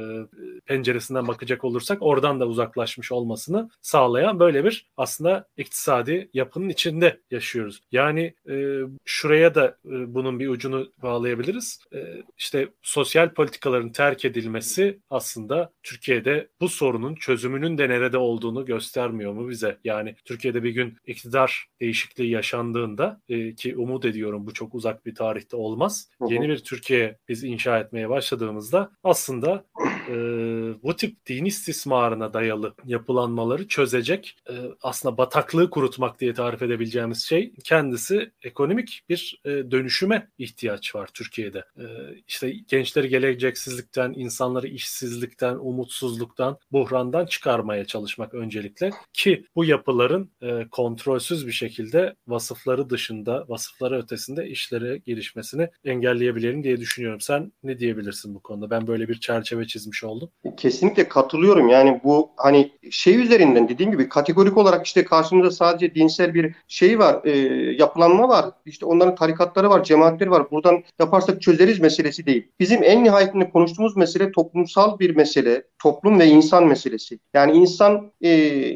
penceresinden 0.66 1.28
bakacak 1.28 1.64
olursak 1.64 1.98
oradan 2.02 2.40
da 2.40 2.48
uzaklaşmış 2.48 3.12
olmasını 3.12 3.70
sağlayan 3.82 4.40
böyle 4.40 4.64
bir 4.64 4.88
aslında 4.98 5.48
iktisadi 5.58 6.30
yapının 6.34 6.70
içinde 6.70 7.22
yaşıyoruz. 7.32 7.82
Yani 7.92 8.34
e, 8.50 8.80
şuraya 9.06 9.56
da 9.56 9.66
e, 9.68 10.14
bunun 10.14 10.40
bir 10.40 10.48
ucunu 10.48 10.94
bağlayabiliriz. 11.02 11.80
E, 11.94 12.24
işte 12.38 12.70
sosyal 12.82 13.30
politikaların 13.34 13.92
terk 13.92 14.26
edilmesi 14.26 15.00
aslında 15.10 15.74
Türkiye'de 15.84 16.50
bu 16.62 16.70
sorunun 16.70 17.16
çözümünün 17.16 17.78
de 17.78 17.90
nerede 17.90 18.18
olduğunu 18.18 18.66
göstermiyor 18.66 19.34
mu 19.34 19.50
bize? 19.50 19.65
Bize. 19.66 19.78
Yani 19.84 20.16
Türkiye'de 20.26 20.64
bir 20.64 20.72
gün 20.72 20.98
iktidar 21.06 21.68
değişikliği 21.82 22.30
yaşandığında 22.30 23.22
e, 23.30 23.56
ki 23.56 23.78
umut 23.78 24.06
ediyorum 24.06 24.48
bu 24.48 24.54
çok 24.54 24.76
uzak 24.76 25.06
bir 25.06 25.16
tarihte 25.16 25.58
olmaz. 25.58 26.10
Hı 26.20 26.26
hı. 26.26 26.34
Yeni 26.34 26.50
bir 26.50 26.58
Türkiye 26.58 27.18
biz 27.30 27.44
inşa 27.44 27.80
etmeye 27.80 28.10
başladığımızda 28.10 28.92
aslında 29.04 29.66
e, 30.10 30.16
bu 30.84 30.96
tip 30.96 31.26
din 31.26 31.46
istismarına 31.46 32.34
dayalı 32.34 32.74
yapılanmaları 32.86 33.68
çözecek 33.68 34.38
e, 34.50 34.54
aslında 34.82 35.18
bataklığı 35.18 35.70
kurutmak 35.70 36.20
diye 36.20 36.34
tarif 36.34 36.62
edebileceğimiz 36.62 37.24
şey 37.24 37.54
kendisi 37.64 38.32
ekonomik 38.44 39.02
bir 39.10 39.42
e, 39.46 39.50
dönüşüme 39.50 40.28
ihtiyaç 40.38 40.96
var 40.96 41.10
Türkiye'de. 41.14 41.64
E, 41.78 41.86
işte 42.28 42.54
gençleri 42.68 43.10
geleceksizlikten, 43.10 44.14
insanları 44.16 44.68
işsizlikten, 44.68 45.56
umutsuzluktan, 45.56 46.58
buhrandan 46.72 47.26
çıkarmaya 47.26 47.86
çalışmak 47.86 48.34
öncelikle 48.34 48.90
ki 49.14 49.46
bu 49.56 49.66
yapıların 49.66 50.32
e, 50.42 50.68
kontrolsüz 50.72 51.48
bir 51.48 51.52
şekilde 51.52 52.16
vasıfları 52.28 52.90
dışında, 52.90 53.46
vasıfları 53.48 53.98
ötesinde 53.98 54.48
işlere 54.48 54.98
gelişmesini 54.98 55.70
engelleyebilirim 55.86 56.64
diye 56.64 56.80
düşünüyorum. 56.80 57.22
Sen 57.22 57.54
ne 57.64 57.80
diyebilirsin 57.80 58.36
bu 58.36 58.40
konuda? 58.40 58.70
Ben 58.70 58.88
böyle 58.88 59.08
bir 59.08 59.20
çerçeve 59.20 59.68
çizmiş 59.68 59.95
söylemiş 59.96 60.04
oldum. 60.04 60.30
Kesinlikle 60.58 61.08
katılıyorum. 61.08 61.70
Yani 61.70 62.02
bu 62.04 62.30
hani 62.38 62.72
şey 62.92 63.22
üzerinden 63.22 63.70
dediğim 63.70 63.92
gibi 63.92 64.10
kategorik 64.10 64.58
olarak 64.58 64.86
işte 64.86 65.06
karşımızda 65.06 65.52
sadece 65.52 65.96
dinsel 65.96 66.34
bir 66.34 66.56
şey 66.68 67.00
var, 67.00 67.22
e, 67.24 67.32
yapılanma 67.74 68.30
var. 68.30 68.46
İşte 68.66 68.86
onların 68.86 69.16
tarikatları 69.16 69.70
var, 69.70 69.84
cemaatleri 69.84 70.32
var. 70.32 70.52
Buradan 70.52 70.84
yaparsak 71.00 71.42
çözeriz 71.42 71.80
meselesi 71.80 72.26
değil. 72.26 72.48
Bizim 72.60 72.84
en 72.84 73.04
nihayetinde 73.04 73.50
konuştuğumuz 73.50 73.98
mesele 73.98 74.32
toplumsal 74.32 75.00
bir 75.00 75.16
mesele. 75.16 75.64
Toplum 75.84 76.20
ve 76.20 76.26
insan 76.26 76.68
meselesi. 76.68 77.20
Yani 77.34 77.58
insan 77.58 78.12
e, 78.22 78.30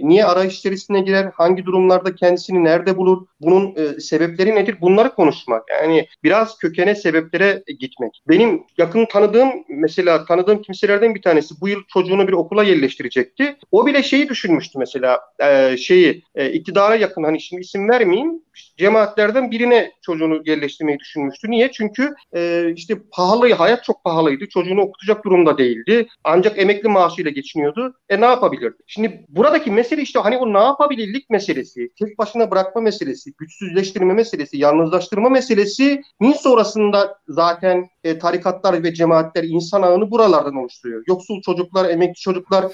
niye 0.08 0.26
arayış 0.26 0.60
içerisine 0.60 1.02
girer, 1.02 1.32
hangi 1.34 1.66
durumlarda 1.66 2.16
kendisini 2.16 2.64
nerede 2.64 2.98
bulur, 2.98 3.26
bunun 3.42 3.76
e, 3.76 4.00
sebepleri 4.00 4.56
nedir 4.56 4.78
bunları 4.82 5.10
konuşmak. 5.16 5.64
Yani 5.70 6.08
biraz 6.24 6.58
kökene 6.58 6.96
sebeplere 6.96 7.64
gitmek. 7.80 8.22
Benim 8.28 8.64
yakın 8.78 9.06
tanıdığım 9.06 9.50
mesela 9.70 10.26
tanıdığım 10.26 10.62
kimselerden 10.62 11.09
bir 11.16 11.22
tanesi 11.22 11.56
bu 11.62 11.70
yıl 11.70 11.84
çocuğunu 11.88 12.28
bir 12.28 12.34
okula 12.34 12.64
yerleştirecekti. 12.64 13.58
O 13.72 13.86
bile 13.86 14.04
şeyi 14.04 14.30
düşünmüştü 14.30 14.80
mesela 14.80 15.20
e, 15.40 15.78
şeyi 15.78 16.24
e, 16.36 16.52
iktidara 16.52 16.96
yakın 16.96 17.24
hani 17.24 17.42
şimdi 17.42 17.62
isim 17.62 17.90
vermeyeyim 17.90 18.42
cemaatlerden 18.80 19.52
birine 19.52 19.92
çocuğunu 20.02 20.42
yerleştirmeyi 20.46 21.00
düşünmüştü. 21.00 21.52
Niye? 21.52 21.72
Çünkü 21.72 22.14
e, 22.36 22.72
işte 22.76 22.96
pahalı, 23.12 23.54
hayat 23.54 23.84
çok 23.84 24.04
pahalıydı. 24.04 24.50
Çocuğunu 24.50 24.82
okutacak 24.82 25.26
durumda 25.26 25.58
değildi. 25.58 26.08
Ancak 26.24 26.60
emekli 26.60 26.90
maaşıyla 26.90 27.32
geçiniyordu. 27.32 27.94
E 28.10 28.22
ne 28.22 28.26
yapabilirdi? 28.26 28.78
Şimdi 28.88 29.26
buradaki 29.30 29.72
mesele 29.72 30.02
işte 30.02 30.20
hani 30.20 30.38
o 30.38 30.54
ne 30.54 30.60
yapabilirlik 30.60 31.30
meselesi, 31.30 31.90
tek 32.00 32.18
başına 32.18 32.52
bırakma 32.52 32.82
meselesi, 32.82 33.34
güçsüzleştirme 33.38 34.14
meselesi, 34.14 34.58
yalnızlaştırma 34.58 35.30
meselesinin 35.30 36.34
sonrasında 36.40 37.18
zaten 37.28 37.90
e, 38.04 38.20
tarikatlar 38.20 38.84
ve 38.84 38.94
cemaatler 38.94 39.44
insan 39.44 39.82
ağını 39.82 40.12
buralardan 40.12 40.56
oluşturuyor. 40.56 41.04
Yoksul 41.08 41.42
çocuklar, 41.42 41.90
emekli 41.90 42.20
çocuklar 42.20 42.66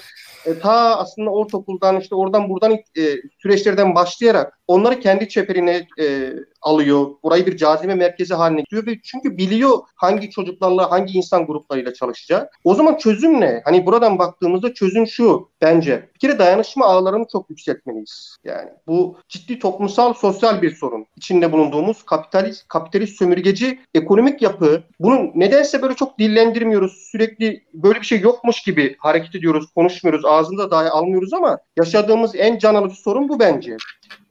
e, 0.46 0.58
ta 0.58 0.98
aslında 0.98 1.30
ortaokuldan 1.30 2.00
işte 2.00 2.14
oradan 2.14 2.48
buradan 2.48 2.72
e, 2.72 3.02
süreçlerden 3.42 3.94
başlayarak 3.94 4.58
onları 4.66 5.00
kendi 5.00 5.28
çeperine 5.28 5.86
e, 5.96 6.46
alıyor. 6.66 7.06
Burayı 7.22 7.46
bir 7.46 7.56
cazibe 7.56 7.94
merkezi 7.94 8.34
haline 8.34 8.60
getiriyor 8.60 8.86
ve 8.86 9.00
çünkü 9.02 9.36
biliyor 9.36 9.78
hangi 9.94 10.30
çocuklarla, 10.30 10.90
hangi 10.90 11.18
insan 11.18 11.46
gruplarıyla 11.46 11.94
çalışacak. 11.94 12.58
O 12.64 12.74
zaman 12.74 12.96
çözüm 12.96 13.40
ne? 13.40 13.62
Hani 13.64 13.86
buradan 13.86 14.18
baktığımızda 14.18 14.74
çözüm 14.74 15.06
şu 15.06 15.48
bence. 15.62 16.08
Bir 16.14 16.18
kere 16.18 16.38
dayanışma 16.38 16.86
ağlarını 16.86 17.26
çok 17.32 17.50
yükseltmeliyiz. 17.50 18.36
Yani 18.44 18.70
bu 18.86 19.16
ciddi 19.28 19.58
toplumsal, 19.58 20.14
sosyal 20.14 20.62
bir 20.62 20.74
sorun. 20.74 21.06
İçinde 21.16 21.52
bulunduğumuz 21.52 22.02
kapitalist, 22.02 22.68
kapitalist 22.68 23.18
sömürgeci 23.18 23.80
ekonomik 23.94 24.42
yapı. 24.42 24.82
Bunu 25.00 25.32
nedense 25.34 25.82
böyle 25.82 25.94
çok 25.94 26.18
dillendirmiyoruz. 26.18 26.92
Sürekli 26.92 27.64
böyle 27.74 28.00
bir 28.00 28.06
şey 28.06 28.20
yokmuş 28.20 28.62
gibi 28.62 28.96
hareket 28.98 29.34
ediyoruz, 29.34 29.66
konuşmuyoruz, 29.74 30.24
ağzında 30.24 30.70
dahi 30.70 30.88
almıyoruz 30.88 31.32
ama 31.32 31.58
yaşadığımız 31.76 32.34
en 32.34 32.58
can 32.58 32.74
alıcı 32.74 32.96
sorun 32.96 33.28
bu 33.28 33.40
bence. 33.40 33.76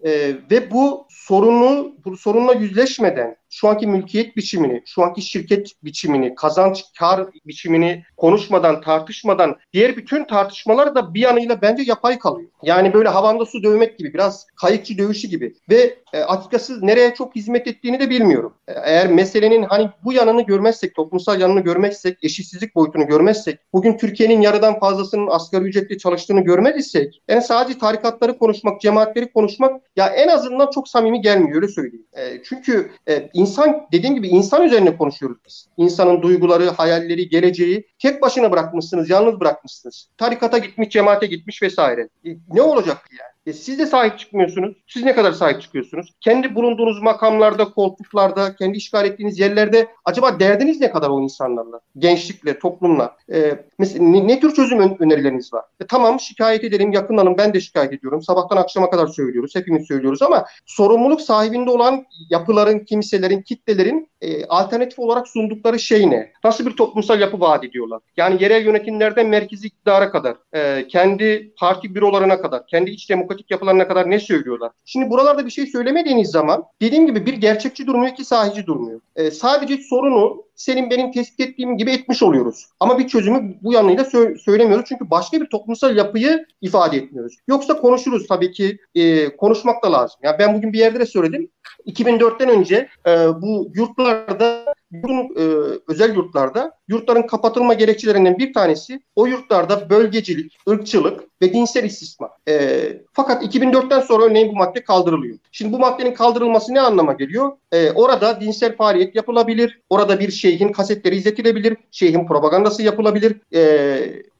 Ee, 0.05 0.35
ve 0.51 0.71
bu 0.71 1.07
sorunu 1.09 1.95
bu 2.05 2.17
sorunla 2.25 2.53
yüzleşmeden 2.53 3.35
şu 3.55 3.67
anki 3.67 3.87
mülkiyet 3.87 4.37
biçimini, 4.37 4.83
şu 4.85 5.03
anki 5.03 5.21
şirket 5.21 5.71
biçimini, 5.83 6.35
kazanç 6.35 6.83
kar 6.99 7.27
biçimini 7.45 8.03
konuşmadan, 8.17 8.81
tartışmadan 8.81 9.55
diğer 9.73 9.97
bütün 9.97 10.25
tartışmalar 10.25 10.95
da 10.95 11.13
bir 11.13 11.21
yanıyla 11.21 11.61
bence 11.61 11.83
yapay 11.85 12.19
kalıyor. 12.19 12.49
Yani 12.63 12.93
böyle 12.93 13.09
havanda 13.09 13.45
su 13.45 13.63
dövmek 13.63 13.97
gibi, 13.97 14.13
biraz 14.13 14.47
kayıkçı 14.61 14.97
dövüşü 14.97 15.27
gibi 15.27 15.55
ve 15.69 15.95
e, 16.13 16.19
açıkçası 16.19 16.87
nereye 16.87 17.13
çok 17.13 17.35
hizmet 17.35 17.67
ettiğini 17.67 17.99
de 17.99 18.09
bilmiyorum. 18.09 18.53
E, 18.67 18.73
eğer 18.83 19.07
meselenin 19.07 19.63
hani 19.63 19.89
bu 20.03 20.13
yanını 20.13 20.41
görmezsek, 20.41 20.95
toplumsal 20.95 21.41
yanını 21.41 21.59
görmezsek, 21.59 22.17
eşitsizlik 22.23 22.75
boyutunu 22.75 23.07
görmezsek, 23.07 23.59
bugün 23.73 23.97
Türkiye'nin 23.97 24.41
yarıdan 24.41 24.79
fazlasının 24.79 25.27
asgari 25.27 25.63
ücretli 25.63 25.97
çalıştığını 25.97 26.41
görmez 26.41 26.77
isek, 26.77 27.21
yani 27.27 27.41
sadece 27.41 27.79
tarikatları 27.79 28.37
konuşmak, 28.37 28.81
cemaatleri 28.81 29.31
konuşmak 29.31 29.81
ya 29.95 30.07
en 30.07 30.27
azından 30.27 30.69
çok 30.71 30.87
samimi 30.87 31.21
gelmiyor 31.21 31.55
öyle 31.55 31.67
söyleyeyim. 31.67 32.05
E, 32.13 32.43
çünkü 32.43 32.91
e, 33.07 33.29
insan 33.45 33.87
dediğim 33.91 34.15
gibi 34.15 34.27
insan 34.27 34.63
üzerine 34.63 34.97
konuşuyoruz 34.97 35.37
biz. 35.45 35.67
İnsanın 35.77 36.21
duyguları, 36.21 36.69
hayalleri, 36.69 37.29
geleceği 37.29 37.87
tek 37.99 38.21
başına 38.21 38.51
bırakmışsınız, 38.51 39.09
yalnız 39.09 39.39
bırakmışsınız. 39.39 40.09
Tarikata 40.17 40.57
gitmiş, 40.57 40.89
cemaate 40.89 41.25
gitmiş 41.25 41.61
vesaire. 41.61 42.09
E, 42.25 42.29
ne 42.53 42.61
olacak 42.61 43.09
yani? 43.11 43.34
E 43.45 43.53
siz 43.53 43.79
de 43.79 43.85
sahip 43.85 44.19
çıkmıyorsunuz. 44.19 44.75
Siz 44.87 45.03
ne 45.03 45.15
kadar 45.15 45.31
sahip 45.31 45.61
çıkıyorsunuz? 45.61 46.13
Kendi 46.21 46.55
bulunduğunuz 46.55 47.01
makamlarda, 47.01 47.65
koltuklarda, 47.65 48.55
kendi 48.55 48.77
işgal 48.77 49.05
ettiğiniz 49.05 49.39
yerlerde 49.39 49.87
acaba 50.05 50.39
derdiniz 50.39 50.81
ne 50.81 50.91
kadar 50.91 51.09
o 51.09 51.21
insanlarla? 51.21 51.79
Gençlikle, 51.97 52.59
toplumla. 52.59 53.15
E, 53.33 53.65
mesela 53.79 54.03
ne, 54.05 54.27
ne 54.27 54.39
tür 54.39 54.53
çözüm 54.53 54.79
önerileriniz 54.99 55.53
var? 55.53 55.65
E, 55.79 55.87
tamam 55.87 56.19
şikayet 56.19 56.63
edelim, 56.63 56.91
yakınlanın. 56.91 57.37
Ben 57.37 57.53
de 57.53 57.61
şikayet 57.61 57.93
ediyorum. 57.93 58.21
Sabahtan 58.21 58.57
akşama 58.57 58.89
kadar 58.89 59.07
söylüyoruz. 59.07 59.55
Hepimiz 59.55 59.87
söylüyoruz 59.87 60.21
ama 60.21 60.45
sorumluluk 60.65 61.21
sahibinde 61.21 61.69
olan 61.69 62.05
yapıların, 62.29 62.79
kimselerin, 62.79 63.41
kitlelerin 63.41 64.09
e, 64.21 64.45
alternatif 64.45 64.99
olarak 64.99 65.27
sundukları 65.27 65.79
şey 65.79 66.09
ne? 66.09 66.31
Nasıl 66.43 66.65
bir 66.65 66.71
toplumsal 66.71 67.19
yapı 67.19 67.39
vaat 67.39 67.63
ediyorlar? 67.63 68.01
Yani 68.17 68.43
yerel 68.43 68.65
yönetimlerden 68.65 69.27
merkezi 69.27 69.67
iktidara 69.67 70.11
kadar, 70.11 70.35
e, 70.53 70.87
kendi 70.87 71.53
parti 71.57 71.95
bürolarına 71.95 72.41
kadar, 72.41 72.67
kendi 72.67 72.91
iç 72.91 73.05
demokratik 73.35 73.51
yapılarına 73.51 73.87
kadar 73.87 74.09
ne 74.09 74.19
söylüyorlar? 74.19 74.71
Şimdi 74.85 75.09
buralarda 75.09 75.45
bir 75.45 75.51
şey 75.51 75.67
söylemediğiniz 75.67 76.31
zaman 76.31 76.63
dediğim 76.81 77.05
gibi 77.05 77.25
bir 77.25 77.33
gerçekçi 77.33 77.87
durmuyor 77.87 78.15
ki 78.15 78.25
sahici 78.25 78.65
durmuyor. 78.65 79.01
E, 79.15 79.31
sadece 79.31 79.77
sorunu 79.77 80.43
senin 80.55 80.89
benim 80.89 81.11
tespit 81.11 81.39
ettiğim 81.39 81.77
gibi 81.77 81.91
etmiş 81.91 82.23
oluyoruz. 82.23 82.65
Ama 82.79 82.99
bir 82.99 83.07
çözümü 83.07 83.55
bu 83.61 83.73
yanıyla 83.73 84.03
sö- 84.03 84.37
söylemiyoruz. 84.37 84.85
Çünkü 84.89 85.09
başka 85.09 85.41
bir 85.41 85.45
toplumsal 85.45 85.97
yapıyı 85.97 86.45
ifade 86.61 86.97
etmiyoruz. 86.97 87.37
Yoksa 87.47 87.77
konuşuruz 87.77 88.27
tabii 88.27 88.51
ki. 88.51 88.77
E, 88.95 89.35
konuşmak 89.37 89.83
da 89.83 89.91
lazım. 89.91 90.19
Ya 90.23 90.29
yani 90.29 90.39
ben 90.39 90.57
bugün 90.57 90.73
bir 90.73 90.79
yerde 90.79 90.99
de 90.99 91.05
söyledim. 91.05 91.49
2004'ten 91.87 92.49
önce 92.49 92.89
e, 93.07 93.11
bu 93.41 93.71
yurtlarda 93.75 94.75
yurtun, 94.91 95.17
e, 95.17 95.43
özel 95.87 96.15
yurtlarda 96.15 96.71
yurtların 96.87 97.27
kapatılma 97.27 97.73
gerekçelerinden 97.73 98.37
bir 98.37 98.53
tanesi 98.53 98.99
o 99.15 99.25
yurtlarda 99.25 99.89
bölgecilik, 99.89 100.57
ırkçılık 100.69 101.23
ve 101.41 101.53
dinsel 101.53 101.83
istismar. 101.83 102.31
E, 102.47 102.81
fakat 103.13 103.55
2004'ten 103.55 103.99
sonra 103.99 104.25
örneğin 104.25 104.49
bu 104.49 104.55
madde 104.55 104.83
kaldırılıyor. 104.83 105.37
Şimdi 105.51 105.73
bu 105.73 105.79
maddenin 105.79 106.13
kaldırılması 106.13 106.73
ne 106.73 106.81
anlama 106.81 107.13
geliyor? 107.13 107.51
E, 107.71 107.91
orada 107.91 108.41
dinsel 108.41 108.75
faaliyet 108.75 109.15
yapılabilir. 109.15 109.81
Orada 109.89 110.19
bir 110.19 110.31
şeyhin 110.45 110.71
kasetleri 110.71 111.15
izletilebilir. 111.15 111.77
Şeyhin 111.91 112.27
propagandası 112.27 112.83
yapılabilir. 112.83 113.41
E, 113.53 113.61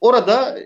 orada 0.00 0.58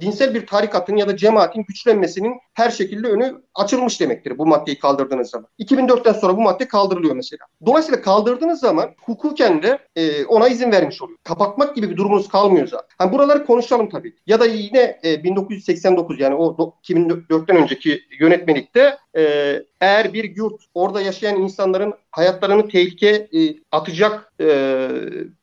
dinsel 0.00 0.34
bir 0.34 0.46
tarikatın 0.46 0.96
ya 0.96 1.08
da 1.08 1.16
cemaatin 1.16 1.64
güçlenmesinin 1.68 2.34
her 2.54 2.70
şekilde 2.70 3.08
önü 3.08 3.42
açılmış 3.54 4.00
demektir 4.00 4.38
bu 4.38 4.46
maddeyi 4.46 4.78
kaldırdığınız 4.78 5.30
zaman. 5.30 5.48
2004'ten 5.58 6.12
sonra 6.12 6.36
bu 6.36 6.40
madde 6.40 6.68
kaldırılıyor 6.68 7.16
mesela. 7.16 7.46
Dolayısıyla 7.66 8.00
kaldırdığınız 8.00 8.60
zaman 8.60 8.90
hukuken 9.04 9.62
de 9.62 9.78
e, 9.96 10.24
ona 10.24 10.48
izin 10.48 10.72
vermiş 10.72 11.02
oluyor. 11.02 11.18
Kapatmak 11.24 11.76
gibi 11.76 11.90
bir 11.90 11.96
durumunuz 11.96 12.28
kalmıyor 12.28 12.66
zaten. 12.66 12.88
Yani 13.00 13.12
buraları 13.12 13.46
konuşalım 13.46 13.88
tabii. 13.88 14.14
Ya 14.26 14.40
da 14.40 14.46
yine 14.46 15.00
e, 15.04 15.24
1989 15.24 16.20
yani 16.20 16.34
o 16.34 16.74
2004'ten 16.82 17.56
önceki 17.56 18.00
yönetmelikte 18.20 18.96
e, 19.16 19.62
eğer 19.80 20.12
bir 20.12 20.36
yurt 20.36 20.62
orada 20.74 21.00
yaşayan 21.00 21.36
insanların 21.36 21.94
hayatlarını 22.10 22.68
tehlike 22.68 23.08
e, 23.08 23.54
atacak 23.72 24.32
e, 24.40 24.46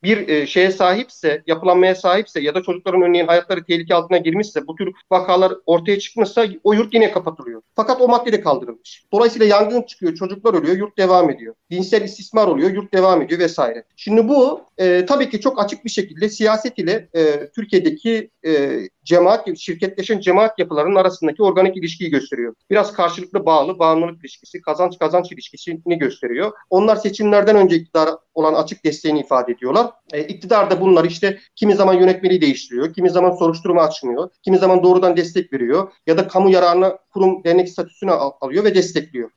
bir 0.04 0.28
e, 0.28 0.48
şeye 0.48 0.72
sahipse, 0.72 1.44
yapılanmaya 1.48 1.96
sahipse 1.96 2.42
ya 2.42 2.56
da 2.56 2.62
çocukların 2.64 3.02
örneğin 3.02 3.28
hayatları 3.28 3.64
tehlike 3.64 3.96
altına 3.96 4.18
girmişse, 4.18 4.68
bu 4.68 4.76
tür 4.76 4.92
vakalar 5.12 5.54
ortaya 5.66 6.00
çıkmışsa 6.00 6.48
o 6.64 6.74
yurt 6.74 6.94
yine 6.94 7.12
kapatılıyor. 7.12 7.62
Fakat 7.76 8.02
o 8.02 8.08
madde 8.08 8.32
de 8.32 8.42
kaldırılmış. 8.42 9.04
Dolayısıyla 9.14 9.46
yangın 9.46 9.82
çıkıyor, 9.82 10.16
çocuklar 10.16 10.54
ölüyor, 10.54 10.78
yurt 10.78 10.98
devam 10.98 11.30
ediyor. 11.30 11.56
Dinsel 11.72 12.02
istismar 12.02 12.48
oluyor, 12.48 12.72
yurt 12.72 12.94
devam 12.94 13.22
ediyor 13.22 13.40
vesaire. 13.40 13.84
Şimdi 13.96 14.28
bu 14.28 14.62
tabii 15.08 15.30
ki 15.30 15.42
çok 15.42 15.64
açık 15.64 15.86
bir 15.86 15.90
şekilde 15.90 16.30
siyaset 16.30 16.80
ile 16.80 17.08
Türkiye'deki 17.56 18.30
cemaat, 19.04 19.58
şirketleşen 19.58 20.20
cemaat 20.20 20.60
yapılarının 20.60 20.96
arasındaki 20.96 21.44
organik 21.44 21.78
ilişkiyi 21.78 22.10
gösteriyor. 22.10 22.56
Biraz 22.70 22.94
karşılıklı 22.94 23.46
bağlı, 23.46 23.80
bağımlılık 23.80 24.20
ilişkisi, 24.20 24.62
kazanç 24.62 25.00
kazanç 25.00 25.32
ilişkisini 25.32 25.98
gösteriyor. 25.98 26.52
Onlar 26.70 26.96
seçimlerden 26.96 27.56
önce 27.56 27.76
iktidar 27.76 28.10
olan 28.34 28.54
açık 28.54 28.86
desteğini 28.86 29.20
ifade 29.20 29.52
ediyorlar. 29.52 29.92
E, 30.14 30.24
iktidar 30.24 30.72
da 30.72 30.82
bunları 30.82 31.08
işte 31.08 31.40
kimi 31.56 31.76
zaman 31.76 31.94
yönetmeliği 31.94 32.42
değiştiriyor, 32.42 32.94
kimi 32.94 33.10
zaman 33.10 33.32
soruşturma 33.32 33.84
açmıyor, 33.84 34.30
kimi 34.44 34.58
zaman 34.58 34.84
doğrudan 34.84 35.18
destek 35.18 35.54
veriyor 35.54 35.92
ya 36.08 36.18
da 36.18 36.28
kamu 36.28 36.50
yararına 36.50 36.98
kurum 37.14 37.44
dernek 37.44 37.70
statüsünü 37.70 38.12
alıyor 38.12 38.64
ve 38.64 38.76
destekliyor. 38.76 39.30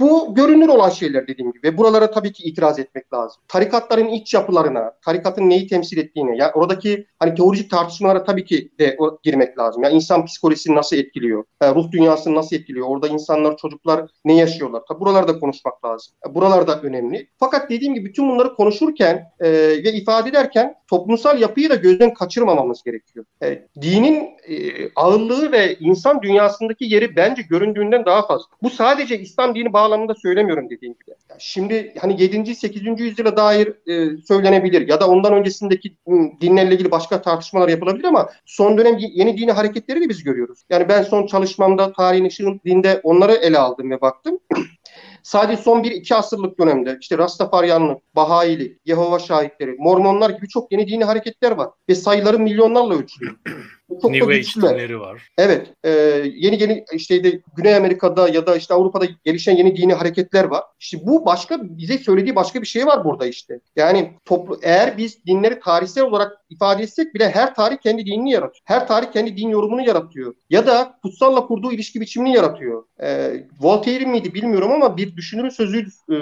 Bu 0.00 0.34
görünür 0.34 0.68
olan 0.68 0.90
şeyler 0.90 1.26
dediğim 1.26 1.52
gibi. 1.52 1.68
Ve 1.68 1.78
buralara 1.78 2.10
tabii 2.10 2.32
ki 2.32 2.42
itiraz 2.42 2.78
etmek 2.78 3.12
lazım. 3.12 3.42
Tarikatların 3.48 4.08
iç 4.08 4.34
yapılarına, 4.34 4.92
tarikatın 5.04 5.50
neyi 5.50 5.66
temsil 5.66 5.98
ettiğine, 5.98 6.36
yani 6.36 6.52
oradaki 6.54 7.06
hani 7.18 7.34
teolojik 7.34 7.70
tartışmalara 7.70 8.24
tabii 8.24 8.44
ki 8.44 8.72
de 8.78 8.98
girmek 9.22 9.58
lazım. 9.58 9.82
Yani 9.82 9.94
insan 9.94 10.24
psikolojisini 10.24 10.76
nasıl 10.76 10.96
etkiliyor? 10.96 11.44
Ruh 11.62 11.92
dünyasını 11.92 12.34
nasıl 12.34 12.56
etkiliyor? 12.56 12.86
Orada 12.88 13.08
insanlar, 13.08 13.56
çocuklar 13.56 14.10
ne 14.24 14.36
yaşıyorlar? 14.36 14.82
Tabii 14.88 15.00
buralarda 15.00 15.38
konuşmak 15.38 15.84
lazım. 15.84 16.14
Buralar 16.30 16.66
da 16.66 16.80
önemli. 16.80 17.28
Fakat 17.38 17.70
dediğim 17.70 17.94
gibi 17.94 18.04
bütün 18.04 18.28
bunları 18.28 18.54
konuşurken 18.54 19.32
e, 19.40 19.50
ve 19.84 19.92
ifade 19.92 20.28
ederken 20.28 20.74
toplumsal 20.88 21.40
yapıyı 21.40 21.70
da 21.70 21.74
gözden 21.74 22.14
kaçırmamamız 22.14 22.82
gerekiyor. 22.82 23.24
E, 23.42 23.66
dinin 23.82 24.30
e, 24.48 24.88
ağırlığı 24.96 25.52
ve 25.52 25.76
insan 25.80 26.22
dünyasındaki 26.22 26.84
yeri 26.84 27.16
bence 27.16 27.42
göründüğünden 27.42 28.04
daha 28.04 28.26
fazla. 28.26 28.46
Bu 28.62 28.70
sadece 28.70 29.18
İslam 29.18 29.54
dini 29.54 29.72
bağlamında 29.82 30.14
söylemiyorum 30.14 30.70
dediğim 30.70 30.94
gibi. 30.94 31.16
Şimdi 31.38 31.94
hani 32.00 32.22
7. 32.22 32.54
8. 32.54 33.00
yüzyıla 33.00 33.36
dair 33.36 33.68
e, 33.86 34.16
söylenebilir 34.16 34.88
ya 34.88 35.00
da 35.00 35.08
ondan 35.08 35.32
öncesindeki 35.32 35.96
dinlerle 36.40 36.74
ilgili 36.74 36.90
başka 36.90 37.22
tartışmalar 37.22 37.68
yapılabilir 37.68 38.04
ama 38.04 38.28
son 38.46 38.78
dönem 38.78 38.98
yeni 38.98 39.38
dini 39.38 39.52
hareketleri 39.52 40.00
de 40.00 40.08
biz 40.08 40.24
görüyoruz. 40.24 40.62
Yani 40.70 40.88
ben 40.88 41.02
son 41.02 41.26
çalışmamda 41.26 41.92
tarihin 41.92 42.24
ışığın 42.24 42.60
dinde 42.64 43.00
onları 43.02 43.32
ele 43.32 43.58
aldım 43.58 43.90
ve 43.90 44.00
baktım. 44.00 44.38
Sadece 45.22 45.62
son 45.62 45.82
bir 45.82 45.90
iki 45.90 46.14
asırlık 46.14 46.58
dönemde 46.58 46.98
işte 47.00 47.18
Rastafaryanlık, 47.18 48.16
Bahayilik, 48.16 48.80
Yehova 48.84 49.18
şahitleri, 49.18 49.76
Mormonlar 49.78 50.30
gibi 50.30 50.48
çok 50.48 50.72
yeni 50.72 50.88
dini 50.88 51.04
hareketler 51.04 51.50
var. 51.50 51.70
Ve 51.88 51.94
sayıları 51.94 52.38
milyonlarla 52.38 52.94
ölçülüyor. 52.94 53.36
Çok 54.02 54.10
New 54.10 54.34
Age 54.34 54.46
dinleri 54.56 55.00
var. 55.00 55.28
Evet. 55.38 55.66
E, 55.84 55.90
yeni 56.34 56.62
yeni 56.62 56.84
işte 56.92 57.24
de 57.24 57.40
Güney 57.56 57.76
Amerika'da 57.76 58.28
ya 58.28 58.46
da 58.46 58.56
işte 58.56 58.74
Avrupa'da 58.74 59.06
gelişen 59.24 59.56
yeni 59.56 59.76
dini 59.76 59.94
hareketler 59.94 60.44
var. 60.44 60.62
İşte 60.80 60.98
bu 61.06 61.26
başka 61.26 61.58
bize 61.62 61.98
söylediği 61.98 62.36
başka 62.36 62.62
bir 62.62 62.66
şey 62.66 62.86
var 62.86 63.04
burada 63.04 63.26
işte. 63.26 63.60
Yani 63.76 64.10
toplu 64.24 64.58
eğer 64.62 64.98
biz 64.98 65.26
dinleri 65.26 65.60
tarihsel 65.60 66.04
olarak 66.04 66.32
ifade 66.50 66.82
etsek 66.82 67.14
bile 67.14 67.30
her 67.30 67.54
tarih 67.54 67.76
kendi 67.76 68.06
dinini 68.06 68.30
yaratıyor. 68.30 68.62
Her 68.64 68.88
tarih 68.88 69.12
kendi 69.12 69.36
din 69.36 69.48
yorumunu 69.48 69.86
yaratıyor. 69.86 70.34
Ya 70.50 70.66
da 70.66 70.98
kutsalla 71.02 71.46
kurduğu 71.46 71.72
ilişki 71.72 72.00
biçimini 72.00 72.34
yaratıyor. 72.34 72.84
E, 73.02 73.32
Voltaire 73.60 74.04
miydi 74.04 74.34
bilmiyorum 74.34 74.72
ama 74.72 74.96
bir 74.96 75.16
düşünürün 75.16 75.48
sözü 75.48 75.86
e, 76.12 76.16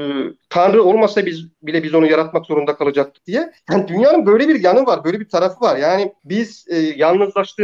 Tanrı 0.51 0.83
olmasa 0.83 1.27
biz 1.27 1.49
bile 1.63 1.83
biz 1.83 1.95
onu 1.95 2.07
yaratmak 2.07 2.47
zorunda 2.47 2.77
kalacaktık 2.77 3.27
diye. 3.27 3.53
Yani 3.71 3.89
dünyanın 3.89 4.27
böyle 4.27 4.49
bir 4.49 4.65
yanı 4.65 4.87
var, 4.87 5.05
böyle 5.05 5.21
bir 5.21 5.29
tarafı 5.29 5.61
var. 5.61 5.77
Yani 5.77 6.13
biz 6.25 6.67
e, 6.69 6.77
yalnızlaştığımız, 6.77 7.60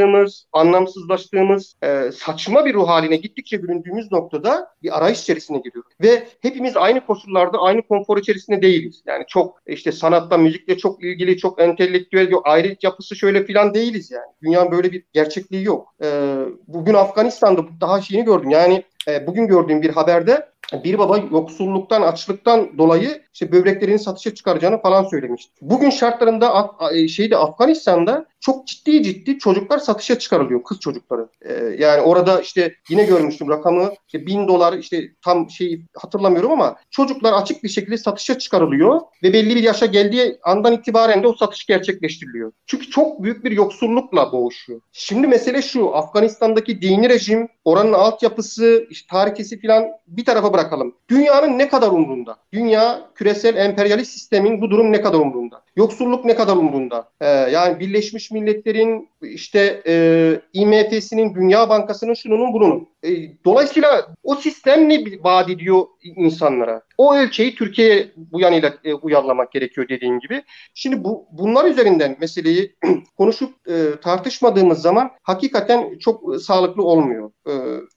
anlamsızlaştığımız, 0.52 1.74
e, 1.82 2.12
saçma 2.12 2.64
bir 2.66 2.74
ruh 2.74 2.88
haline 2.88 3.16
gittikçe 3.16 3.62
büründüğümüz 3.62 4.12
noktada 4.12 4.68
bir 4.82 4.98
arayış 4.98 5.22
içerisine 5.22 5.58
giriyoruz. 5.58 5.92
Ve 6.02 6.26
hepimiz 6.40 6.76
aynı 6.76 7.06
koşullarda, 7.06 7.58
aynı 7.58 7.82
konfor 7.82 8.18
içerisinde 8.18 8.62
değiliz. 8.62 9.02
Yani 9.06 9.24
çok 9.28 9.62
işte 9.66 9.92
sanatta, 9.92 10.36
müzikle 10.36 10.78
çok 10.78 11.04
ilgili, 11.04 11.38
çok 11.38 11.60
entelektüel, 11.60 12.30
yok, 12.30 12.46
ayrı 12.46 12.76
yapısı 12.82 13.16
şöyle 13.16 13.44
filan 13.44 13.74
değiliz 13.74 14.10
yani. 14.10 14.26
Dünyanın 14.42 14.70
böyle 14.70 14.92
bir 14.92 15.04
gerçekliği 15.12 15.64
yok. 15.64 15.94
E, 16.02 16.36
bugün 16.68 16.94
Afganistan'da 16.94 17.62
daha 17.80 18.00
şeyini 18.00 18.24
gördüm. 18.24 18.50
Yani 18.50 18.84
e, 19.08 19.26
bugün 19.26 19.46
gördüğüm 19.46 19.82
bir 19.82 19.90
haberde 19.90 20.48
bir 20.84 20.98
baba 20.98 21.18
yoksulluktan, 21.18 22.02
açlıktan 22.02 22.78
dolayı 22.78 23.22
işte 23.32 23.52
böbreklerini 23.52 23.98
satışa 23.98 24.34
çıkaracağını 24.34 24.82
falan 24.82 25.04
söylemişti. 25.04 25.52
Bugün 25.60 25.90
şartlarında 25.90 26.70
e, 26.92 27.08
şeyde 27.08 27.36
Afganistan'da 27.36 28.26
çok 28.46 28.66
ciddi 28.66 29.02
ciddi 29.02 29.38
çocuklar 29.38 29.78
satışa 29.78 30.18
çıkarılıyor, 30.18 30.62
kız 30.64 30.80
çocukları. 30.80 31.28
Ee, 31.42 31.52
yani 31.78 32.00
orada 32.00 32.40
işte 32.40 32.74
yine 32.88 33.04
görmüştüm 33.04 33.48
rakamı, 33.48 33.92
işte 34.06 34.26
bin 34.26 34.48
dolar 34.48 34.72
işte 34.72 35.08
tam 35.24 35.50
şeyi 35.50 35.84
hatırlamıyorum 35.94 36.52
ama 36.52 36.76
çocuklar 36.90 37.32
açık 37.32 37.64
bir 37.64 37.68
şekilde 37.68 37.98
satışa 37.98 38.38
çıkarılıyor 38.38 39.00
ve 39.22 39.32
belli 39.32 39.56
bir 39.56 39.62
yaşa 39.62 39.86
geldiği 39.86 40.38
andan 40.42 40.72
itibaren 40.72 41.22
de 41.22 41.28
o 41.28 41.34
satış 41.34 41.66
gerçekleştiriliyor. 41.66 42.52
Çünkü 42.66 42.90
çok 42.90 43.22
büyük 43.22 43.44
bir 43.44 43.50
yoksullukla 43.50 44.32
boğuşuyor. 44.32 44.80
Şimdi 44.92 45.26
mesele 45.26 45.62
şu, 45.62 45.96
Afganistan'daki 45.96 46.82
dini 46.82 47.08
rejim, 47.08 47.48
oranın 47.64 47.92
altyapısı, 47.92 48.86
işte 48.90 49.06
tarihçesi 49.10 49.60
falan 49.60 49.86
bir 50.06 50.24
tarafa 50.24 50.52
bırakalım. 50.52 50.94
Dünyanın 51.10 51.58
ne 51.58 51.68
kadar 51.68 51.88
umrunda? 51.88 52.36
Dünya 52.52 53.10
küresel 53.14 53.56
emperyalist 53.56 54.12
sistemin 54.12 54.60
bu 54.60 54.70
durum 54.70 54.92
ne 54.92 55.02
kadar 55.02 55.18
umrunda? 55.18 55.62
Yoksulluk 55.76 56.24
ne 56.24 56.34
kadar 56.34 56.56
umrunda? 56.56 57.08
Ee, 57.20 57.26
yani 57.26 57.80
Birleşmiş 57.80 58.30
Milletler'in 58.40 59.08
işte 59.22 59.82
e, 59.86 60.40
IMF'sinin, 60.52 61.34
Dünya 61.34 61.68
Bankası'nın 61.68 62.14
şununun 62.14 62.52
bununun. 62.52 62.88
E, 63.04 63.08
dolayısıyla 63.44 64.14
o 64.22 64.34
sistem 64.34 64.88
ne 64.88 65.04
vaat 65.22 65.50
ediyor 65.50 65.86
insanlara? 66.02 66.82
O 66.98 67.14
ölçeği 67.14 67.54
Türkiye'ye 67.54 68.12
bu 68.16 68.40
yanıyla 68.40 68.74
e, 68.84 68.94
uyarlamak 68.94 69.52
gerekiyor 69.52 69.88
dediğim 69.88 70.20
gibi. 70.20 70.42
Şimdi 70.74 71.04
bu 71.04 71.26
bunlar 71.32 71.64
üzerinden 71.64 72.16
meseleyi 72.20 72.76
konuşup 73.16 73.68
e, 73.68 74.00
tartışmadığımız 74.02 74.82
zaman 74.82 75.10
hakikaten 75.22 75.98
çok 75.98 76.34
e, 76.34 76.38
sağlıklı 76.38 76.82
olmuyor. 76.82 77.30
E, 77.46 77.52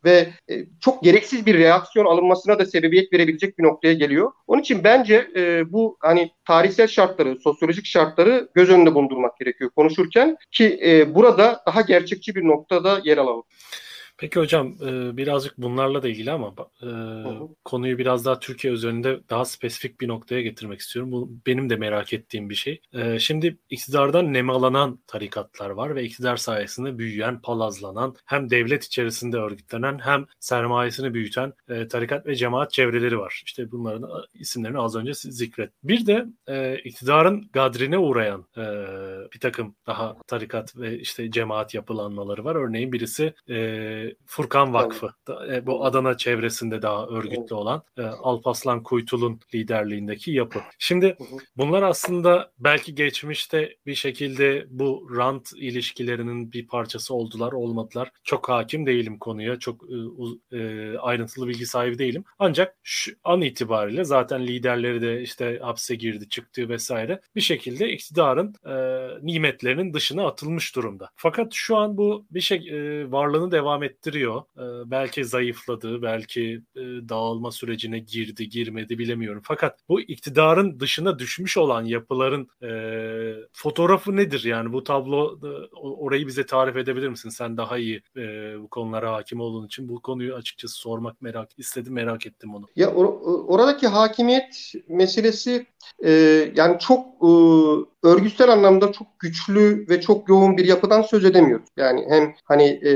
ve 0.05 0.29
e, 0.49 0.65
çok 0.81 1.03
gereksiz 1.03 1.45
bir 1.45 1.57
reaksiyon 1.57 2.05
alınmasına 2.05 2.59
da 2.59 2.65
sebebiyet 2.65 3.13
verebilecek 3.13 3.59
bir 3.59 3.63
noktaya 3.63 3.93
geliyor. 3.93 4.31
Onun 4.47 4.61
için 4.61 4.83
bence 4.83 5.27
e, 5.35 5.71
bu 5.71 5.97
hani 5.99 6.31
tarihsel 6.47 6.87
şartları, 6.87 7.39
sosyolojik 7.39 7.85
şartları 7.85 8.49
göz 8.53 8.69
önünde 8.69 8.95
bulundurmak 8.95 9.37
gerekiyor 9.37 9.69
konuşurken 9.69 10.37
ki 10.51 10.79
e, 10.85 11.15
burada 11.15 11.63
daha 11.65 11.81
gerçekçi 11.81 12.35
bir 12.35 12.47
noktada 12.47 13.01
yer 13.03 13.17
alalım. 13.17 13.43
Peki 14.19 14.39
hocam 14.39 14.75
e, 14.81 15.17
birazcık 15.17 15.57
bunlarla 15.57 16.03
da 16.03 16.09
ilgili 16.09 16.31
ama 16.31 16.55
e, 16.81 16.89
konuyu 17.65 17.97
biraz 17.97 18.25
daha 18.25 18.39
Türkiye 18.39 18.73
üzerinde 18.73 19.19
daha 19.29 19.45
spesifik 19.45 20.01
bir 20.01 20.07
noktaya 20.07 20.41
getirmek 20.41 20.79
istiyorum. 20.79 21.11
Bu 21.11 21.31
benim 21.47 21.69
de 21.69 21.75
merak 21.75 22.13
ettiğim 22.13 22.49
bir 22.49 22.55
şey. 22.55 22.81
E, 22.93 23.19
şimdi 23.19 23.57
iktidardan 23.69 24.33
nemalanan 24.33 24.99
tarikatlar 25.07 25.69
var 25.69 25.95
ve 25.95 26.03
iktidar 26.03 26.37
sayesinde 26.37 26.97
büyüyen, 26.97 27.41
palazlanan, 27.41 28.15
hem 28.25 28.49
devlet 28.49 28.83
içerisinde 28.83 29.37
örgütlenen 29.37 29.99
hem 29.99 30.25
sermayesini 30.39 31.13
büyüten 31.13 31.53
tarikat 31.89 32.25
ve 32.25 32.35
cemaat 32.35 32.71
çevreleri 32.71 33.19
var. 33.19 33.41
İşte 33.45 33.71
bunların 33.71 34.09
isimlerini 34.33 34.79
az 34.79 34.95
önce 34.95 35.13
zikret. 35.13 35.71
Bir 35.83 36.05
de 36.05 36.25
iktidarın 36.83 37.49
gadrine 37.53 37.97
uğrayan 37.97 38.45
bir 39.33 39.39
takım 39.39 39.75
daha 39.87 40.17
tarikat 40.27 40.77
ve 40.77 40.99
işte 40.99 41.31
cemaat 41.31 41.73
yapılanmaları 41.73 42.43
var. 42.43 42.55
Örneğin 42.55 42.91
birisi 42.91 43.33
Furkan 44.25 44.73
Vakfı. 44.73 45.09
Evet. 45.47 45.67
Bu 45.67 45.85
Adana 45.85 46.17
çevresinde 46.17 46.81
daha 46.81 47.07
örgütlü 47.07 47.55
olan 47.55 47.83
e, 47.97 48.01
Alpaslan 48.01 48.83
Kuytul'un 48.83 49.39
liderliğindeki 49.55 50.31
yapı. 50.31 50.59
Şimdi 50.79 51.17
bunlar 51.57 51.83
aslında 51.83 52.51
belki 52.59 52.95
geçmişte 52.95 53.77
bir 53.85 53.95
şekilde 53.95 54.65
bu 54.69 55.09
rant 55.15 55.53
ilişkilerinin 55.55 56.51
bir 56.51 56.67
parçası 56.67 57.13
oldular, 57.13 57.51
olmadılar. 57.51 58.11
Çok 58.23 58.49
hakim 58.49 58.85
değilim 58.85 59.19
konuya. 59.19 59.59
Çok 59.59 59.83
e, 60.51 60.57
e, 60.57 60.97
ayrıntılı 60.97 61.47
bilgi 61.47 61.65
sahibi 61.65 61.99
değilim. 61.99 62.23
Ancak 62.39 62.75
şu 62.83 63.11
an 63.23 63.41
itibariyle 63.41 64.03
zaten 64.03 64.47
liderleri 64.47 65.01
de 65.01 65.21
işte 65.21 65.59
hapse 65.61 65.95
girdi, 65.95 66.29
çıktı 66.29 66.69
vesaire. 66.69 67.21
Bir 67.35 67.41
şekilde 67.41 67.91
iktidarın 67.91 68.55
e, 68.65 68.75
nimetlerinin 69.25 69.93
dışına 69.93 70.27
atılmış 70.27 70.75
durumda. 70.75 71.09
Fakat 71.15 71.53
şu 71.53 71.77
an 71.77 71.97
bu 71.97 72.25
bir 72.31 72.41
şey 72.41 72.57
e, 72.57 73.11
varlığını 73.11 73.51
devam 73.51 73.83
et 73.83 73.98
ettiriyor. 73.99 74.41
E, 74.57 74.91
belki 74.91 75.25
zayıfladı, 75.25 76.01
belki 76.01 76.61
e, 76.75 76.81
dağılma 76.81 77.51
sürecine 77.51 77.99
girdi, 77.99 78.49
girmedi 78.49 78.99
bilemiyorum. 78.99 79.41
Fakat 79.45 79.79
bu 79.89 80.01
iktidarın 80.01 80.79
dışına 80.79 81.19
düşmüş 81.19 81.57
olan 81.57 81.85
yapıların 81.85 82.47
e, 82.63 82.69
fotoğrafı 83.59 84.15
nedir? 84.15 84.43
Yani 84.45 84.73
bu 84.73 84.83
tablo 84.83 85.39
e, 85.43 85.75
orayı 85.75 86.27
bize 86.27 86.45
tarif 86.45 86.77
edebilir 86.77 87.09
misin? 87.09 87.29
Sen 87.29 87.57
daha 87.57 87.77
iyi 87.77 88.01
e, 88.17 88.21
bu 88.61 88.67
konulara 88.67 89.13
hakim 89.13 89.39
olduğun 89.39 89.65
için 89.65 89.89
bu 89.89 90.01
konuyu 90.01 90.35
açıkçası 90.35 90.75
sormak 90.75 91.21
merak 91.21 91.49
istedim, 91.57 91.93
merak 91.93 92.25
ettim 92.25 92.55
onu. 92.55 92.65
Ya 92.75 92.87
or- 92.87 93.45
oradaki 93.47 93.87
hakimiyet 93.87 94.73
meselesi 94.87 95.65
e, 96.05 96.11
yani 96.55 96.79
çok 96.79 97.05
e, 97.21 97.29
örgütsel 98.03 98.49
anlamda 98.49 98.91
çok 98.91 99.19
güçlü 99.19 99.85
ve 99.89 100.01
çok 100.01 100.29
yoğun 100.29 100.57
bir 100.57 100.65
yapıdan 100.65 101.01
söz 101.01 101.25
edemiyoruz. 101.25 101.67
Yani 101.77 102.05
hem 102.09 102.33
hani 102.45 102.63
e, 102.63 102.91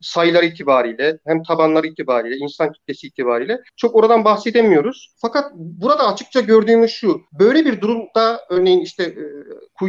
sayılar 0.00 0.42
itibariyle 0.42 1.18
hem 1.26 1.42
tabanlar 1.42 1.84
itibariyle, 1.84 2.36
insan 2.36 2.72
kitlesi 2.72 3.06
itibariyle 3.06 3.60
çok 3.76 3.96
oradan 3.96 4.24
bahsedemiyoruz. 4.24 5.14
Fakat 5.16 5.52
burada 5.54 6.12
açıkça 6.12 6.40
gördüğümüz 6.40 6.90
şu, 6.90 7.20
böyle 7.38 7.64
bir 7.64 7.80
durumda 7.80 8.40
örneğin 8.50 8.80
işte 8.80 9.02
e, 9.02 9.24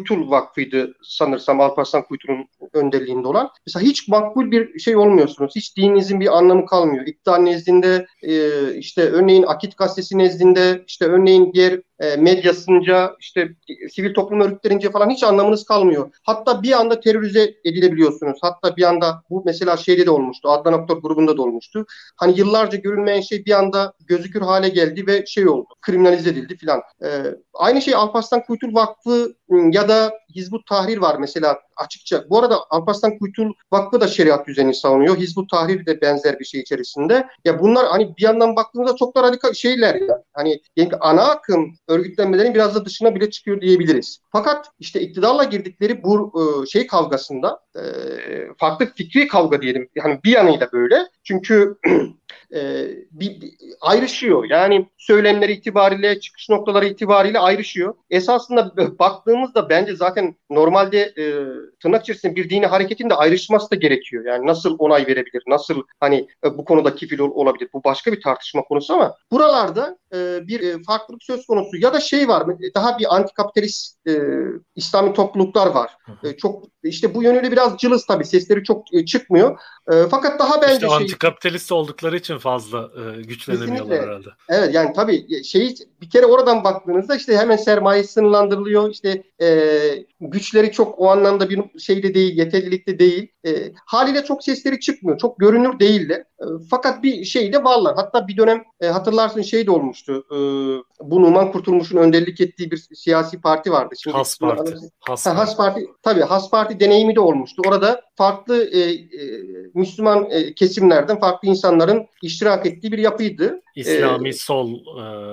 Kuytul 0.04 0.32
Vakfı'ydı 0.32 0.94
sanırsam 1.04 1.62
Alparslan 1.62 2.04
Kuytul'un 2.04 2.48
önderliğinde 2.74 3.28
olan. 3.28 3.50
Mesela 3.68 3.84
hiç 3.84 4.08
makbul 4.08 4.52
bir 4.52 4.80
şey 4.80 4.96
olmuyorsunuz. 4.96 5.54
Hiç 5.56 5.78
dininizin 5.78 6.20
bir 6.20 6.38
anlamı 6.38 6.66
kalmıyor. 6.66 7.08
İktidar 7.08 7.46
nezdinde 7.46 8.08
e, 8.24 8.34
işte 8.76 9.02
örneğin 9.02 9.44
Akit 9.44 9.78
Gazetesi 9.78 10.18
nezdinde 10.18 10.84
işte 10.88 11.06
örneğin 11.06 11.54
diğer 11.54 11.82
e, 12.02 12.16
medyasınca 12.16 13.16
işte 13.20 13.50
sivil 13.92 14.14
toplum 14.14 14.42
örgütlerince 14.42 14.92
falan 14.92 15.10
hiç 15.10 15.24
anlamınız 15.24 15.66
kalmıyor. 15.66 16.12
Hatta 16.24 16.64
bir 16.64 16.72
anda 16.72 17.00
terörize 17.00 17.54
edilebiliyorsunuz. 17.66 18.40
Hatta 18.42 18.76
bir 18.78 18.84
anda 18.84 19.24
bu 19.30 19.44
mesela 19.46 19.78
şeyde 19.78 20.06
de 20.06 20.12
olmuştu. 20.12 20.50
Adnan 20.50 20.74
Oktar 20.74 20.98
grubunda 20.98 21.38
da 21.38 21.42
olmuştu. 21.42 21.86
Hani 22.18 22.40
yıllarca 22.40 22.78
görünmeyen 22.78 23.22
şey 23.22 23.46
bir 23.46 23.52
anda 23.52 23.94
gözükür 24.08 24.42
hale 24.42 24.70
geldi 24.70 25.08
ve 25.08 25.26
şey 25.26 25.48
oldu. 25.48 25.68
Kriminalize 25.82 26.30
edildi 26.30 26.58
filan. 26.58 26.82
E, 27.04 27.08
aynı 27.54 27.82
şey 27.82 27.96
Alparslan 27.96 28.44
Kuytul 28.44 28.74
Vakfı 28.76 29.36
ya 29.72 29.90
da 29.90 30.14
Hizbut 30.36 30.68
Tahrir 30.68 30.98
var 30.98 31.16
mesela 31.20 31.60
açıkça. 31.78 32.30
Bu 32.30 32.40
arada 32.40 32.58
Alparslan 32.70 33.18
Kuytul 33.18 33.54
Vakfı 33.72 34.02
da 34.02 34.08
şeriat 34.08 34.48
düzenini 34.48 34.74
savunuyor. 34.76 35.18
Hizbut 35.18 35.50
Tahrir 35.50 35.86
de 35.86 36.02
benzer 36.02 36.40
bir 36.40 36.46
şey 36.46 36.62
içerisinde. 36.62 37.28
Ya 37.46 37.60
bunlar 37.60 37.86
hani 37.88 38.18
bir 38.18 38.24
yandan 38.24 38.56
baktığınızda 38.56 38.96
çok 38.96 39.16
da 39.16 39.24
radikal 39.24 39.54
şeyler 39.54 39.96
ya. 39.96 40.24
Hani 40.34 40.62
ana 41.00 41.24
akım 41.24 41.76
örgütlenmelerin 41.88 42.54
biraz 42.54 42.76
da 42.76 42.86
dışına 42.86 43.16
bile 43.16 43.30
çıkıyor 43.32 43.62
diyebiliriz. 43.62 44.20
Fakat 44.32 44.68
işte 44.80 45.02
iktidarla 45.02 45.44
girdikleri 45.44 46.04
bu 46.04 46.34
e, 46.36 46.66
şey 46.66 46.88
kavgasında 46.88 47.60
e, 47.76 47.82
farklı 48.58 48.86
fikri 48.96 49.28
kavga 49.28 49.62
diyelim. 49.62 49.90
Yani 49.96 50.20
bir 50.24 50.32
yanıyla 50.32 50.72
böyle. 50.72 51.08
Çünkü 51.24 51.76
e, 52.54 52.88
bir, 53.12 53.42
bir, 53.42 53.54
ayrışıyor. 53.82 54.50
Yani 54.50 54.90
söylemleri 54.98 55.52
itibariyle, 55.52 56.20
çıkış 56.20 56.50
noktaları 56.50 56.86
itibariyle 56.86 57.40
ayrışıyor. 57.40 57.94
Esasında 58.10 58.78
baktığımızda 59.00 59.70
bence 59.70 59.96
zaten 59.96 60.36
normalde 60.50 61.00
e, 61.00 61.24
tırnak 61.80 62.02
içerisinde 62.02 62.36
bir 62.36 62.50
dini 62.50 62.66
hareketin 62.66 63.10
de 63.10 63.14
ayrışması 63.14 63.72
da 63.72 63.76
gerekiyor. 63.76 64.26
Yani 64.26 64.48
nasıl 64.48 64.76
onay 64.80 65.08
verebilir, 65.08 65.44
nasıl 65.48 65.84
hani 66.00 66.28
e, 66.46 66.58
bu 66.58 66.66
konuda 66.66 66.96
kifil 66.96 67.20
ol, 67.20 67.32
olabilir. 67.32 67.70
Bu 67.74 67.84
başka 67.84 68.12
bir 68.12 68.22
tartışma 68.22 68.62
konusu 68.62 68.94
ama 68.94 69.16
buralarda 69.32 69.98
e, 70.14 70.18
bir 70.48 70.60
e, 70.60 70.84
farklılık 70.84 71.24
söz 71.24 71.46
konusu. 71.46 71.78
Ya 71.78 71.94
da 71.94 72.00
şey 72.00 72.28
var, 72.28 72.44
daha 72.76 73.00
bir 73.00 73.16
antikapitalist 73.16 74.08
e, 74.08 74.14
İslami 74.76 75.14
topluluklar 75.14 75.68
var. 75.68 75.98
E, 76.24 76.38
çok 76.38 76.64
işte 76.84 77.16
bu 77.16 77.24
yönüyle 77.24 77.52
biraz 77.52 77.78
cılız 77.78 78.06
tabii. 78.06 78.26
Sesleri 78.26 78.64
çok 78.64 78.94
e, 78.94 79.06
çıkmıyor. 79.06 79.60
E, 79.92 79.94
fakat 80.12 80.40
daha 80.40 80.62
bence 80.62 80.74
işte 80.74 80.88
şey... 80.88 80.96
antikapitalist 80.96 81.72
oldukları 81.72 82.18
için 82.18 82.38
fazla 82.38 82.80
e, 82.80 83.22
güçlenemiyorlar 83.22 83.78
Kesinlikle. 83.78 84.02
herhalde. 84.02 84.30
Evet 84.50 84.74
yani 84.74 84.94
tabii 84.96 85.44
şey 85.44 85.76
bir 86.02 86.10
kere 86.10 86.26
oradan 86.26 86.64
baktığınızda 86.64 87.16
işte 87.16 87.38
hemen 87.38 87.56
sermaye 87.56 88.04
sınırlandırılıyor. 88.04 88.90
İşte 88.90 89.24
e, 89.42 89.80
güçleri 90.22 90.72
çok 90.72 91.00
o 91.00 91.10
anlamda 91.10 91.50
bir 91.50 91.80
şeyde 91.80 92.14
değil, 92.14 92.38
yeterlilikte 92.38 93.00
değil. 93.00 93.28
E, 93.46 93.72
haliyle 93.86 94.24
çok 94.24 94.44
sesleri 94.44 94.80
çıkmıyor. 94.80 95.18
Çok 95.18 95.40
görünür 95.40 95.80
değiller. 95.80 96.20
E, 96.20 96.46
fakat 96.70 97.04
bir 97.04 97.24
şey 97.24 97.54
de 97.54 97.64
varlar. 97.64 97.96
Hatta 97.96 98.28
bir 98.28 98.38
dönem 98.38 98.64
e, 98.82 98.88
hatırlarsın 98.88 99.42
şey 99.42 99.66
de 99.66 99.72
olmuştu. 99.72 100.11
E, 100.14 100.38
bu 101.02 101.22
Numan 101.22 101.52
Kurtulmuş'un 101.52 101.98
önderlik 101.98 102.42
ettiği 102.42 102.72
bir 102.72 102.78
siyasi 102.78 103.42
parti 103.42 103.72
vardı. 103.72 103.96
Şimdi 104.04 104.18
Has 104.18 104.40
Parti. 104.40 104.76
Has, 105.00 105.26
ha, 105.26 105.38
Has 105.38 105.58
Parti. 105.58 105.88
Tabii 106.04 106.22
Has 106.22 106.50
Parti 106.50 106.80
deneyimi 106.80 107.16
de 107.16 107.20
olmuştu. 107.20 107.62
Orada 107.68 108.02
farklı 108.16 108.64
e, 108.64 108.80
e, 108.80 109.02
Müslüman 109.74 110.28
e, 110.30 110.54
kesimlerden 110.54 111.20
farklı 111.20 111.48
insanların 111.48 112.08
iştirak 112.22 112.66
ettiği 112.66 112.92
bir 112.92 112.98
yapıydı. 112.98 113.62
İslami 113.76 114.30
ee, 114.30 114.34
sol 114.34 114.70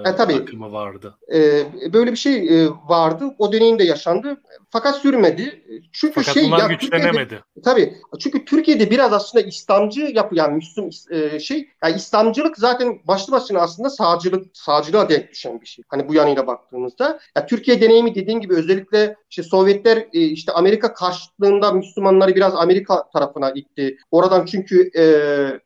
e, 0.04 0.10
e, 0.10 0.16
tabii, 0.16 0.34
akımı 0.34 0.72
vardı. 0.72 1.18
E, 1.34 1.66
böyle 1.92 2.12
bir 2.12 2.16
şey 2.16 2.64
e, 2.64 2.68
vardı. 2.88 3.24
O 3.38 3.52
deneyim 3.52 3.78
de 3.78 3.84
yaşandı. 3.84 4.36
Fakat 4.70 4.96
sürmedi. 4.96 5.64
Çünkü 5.92 6.14
Fakat 6.14 6.34
şey 6.34 6.44
bunlar 6.44 6.58
ya, 6.58 6.66
güçlenemedi. 6.66 7.42
Tabii. 7.64 7.94
Çünkü 8.20 8.44
Türkiye'de 8.44 8.90
biraz 8.90 9.12
aslında 9.12 9.44
İslamcı 9.44 10.00
yapı 10.00 10.34
yani 10.34 10.54
Müslüm 10.54 10.90
e, 11.10 11.40
şey 11.40 11.68
yani 11.84 11.96
İslamcılık 11.96 12.58
zaten 12.58 12.98
başlı 13.04 13.32
başına 13.32 13.60
aslında 13.60 13.90
sağcılık 13.90 14.46
sağcılığa 14.56 15.08
denk 15.08 15.30
düşen 15.30 15.60
bir 15.60 15.66
şey. 15.66 15.84
Hani 15.88 16.08
bu 16.08 16.14
yanıyla 16.14 16.46
baktığımızda. 16.46 17.20
Ya 17.36 17.46
Türkiye 17.46 17.80
deneyimi 17.80 18.14
dediğin 18.14 18.40
gibi 18.40 18.54
özellikle 18.54 19.16
işte 19.30 19.42
Sovyetler 19.42 19.96
e, 19.96 20.20
işte 20.20 20.52
Amerika 20.52 20.94
karşıtlığında 20.94 21.72
Müslümanları 21.72 22.34
biraz 22.34 22.54
Amerika 22.54 23.10
tarafına 23.10 23.50
itti. 23.50 23.96
Oradan 24.10 24.46
çünkü 24.46 24.90
e, 24.98 25.04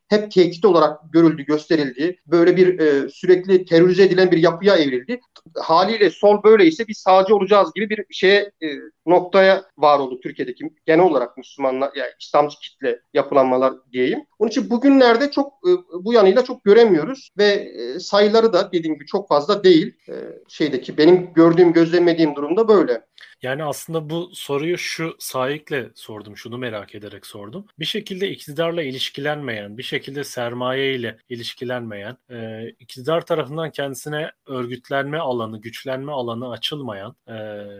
hep 0.09 0.31
tehdit 0.31 0.65
olarak 0.65 1.13
görüldü, 1.13 1.43
gösterildi. 1.43 2.17
Böyle 2.27 2.57
bir 2.57 2.79
e, 2.79 3.09
sürekli 3.09 3.65
terörize 3.65 4.03
edilen 4.03 4.31
bir 4.31 4.39
yapıya 4.39 4.77
evrildi. 4.77 5.21
Haliyle 5.57 6.11
sol 6.11 6.43
böyleyse 6.43 6.89
biz 6.89 6.99
sağcı 6.99 7.37
olacağız 7.37 7.71
gibi 7.75 7.91
bir 7.91 8.05
şeye 8.11 8.51
e, 8.63 8.69
noktaya 9.07 9.65
var 9.79 9.99
oldu 9.99 10.21
Türkiye'deki 10.21 10.65
genel 10.87 11.05
olarak 11.05 11.37
Müslümanlar 11.37 11.91
yani 11.95 12.11
İslamcı 12.21 12.59
kitle 12.59 13.01
yapılanmalar 13.15 13.75
diyeyim. 13.93 14.27
Onun 14.39 14.51
için 14.51 14.71
bugünlerde 14.71 15.31
çok 15.31 15.53
e, 15.53 15.71
bu 16.05 16.13
yanıyla 16.13 16.45
çok 16.45 16.65
göremiyoruz 16.65 17.31
ve 17.39 17.47
e, 17.47 18.01
sayıları 18.01 18.53
da 18.53 18.73
dediğim 18.73 18.95
gibi 18.95 19.07
çok 19.07 19.29
fazla 19.29 19.65
değil. 19.65 19.95
E, 20.09 20.15
şeydeki 20.49 20.99
benim 20.99 21.33
gördüğüm 21.35 21.73
gözlemlediğim 21.73 22.37
durumda 22.37 22.69
böyle. 22.69 23.03
Yani 23.43 23.65
aslında 23.65 24.11
bu 24.11 24.31
soruyu 24.35 24.79
şu 24.79 25.17
sahikle 25.19 25.91
sordum, 25.95 26.37
şunu 26.37 26.59
merak 26.59 26.95
ederek 26.95 27.27
sordum. 27.27 27.67
Bir 27.79 27.85
şekilde 27.85 28.31
iktidarla 28.31 28.83
ilişkilenmeyen, 28.83 29.79
bir 29.79 29.83
şekilde 29.83 30.25
sermaye 30.25 30.95
ile 30.95 31.17
ilişkilenmeyen, 31.29 32.17
e, 32.31 32.69
iktidar 32.69 33.27
tarafından 33.27 33.71
kendisine 33.71 34.31
örgütlenme 34.47 35.19
alanı, 35.19 35.61
güçlenme 35.61 36.13
alanı 36.13 36.51
açılmayan 36.51 37.17
e, 37.27 37.35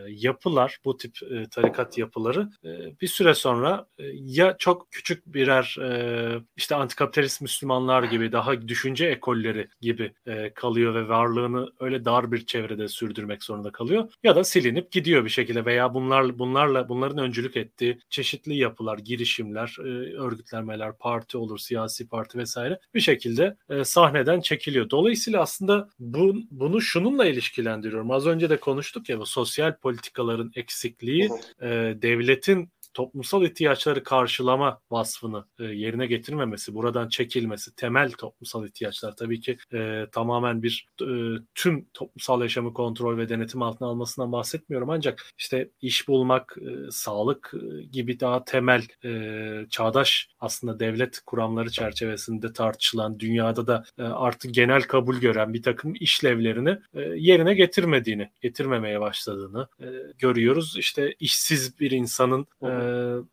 yapılar, 0.09 0.77
bu 0.85 0.97
tip 0.97 1.17
e, 1.31 1.49
tarikat 1.49 1.97
yapıları 1.97 2.49
e, 2.65 2.99
bir 3.01 3.07
süre 3.07 3.33
sonra 3.33 3.87
e, 3.99 4.03
ya 4.13 4.55
çok 4.59 4.91
küçük 4.91 5.25
birer 5.25 5.77
e, 5.81 6.41
işte 6.55 6.75
antikapitalist 6.75 7.41
Müslümanlar 7.41 8.03
gibi 8.03 8.31
daha 8.31 8.67
düşünce 8.67 9.05
ekolleri 9.05 9.67
gibi 9.81 10.13
e, 10.25 10.53
kalıyor 10.53 10.95
ve 10.95 11.07
varlığını 11.07 11.71
öyle 11.79 12.05
dar 12.05 12.31
bir 12.31 12.45
çevrede 12.45 12.87
sürdürmek 12.87 13.43
zorunda 13.43 13.71
kalıyor 13.71 14.13
ya 14.23 14.35
da 14.35 14.43
silinip 14.43 14.91
gidiyor 14.91 15.25
bir 15.25 15.29
şekilde 15.29 15.52
şekilde 15.53 15.65
veya 15.65 15.93
bunlar 15.93 16.39
bunlarla 16.39 16.89
bunların 16.89 17.17
öncülük 17.17 17.57
ettiği 17.57 17.99
çeşitli 18.09 18.55
yapılar, 18.55 18.97
girişimler, 18.97 19.77
e, 19.79 20.17
örgütlenmeler, 20.17 20.97
parti 20.97 21.37
olur, 21.37 21.57
siyasi 21.57 22.07
parti 22.07 22.37
vesaire 22.37 22.79
bir 22.93 23.01
şekilde 23.01 23.55
e, 23.69 23.83
sahneden 23.83 24.41
çekiliyor. 24.41 24.89
Dolayısıyla 24.89 25.41
aslında 25.41 25.89
bu, 25.99 26.35
bunu 26.51 26.81
şununla 26.81 27.25
ilişkilendiriyorum. 27.25 28.11
Az 28.11 28.27
önce 28.27 28.49
de 28.49 28.57
konuştuk 28.57 29.09
ya 29.09 29.19
bu 29.19 29.25
sosyal 29.25 29.75
politikaların 29.77 30.51
eksikliği 30.55 31.29
e, 31.61 31.67
devletin 32.01 32.69
toplumsal 32.93 33.43
ihtiyaçları 33.43 34.03
karşılama 34.03 34.79
vasfını 34.91 35.45
e, 35.59 35.63
yerine 35.63 36.05
getirmemesi, 36.07 36.75
buradan 36.75 37.07
çekilmesi, 37.09 37.75
temel 37.75 38.11
toplumsal 38.11 38.67
ihtiyaçlar. 38.67 39.15
Tabii 39.15 39.39
ki 39.39 39.57
e, 39.73 40.05
tamamen 40.11 40.63
bir 40.63 40.87
e, 41.01 41.07
tüm 41.55 41.85
toplumsal 41.93 42.41
yaşamı 42.41 42.73
kontrol 42.73 43.17
ve 43.17 43.29
denetim 43.29 43.61
altına 43.61 43.87
almasından 43.87 44.31
bahsetmiyorum. 44.31 44.89
Ancak 44.89 45.23
işte 45.37 45.69
iş 45.81 46.07
bulmak, 46.07 46.57
e, 46.61 46.91
sağlık 46.91 47.53
e, 47.53 47.83
gibi 47.83 48.19
daha 48.19 48.43
temel 48.45 48.83
e, 49.05 49.65
çağdaş 49.69 50.29
aslında 50.39 50.79
devlet 50.79 51.19
kuramları 51.25 51.71
çerçevesinde 51.71 52.53
tartışılan 52.53 53.19
dünyada 53.19 53.67
da 53.67 53.83
e, 53.97 54.03
artık 54.03 54.53
genel 54.53 54.81
kabul 54.81 55.15
gören 55.15 55.53
bir 55.53 55.63
takım 55.63 55.93
işlevlerini 55.99 56.77
e, 56.93 57.01
yerine 57.01 57.53
getirmediğini, 57.53 58.29
getirmemeye 58.41 59.01
başladığını 59.01 59.67
e, 59.79 59.85
görüyoruz. 60.17 60.75
İşte 60.77 61.15
işsiz 61.19 61.79
bir 61.79 61.91
insanın 61.91 62.47
e, 62.61 62.67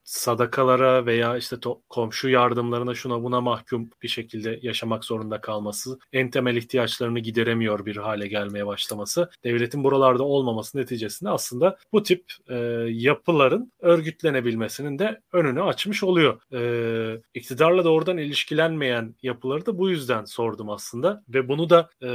sadakalara 0.04 1.06
veya 1.06 1.36
işte 1.36 1.56
komşu 1.88 2.28
yardımlarına 2.28 2.94
şuna 2.94 3.22
buna 3.22 3.40
mahkum 3.40 3.90
bir 4.02 4.08
şekilde 4.08 4.58
yaşamak 4.62 5.04
zorunda 5.04 5.40
kalması, 5.40 5.98
en 6.12 6.30
temel 6.30 6.56
ihtiyaçlarını 6.56 7.18
gideremiyor 7.18 7.86
bir 7.86 7.96
hale 7.96 8.28
gelmeye 8.28 8.66
başlaması, 8.66 9.30
devletin 9.44 9.84
buralarda 9.84 10.22
olmaması 10.22 10.78
neticesinde 10.78 11.30
aslında 11.30 11.76
bu 11.92 12.02
tip 12.02 12.24
e, 12.48 12.54
yapıların 12.88 13.72
örgütlenebilmesinin 13.80 14.98
de 14.98 15.20
önünü 15.32 15.62
açmış 15.62 16.02
oluyor. 16.02 16.40
E, 16.52 17.22
iktidarla 17.34 17.84
doğrudan 17.84 18.18
ilişkilenmeyen 18.18 19.14
yapıları 19.22 19.66
da 19.66 19.78
bu 19.78 19.90
yüzden 19.90 20.24
sordum 20.24 20.70
aslında 20.70 21.22
ve 21.28 21.48
bunu 21.48 21.70
da 21.70 21.90
e, 22.02 22.10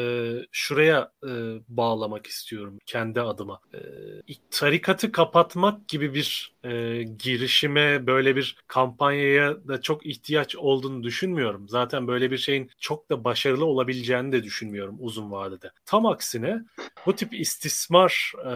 şuraya 0.51 1.11
e, 1.23 1.29
bağlamak 1.67 2.27
istiyorum 2.27 2.79
kendi 2.86 3.21
adıma. 3.21 3.59
E, 3.73 3.79
tarikatı 4.51 5.11
kapatmak 5.11 5.88
gibi 5.88 6.13
bir 6.13 6.55
e, 6.63 7.03
girişime 7.26 8.07
böyle 8.07 8.36
bir 8.36 8.57
kampanyaya 8.67 9.67
da 9.67 9.82
çok 9.82 10.05
ihtiyaç 10.05 10.55
olduğunu 10.55 11.03
düşünmüyorum. 11.03 11.69
Zaten 11.69 12.07
böyle 12.07 12.32
bir 12.32 12.38
şeyin 12.38 12.69
çok 12.80 13.09
da 13.09 13.23
başarılı 13.23 13.65
olabileceğini 13.65 14.32
de 14.32 14.43
düşünmüyorum 14.43 14.95
uzun 14.99 15.32
vadede. 15.32 15.71
Tam 15.86 16.05
aksine 16.05 16.61
bu 17.05 17.15
tip 17.15 17.34
istismar 17.34 18.32
e, 18.45 18.53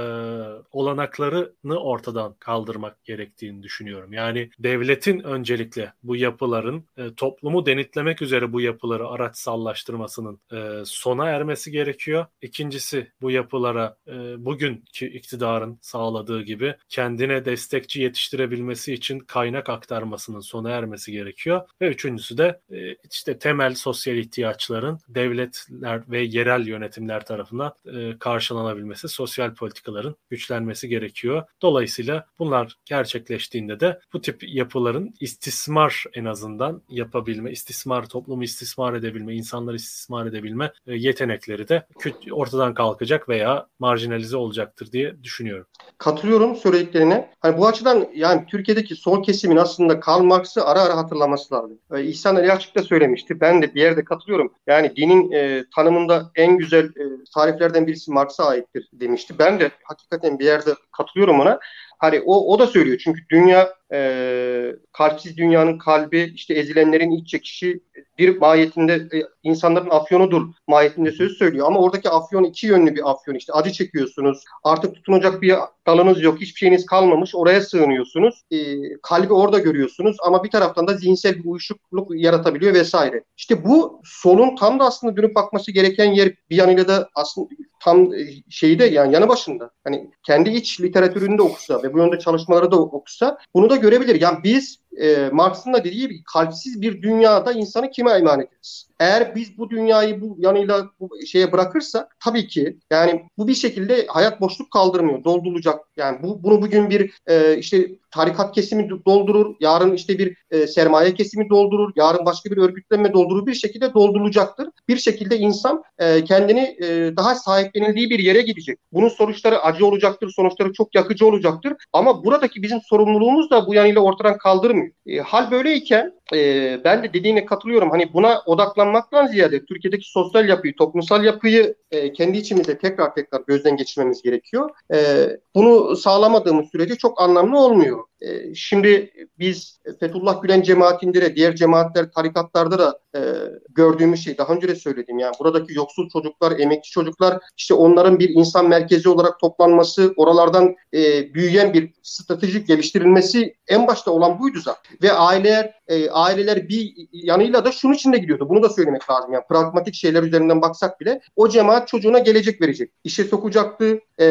olanaklarını 0.72 1.78
ortadan 1.80 2.36
kaldırmak 2.40 3.04
gerektiğini 3.06 3.64
düşünüyorum. 3.64 4.14
Yani 4.14 4.50
devletin 4.60 5.20
öncelikle 5.20 5.94
bu 6.04 6.16
yapıların 6.16 6.86
e, 6.98 7.14
toplumu 7.14 7.66
denetlemek 7.66 8.22
üzere 8.22 8.54
bu 8.54 8.62
yapıları 8.62 9.08
araçsallaştırmasının 9.08 10.40
e, 10.52 10.86
sona 10.86 11.30
ermesi 11.30 11.72
gerekiyor. 11.72 12.26
İkincisi 12.42 13.12
bu 13.22 13.32
yapılara 13.32 13.98
e, 14.08 14.46
bugünkü 14.46 15.06
iktidarın 15.06 15.80
sağladığı 15.82 16.42
gibi 16.42 16.76
kendine 16.90 17.46
destekçi 17.46 18.02
yetiştirebilmesi 18.02 18.59
sürdürülebilmesi 18.60 18.94
için 18.94 19.20
kaynak 19.20 19.70
aktarmasının 19.70 20.40
sona 20.40 20.70
ermesi 20.70 21.12
gerekiyor. 21.12 21.62
Ve 21.82 21.90
üçüncüsü 21.90 22.38
de 22.38 22.60
e, 22.72 22.96
işte 23.12 23.40
temel 23.40 23.76
sosyal 23.76 24.18
ihtiyaçların 24.18 25.00
devletler 25.10 26.02
ve 26.08 26.22
yerel 26.22 26.68
yönetimler 26.68 27.26
tarafından 27.26 27.74
e, 27.86 28.20
karşılanabilmesi, 28.20 29.08
sosyal 29.08 29.54
politikaların 29.54 30.16
güçlenmesi 30.30 30.90
gerekiyor. 30.90 31.44
Dolayısıyla 31.62 32.26
bunlar 32.40 32.76
gerçekleştiğinde 32.86 33.80
de 33.80 34.00
bu 34.14 34.22
tip 34.22 34.44
yapıların 34.44 35.14
istismar 35.20 36.06
en 36.14 36.26
azından 36.26 36.82
yapabilme, 36.90 37.52
istismar, 37.52 38.10
toplumu 38.10 38.44
istismar 38.44 38.94
edebilme, 38.94 39.36
insanları 39.36 39.76
istismar 39.76 40.26
edebilme 40.26 40.72
e, 40.88 40.96
yetenekleri 40.96 41.68
de 41.68 41.86
ortadan 42.32 42.74
kalkacak 42.74 43.30
veya 43.30 43.68
marjinalize 43.80 44.38
olacaktır 44.38 44.92
diye 44.92 45.24
düşünüyorum. 45.24 45.66
Katılıyorum 45.98 46.56
söylediklerine. 46.56 47.30
Hani 47.40 47.58
bu 47.58 47.68
açıdan 47.68 48.08
yani 48.16 48.46
Türkiye'deki 48.50 48.96
sol 48.96 49.24
kesimin 49.24 49.58
aslında 49.58 50.00
Karl 50.00 50.24
Marx'ı 50.24 50.66
ara 50.66 50.82
ara 50.82 50.98
hatırlaması 50.98 51.56
lazım. 51.56 51.80
Ee, 51.94 52.04
İhsan 52.04 52.36
Ali 52.36 52.52
Açık 52.52 52.76
da 52.76 52.84
söylemişti. 52.84 53.42
Ben 53.42 53.62
de 53.62 53.76
bir 53.76 53.82
yerde 53.82 54.04
katılıyorum. 54.04 54.54
Yani 54.68 54.96
dinin 54.96 55.32
e, 55.32 55.64
tanımında 55.76 56.32
en 56.36 56.58
güzel 56.58 56.86
e, 56.86 57.04
tariflerden 57.34 57.88
birisi 57.88 58.12
Marx'a 58.12 58.46
aittir 58.46 58.90
demişti. 58.94 59.34
Ben 59.40 59.60
de 59.60 59.72
hakikaten 59.84 60.40
bir 60.40 60.46
yerde 60.46 60.72
katılıyorum 60.92 61.40
ona. 61.40 61.60
Hani 62.00 62.22
o, 62.26 62.54
o 62.54 62.60
da 62.60 62.68
söylüyor 62.68 62.98
çünkü 63.04 63.22
dünya 63.32 63.74
e, 63.94 64.76
kalpsiz 64.92 65.38
dünyanın 65.38 65.78
kalbi 65.78 66.32
işte 66.36 66.54
ezilenlerin 66.54 67.12
iç 67.12 67.28
çekişi 67.28 67.80
bir 68.18 68.38
mahiyetinde 68.38 68.94
e, 68.94 69.18
insanların 69.44 69.90
afyonudur 69.90 70.48
mahiyetinde 70.68 71.12
söz 71.12 71.38
söylüyor. 71.38 71.68
Ama 71.68 71.80
oradaki 71.80 72.10
afyon 72.10 72.44
iki 72.44 72.68
yönlü 72.68 72.96
bir 72.96 73.12
afyon 73.12 73.36
işte 73.36 73.54
acı 73.54 73.72
çekiyorsunuz 73.72 74.44
artık 74.64 74.96
tutunacak 74.96 75.42
bir 75.42 75.56
dalınız 75.88 76.22
yok 76.22 76.42
hiçbir 76.42 76.60
şeyiniz 76.60 76.86
kalmamış 76.86 77.36
oraya 77.36 77.62
sığınıyorsunuz 77.62 78.44
e, 78.52 78.58
kalbi 79.04 79.34
orada 79.34 79.60
görüyorsunuz 79.60 80.18
ama 80.26 80.44
bir 80.44 80.50
taraftan 80.50 80.88
da 80.88 80.94
zihinsel 80.94 81.36
bir 81.36 81.46
uyuşukluk 81.46 82.12
yaratabiliyor 82.16 82.74
vesaire. 82.74 83.24
İşte 83.38 83.66
bu 83.66 84.02
solun 84.04 84.56
tam 84.56 84.80
da 84.80 84.84
aslında 84.84 85.18
dönüp 85.18 85.36
bakması 85.36 85.72
gereken 85.72 86.12
yer 86.12 86.34
bir 86.50 86.56
yanıyla 86.56 86.88
da 86.88 87.10
aslında 87.16 87.50
tam 87.80 88.14
e, 88.14 88.28
şeyde 88.50 88.86
yani 88.86 89.14
yanı 89.14 89.30
başında. 89.30 89.72
Hani 89.84 90.12
kendi 90.24 90.50
iç 90.50 90.82
literatürünü 90.82 91.38
de 91.38 91.42
okusa 91.42 91.84
ve 91.84 91.94
bu 91.94 91.98
yönde 91.98 92.20
çalışmaları 92.20 92.72
da 92.72 92.82
okusa 92.82 93.38
bunu 93.54 93.70
da 93.70 93.76
görebilir. 93.76 94.22
Yani 94.22 94.38
biz 94.44 94.80
e, 94.98 95.30
Marx'ın 95.32 95.74
da 95.74 95.84
dediği 95.84 96.00
gibi 96.00 96.24
kalpsiz 96.24 96.82
bir 96.82 97.02
dünyada 97.02 97.52
insanı 97.52 97.92
kime 97.92 98.12
emanet 98.12 98.48
ederiz? 98.48 98.90
Eğer 99.00 99.36
biz 99.36 99.58
bu 99.58 99.70
dünyayı 99.70 100.22
bu 100.22 100.36
yanıyla 100.40 100.90
bu 101.00 101.10
şeye 101.28 101.52
bırakırsak 101.52 102.16
tabii 102.24 102.48
ki 102.48 102.78
yani 102.92 103.26
bu 103.38 103.48
bir 103.48 103.56
şekilde 103.56 104.06
hayat 104.08 104.42
boşluk 104.42 104.72
kaldırmıyor, 104.72 105.24
doldurulacak. 105.24 105.80
Yani 105.98 106.24
bu 106.24 106.44
bunu 106.44 106.62
bugün 106.62 106.90
bir 106.90 107.12
e, 107.28 107.58
işte 107.58 107.92
tarikat 108.12 108.56
kesimi 108.56 108.90
doldurur, 109.06 109.56
yarın 109.60 109.94
işte 109.94 110.18
bir 110.18 110.38
e, 110.52 110.68
sermaye 110.68 111.14
kesimi 111.14 111.50
doldurur, 111.50 111.92
yarın 111.96 112.26
başka 112.26 112.52
bir 112.52 112.58
örgütlenme 112.58 113.14
doldurur 113.14 113.46
bir 113.46 113.54
şekilde 113.54 113.94
doldurulacaktır. 113.94 114.70
Bir 114.88 114.98
şekilde 114.98 115.38
insan 115.38 115.84
e, 116.00 116.24
kendini 116.24 116.78
e, 116.82 117.18
daha 117.18 117.36
sahiplenildiği 117.36 118.10
bir 118.10 118.20
yere 118.20 118.42
gidecek. 118.42 118.80
Bunun 118.92 119.10
sonuçları 119.10 119.60
acı 119.60 119.86
olacaktır, 119.86 120.34
sonuçları 120.36 120.74
çok 120.74 120.96
yakıcı 120.96 121.26
olacaktır. 121.26 121.74
Ama 121.94 122.24
buradaki 122.24 122.64
bizim 122.64 122.82
sorumluluğumuz 122.82 123.52
da 123.52 123.68
bu 123.68 123.74
yanıyla 123.74 124.02
ortadan 124.02 124.38
kaldırmıyor. 124.38 124.79
E, 125.06 125.20
hal 125.20 125.52
böyleyken 125.52 126.19
e, 126.34 126.82
ben 126.84 127.04
de 127.04 127.14
dediğine 127.14 127.46
katılıyorum. 127.46 127.90
Hani 127.90 128.14
buna 128.14 128.42
odaklanmaktan 128.46 129.28
ziyade 129.28 129.66
Türkiye'deki 129.66 130.12
sosyal 130.12 130.50
yapıyı, 130.50 130.76
toplumsal 130.76 131.24
yapıyı 131.24 131.76
e, 131.92 132.14
kendi 132.14 132.38
içimizde 132.38 132.78
tekrar 132.78 133.16
tekrar 133.16 133.42
gözden 133.48 133.78
geçirmemiz 133.78 134.22
gerekiyor. 134.22 134.70
E, 134.94 135.30
bunu 135.56 135.96
sağlamadığımız 135.96 136.70
sürece 136.70 136.96
çok 136.96 137.22
anlamlı 137.22 137.60
olmuyor. 137.60 138.04
E, 138.22 138.56
şimdi 138.56 139.12
biz 139.40 139.80
Fethullah 140.00 140.42
Gülen 140.42 140.62
cemaatinde 140.62 141.22
de 141.22 141.36
diğer 141.36 141.56
cemaatler, 141.56 142.12
tarikatlarda 142.12 142.80
da 142.80 143.00
e, 143.16 143.22
gördüğümüz 143.70 144.24
şey 144.24 144.38
daha 144.38 144.54
önce 144.54 144.68
de 144.68 144.76
söyledim. 144.76 145.20
Yani 145.20 145.34
buradaki 145.40 145.74
yoksul 145.74 146.10
çocuklar, 146.10 146.60
emekçi 146.60 146.92
çocuklar 146.92 147.40
işte 147.58 147.74
onların 147.74 148.20
bir 148.20 148.30
insan 148.30 148.70
merkezi 148.70 149.10
olarak 149.10 149.40
toplanması, 149.40 150.14
oralardan 150.18 150.76
e, 150.94 151.34
büyüyen 151.34 151.74
bir 151.74 151.94
stratejik 152.04 152.68
geliştirilmesi 152.68 153.56
en 153.68 153.88
başta 153.88 154.12
olan 154.12 154.40
buydu 154.40 154.60
zaten. 154.60 154.98
Ve 155.04 155.12
aileler 155.12 155.74
e, 155.88 156.10
aileler 156.20 156.70
bir 156.70 156.94
yanıyla 157.12 157.66
da 157.66 157.72
şunun 157.72 157.94
için 157.94 158.14
de 158.14 158.18
gidiyordu. 158.18 158.50
Bunu 158.50 158.64
da 158.64 158.70
söylemek 158.70 159.10
lazım. 159.10 159.34
Yani 159.34 159.44
pragmatik 159.50 159.94
şeyler 159.94 160.24
üzerinden 160.24 160.62
baksak 160.62 161.00
bile 161.00 161.22
o 161.36 161.50
cemaat 161.50 161.88
çocuğuna 161.88 162.20
gelecek 162.20 162.62
verecek. 162.62 162.92
İşe 163.04 163.24
sokacaktı, 163.24 164.00
e, 164.20 164.28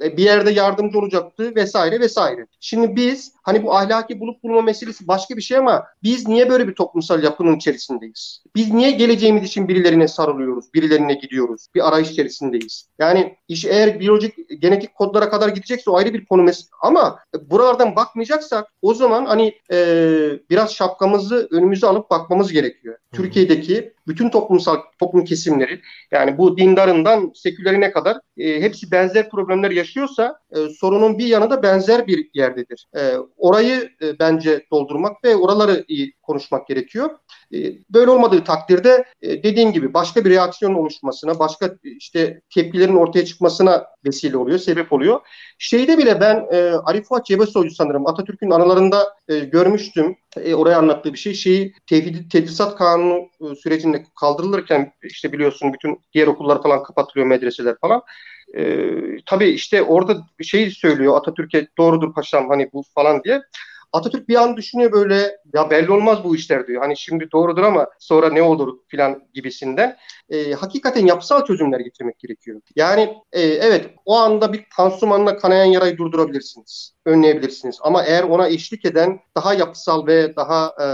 bir 0.00 0.22
yerde 0.22 0.50
yardımcı 0.50 0.98
olacaktı 0.98 1.54
vesaire 1.54 2.00
vesaire. 2.00 2.46
Şimdi 2.60 2.96
biz 2.96 3.32
hani 3.48 3.62
bu 3.62 3.76
ahlaki 3.76 4.20
bulup 4.20 4.42
bulma 4.42 4.62
meselesi 4.62 5.08
başka 5.08 5.36
bir 5.36 5.42
şey 5.42 5.56
ama 5.56 5.86
biz 6.02 6.28
niye 6.28 6.50
böyle 6.50 6.68
bir 6.68 6.74
toplumsal 6.74 7.22
yapının 7.22 7.56
içerisindeyiz? 7.56 8.42
Biz 8.54 8.74
niye 8.74 8.90
geleceğimiz 8.90 9.44
için 9.44 9.68
birilerine 9.68 10.08
sarılıyoruz, 10.08 10.74
birilerine 10.74 11.14
gidiyoruz, 11.14 11.66
bir 11.74 11.88
arayış 11.88 12.10
içerisindeyiz? 12.10 12.88
Yani 12.98 13.36
iş 13.48 13.64
eğer 13.64 14.00
biyolojik, 14.00 14.34
genetik 14.62 14.94
kodlara 14.94 15.30
kadar 15.30 15.48
gidecekse 15.48 15.90
o 15.90 15.96
ayrı 15.96 16.14
bir 16.14 16.26
konu 16.26 16.42
mes 16.42 16.68
ama 16.82 17.18
buralardan 17.50 17.96
bakmayacaksak 17.96 18.66
o 18.82 18.94
zaman 18.94 19.26
hani 19.26 19.54
e, 19.72 19.76
biraz 20.50 20.74
şapkamızı 20.74 21.48
önümüze 21.50 21.86
alıp 21.86 22.10
bakmamız 22.10 22.52
gerekiyor. 22.52 22.94
Hı-hı. 22.94 23.22
Türkiye'deki 23.22 23.92
bütün 24.08 24.30
toplumsal 24.30 24.76
toplum 25.00 25.24
kesimleri 25.24 25.80
yani 26.10 26.38
bu 26.38 26.56
dindarından 26.58 27.32
sekülerine 27.34 27.92
kadar 27.92 28.16
e, 28.36 28.60
hepsi 28.60 28.90
benzer 28.90 29.30
problemler 29.30 29.70
yaşıyorsa 29.70 30.38
e, 30.50 30.68
sorunun 30.68 31.18
bir 31.18 31.26
yanı 31.26 31.50
da 31.50 31.62
benzer 31.62 32.06
bir 32.06 32.30
yerdedir. 32.34 32.86
E, 32.96 33.12
orayı 33.36 33.90
e, 34.02 34.18
bence 34.18 34.66
doldurmak 34.70 35.24
ve 35.24 35.36
oraları 35.36 35.84
iyi 35.88 36.17
konuşmak 36.28 36.66
gerekiyor. 36.66 37.10
E, 37.54 37.58
böyle 37.90 38.10
olmadığı 38.10 38.44
takdirde 38.44 39.04
e, 39.22 39.42
dediğim 39.42 39.72
gibi 39.72 39.94
başka 39.94 40.24
bir 40.24 40.30
reaksiyon 40.30 40.74
oluşmasına, 40.74 41.38
başka 41.38 41.70
işte 41.84 42.40
tepkilerin 42.54 42.96
ortaya 42.96 43.24
çıkmasına 43.24 43.86
vesile 44.06 44.36
oluyor, 44.36 44.58
sebep 44.58 44.92
oluyor. 44.92 45.20
Şeyde 45.58 45.98
bile 45.98 46.20
ben 46.20 46.46
e, 46.52 46.70
Ali 46.70 47.02
Fuat 47.02 47.26
Cebesoy'u 47.26 47.70
sanırım 47.70 48.06
Atatürk'ün 48.06 48.50
anılarında 48.50 49.16
e, 49.28 49.38
görmüştüm. 49.38 50.16
E, 50.36 50.54
oraya 50.54 50.78
anlattığı 50.78 51.12
bir 51.12 51.18
şey. 51.18 51.34
Şeyi 51.34 51.74
tevhid, 51.86 52.30
tedrisat 52.30 52.76
kanunu 52.76 53.28
e, 53.40 53.54
sürecinde 53.54 54.04
kaldırılırken 54.20 54.92
işte 55.02 55.32
biliyorsun 55.32 55.72
bütün 55.72 56.00
diğer 56.12 56.26
okullar 56.26 56.62
falan 56.62 56.82
kapatılıyor, 56.82 57.26
medreseler 57.26 57.76
falan. 57.80 58.02
E, 58.56 58.84
tabii 59.26 59.48
işte 59.48 59.82
orada 59.82 60.26
bir 60.38 60.44
şey 60.44 60.70
söylüyor 60.70 61.16
Atatürk'e 61.16 61.68
doğrudur 61.78 62.14
paşam 62.14 62.48
hani 62.48 62.70
bu 62.72 62.82
falan 62.94 63.24
diye. 63.24 63.42
Atatürk 63.92 64.28
bir 64.28 64.36
an 64.36 64.56
düşünüyor 64.56 64.92
böyle 64.92 65.36
ya 65.54 65.70
belli 65.70 65.92
olmaz 65.92 66.24
bu 66.24 66.36
işler 66.36 66.66
diyor. 66.66 66.82
Hani 66.82 66.96
şimdi 66.96 67.30
doğrudur 67.32 67.62
ama 67.62 67.86
sonra 67.98 68.30
ne 68.30 68.42
olur 68.42 68.78
filan 68.88 69.28
gibisinden. 69.34 69.96
E, 70.30 70.52
hakikaten 70.52 71.06
yapısal 71.06 71.44
çözümler 71.44 71.80
getirmek 71.80 72.18
gerekiyor. 72.18 72.60
Yani 72.76 73.14
e, 73.32 73.40
evet 73.42 73.90
o 74.04 74.16
anda 74.16 74.52
bir 74.52 74.64
pansumanla 74.76 75.36
kanayan 75.36 75.64
yarayı 75.64 75.98
durdurabilirsiniz. 75.98 76.94
Önleyebilirsiniz. 77.04 77.78
Ama 77.82 78.04
eğer 78.04 78.22
ona 78.22 78.48
eşlik 78.48 78.84
eden 78.84 79.20
daha 79.36 79.54
yapısal 79.54 80.06
ve 80.06 80.36
daha 80.36 80.74
e, 80.80 80.88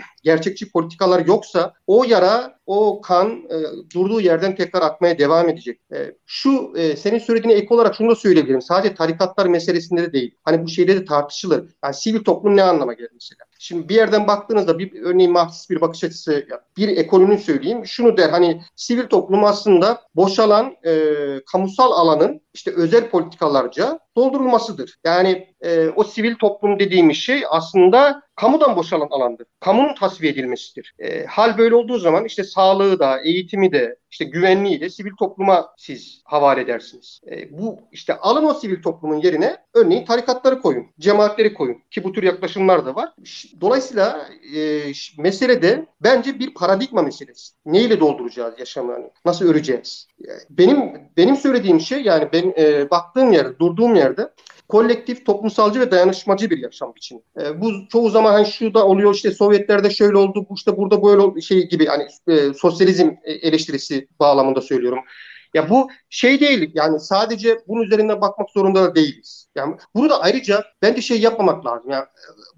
gerçekçi 0.22 0.72
politikalar 0.72 1.26
yoksa 1.26 1.72
o 1.86 2.04
yara, 2.04 2.58
o 2.66 3.00
kan 3.00 3.30
e, 3.30 3.56
durduğu 3.94 4.20
yerden 4.20 4.56
tekrar 4.56 4.82
akmaya 4.82 5.18
devam 5.18 5.48
edecek. 5.48 5.80
E, 5.92 6.14
şu 6.26 6.72
e, 6.76 6.96
senin 6.96 7.18
söylediğine 7.18 7.58
ek 7.58 7.74
olarak 7.74 7.94
şunu 7.94 8.10
da 8.10 8.14
söyleyebilirim. 8.14 8.62
Sadece 8.62 8.94
tarikatlar 8.94 9.46
meselesinde 9.46 10.02
de 10.02 10.12
değil. 10.12 10.34
Hani 10.44 10.62
bu 10.62 10.68
şeyde 10.68 10.96
de 10.96 11.04
tartışılır. 11.04 11.74
Yani 11.84 11.94
sivil 11.94 12.24
toplum 12.24 12.56
ne 12.56 12.62
anlama 12.62 12.92
gelir 12.92 13.10
mesela? 13.14 13.49
Şimdi 13.62 13.88
bir 13.88 13.94
yerden 13.94 14.26
baktığınızda 14.26 14.78
bir 14.78 15.02
örneğin 15.02 15.32
Marksist 15.32 15.70
bir 15.70 15.80
bakış 15.80 16.04
açısı 16.04 16.46
bir 16.76 16.88
ekonomi 16.88 17.38
söyleyeyim. 17.38 17.86
Şunu 17.86 18.16
der 18.16 18.28
hani 18.30 18.62
sivil 18.76 19.06
toplum 19.06 19.44
aslında 19.44 20.02
boşalan 20.14 20.76
e, 20.86 21.14
kamusal 21.52 21.92
alanın 21.92 22.40
işte 22.54 22.74
özel 22.74 23.10
politikalarca 23.10 23.98
doldurulmasıdır. 24.16 24.98
Yani 25.04 25.49
e, 25.62 25.88
o 25.88 26.04
sivil 26.04 26.34
toplum 26.34 26.78
dediğimiz 26.78 27.16
şey 27.16 27.42
aslında 27.50 28.22
kamudan 28.36 28.76
boşalan 28.76 29.08
alandır. 29.10 29.46
Kamunun 29.60 29.94
tasfiye 29.94 30.32
edilmesidir. 30.32 30.94
E, 30.98 31.24
hal 31.24 31.58
böyle 31.58 31.74
olduğu 31.74 31.98
zaman 31.98 32.24
işte 32.24 32.44
sağlığı 32.44 32.98
da, 32.98 33.20
eğitimi 33.24 33.72
de, 33.72 33.96
işte 34.10 34.24
güvenliği 34.24 34.80
de 34.80 34.90
sivil 34.90 35.12
topluma 35.18 35.74
siz 35.76 36.22
havale 36.24 36.60
edersiniz. 36.60 37.20
E, 37.30 37.58
bu 37.58 37.78
işte 37.92 38.18
alın 38.18 38.44
o 38.44 38.54
sivil 38.54 38.82
toplumun 38.82 39.16
yerine 39.16 39.56
örneğin 39.74 40.04
tarikatları 40.04 40.60
koyun, 40.60 40.86
cemaatleri 41.00 41.54
koyun 41.54 41.76
ki 41.90 42.04
bu 42.04 42.12
tür 42.12 42.22
yaklaşımlar 42.22 42.86
da 42.86 42.94
var. 42.94 43.12
Dolayısıyla 43.60 44.28
e, 44.56 44.82
mesele 45.18 45.62
de 45.62 45.86
bence 46.00 46.38
bir 46.38 46.54
paradigma 46.54 47.02
meselesi. 47.02 47.54
Neyle 47.66 48.00
dolduracağız 48.00 48.58
yaşamı? 48.58 48.92
Hani 48.92 49.10
nasıl 49.24 49.48
öreceğiz? 49.48 50.06
Benim 50.50 50.92
benim 51.16 51.36
söylediğim 51.36 51.80
şey 51.80 52.02
yani 52.02 52.28
ben 52.32 52.54
e, 52.58 52.90
baktığım 52.90 53.32
yerde, 53.32 53.58
durduğum 53.58 53.94
yerde 53.94 54.30
kolektif, 54.70 55.26
toplumsalcı 55.26 55.80
ve 55.80 55.90
dayanışmacı 55.90 56.50
bir 56.50 56.58
yaşam 56.58 56.94
biçimi. 56.96 57.20
E, 57.40 57.60
bu 57.60 57.72
çoğu 57.92 58.10
zaman 58.10 58.32
hani 58.32 58.46
şu 58.46 58.74
da 58.74 58.86
oluyor 58.86 59.14
işte 59.14 59.30
Sovyetlerde 59.30 59.90
şöyle 59.90 60.16
oldu, 60.16 60.46
bu 60.50 60.54
işte 60.54 60.76
burada 60.76 61.02
böyle 61.02 61.40
şey 61.40 61.68
gibi 61.68 61.86
hani 61.86 62.06
e, 62.28 62.54
sosyalizm 62.54 63.10
eleştirisi 63.24 64.08
bağlamında 64.20 64.60
söylüyorum. 64.60 64.98
Ya 65.54 65.70
bu 65.70 65.90
şey 66.10 66.40
değil 66.40 66.70
yani 66.74 67.00
sadece 67.00 67.58
bunun 67.68 67.82
üzerinden 67.82 68.20
bakmak 68.20 68.50
zorunda 68.50 68.94
değiliz. 68.94 69.46
Yani 69.56 69.76
burada 69.94 70.20
ayrıca 70.20 70.64
bence 70.82 71.02
şey 71.02 71.20
yapmamak 71.20 71.66
lazım. 71.66 71.90
Yani 71.90 72.04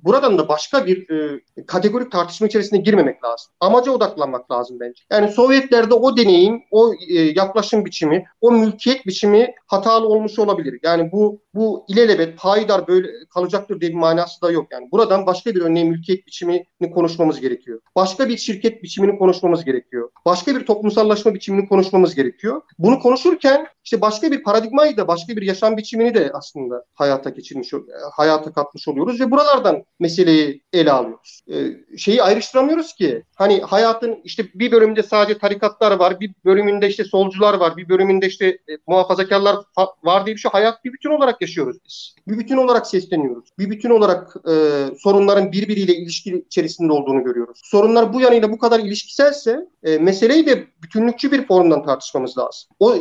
buradan 0.02 0.38
da 0.38 0.48
başka 0.48 0.86
bir 0.86 1.10
e, 1.10 1.40
kategorik 1.66 2.12
tartışma 2.12 2.46
içerisine 2.46 2.78
girmemek 2.78 3.24
lazım. 3.24 3.52
Amaca 3.60 3.92
odaklanmak 3.92 4.50
lazım 4.50 4.80
bence. 4.80 5.02
Yani 5.12 5.32
Sovyetlerde 5.32 5.94
o 5.94 6.16
deneyim, 6.16 6.62
o 6.70 6.94
e, 7.08 7.20
yaklaşım 7.20 7.84
biçimi, 7.84 8.24
o 8.40 8.52
mülkiyet 8.52 9.06
biçimi 9.06 9.54
hatalı 9.66 10.08
olmuş 10.08 10.38
olabilir. 10.38 10.80
Yani 10.82 11.12
bu 11.12 11.42
bu 11.54 11.84
ilelebet 11.88 12.38
payidar 12.38 12.88
böyle 12.88 13.08
kalacaktır 13.34 13.80
diye 13.80 13.90
bir 13.90 13.96
manası 13.96 14.42
da 14.42 14.50
yok. 14.50 14.66
Yani 14.70 14.88
buradan 14.92 15.26
başka 15.26 15.54
bir 15.54 15.60
örneğin 15.60 15.88
mülkiyet 15.88 16.26
biçimini 16.26 16.66
konuşmamız 16.94 17.40
gerekiyor. 17.40 17.80
Başka 17.96 18.28
bir 18.28 18.36
şirket 18.36 18.82
biçimini 18.82 19.18
konuşmamız 19.18 19.64
gerekiyor. 19.64 20.10
Başka 20.26 20.56
bir 20.56 20.66
toplumsallaşma 20.66 21.34
biçimini 21.34 21.68
konuşmamız 21.68 22.14
gerekiyor. 22.14 22.62
Bunu 22.78 23.00
konuşurken 23.00 23.66
işte 23.84 24.00
başka 24.00 24.30
bir 24.30 24.42
paradigmayı 24.42 24.96
da 24.96 25.08
başka 25.08 25.36
bir 25.36 25.42
yaşam 25.42 25.76
biçimini 25.76 26.14
de 26.14 26.30
aslında 26.34 26.81
hayata 26.94 27.30
geçirmiş, 27.30 27.72
hayata 28.12 28.52
katmış 28.52 28.88
oluyoruz 28.88 29.20
ve 29.20 29.30
buralardan 29.30 29.84
meseleyi 30.00 30.62
ele 30.72 30.92
alıyoruz. 30.92 31.40
Ee, 31.50 31.96
şeyi 31.98 32.22
ayrıştıramıyoruz 32.22 32.94
ki 32.94 33.22
hani 33.34 33.60
hayatın 33.60 34.20
işte 34.24 34.44
bir 34.54 34.72
bölümünde 34.72 35.02
sadece 35.02 35.38
tarikatlar 35.38 35.98
var, 35.98 36.20
bir 36.20 36.34
bölümünde 36.44 36.88
işte 36.88 37.04
solcular 37.04 37.54
var, 37.54 37.76
bir 37.76 37.88
bölümünde 37.88 38.26
işte 38.26 38.46
e, 38.46 38.72
muhafazakarlar 38.86 39.56
var 40.02 40.26
diye 40.26 40.36
bir 40.36 40.40
şey. 40.40 40.50
Hayat 40.50 40.84
bir 40.84 40.92
bütün 40.92 41.10
olarak 41.10 41.40
yaşıyoruz 41.40 41.76
biz. 41.84 42.14
Bir 42.28 42.38
bütün 42.38 42.56
olarak 42.56 42.86
sesleniyoruz. 42.86 43.48
Bir 43.58 43.70
bütün 43.70 43.90
olarak 43.90 44.36
e, 44.48 44.54
sorunların 44.98 45.52
birbiriyle 45.52 45.94
ilişki 45.94 46.44
içerisinde 46.46 46.92
olduğunu 46.92 47.24
görüyoruz. 47.24 47.60
Sorunlar 47.64 48.12
bu 48.12 48.20
yanıyla 48.20 48.52
bu 48.52 48.58
kadar 48.58 48.80
ilişkiselse 48.80 49.66
e, 49.82 49.98
meseleyi 49.98 50.46
de 50.46 50.66
bütünlükçü 50.82 51.32
bir 51.32 51.46
formdan 51.46 51.84
tartışmamız 51.84 52.38
lazım. 52.38 52.70
O 52.80 52.94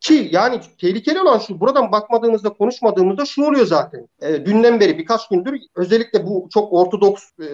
ki 0.00 0.28
yani 0.32 0.60
tehlikeli 0.80 1.20
olan 1.20 1.38
şu 1.38 1.60
buradan 1.60 1.92
bakmadığımızda 1.92 2.48
konuşmadığımızda 2.48 3.03
şu 3.26 3.44
oluyor 3.44 3.66
zaten. 3.66 4.08
E, 4.22 4.46
dünden 4.46 4.80
beri 4.80 4.98
birkaç 4.98 5.28
gündür 5.28 5.60
özellikle 5.76 6.26
bu 6.26 6.48
çok 6.54 6.72
ortodoks 6.72 7.22
e, 7.38 7.46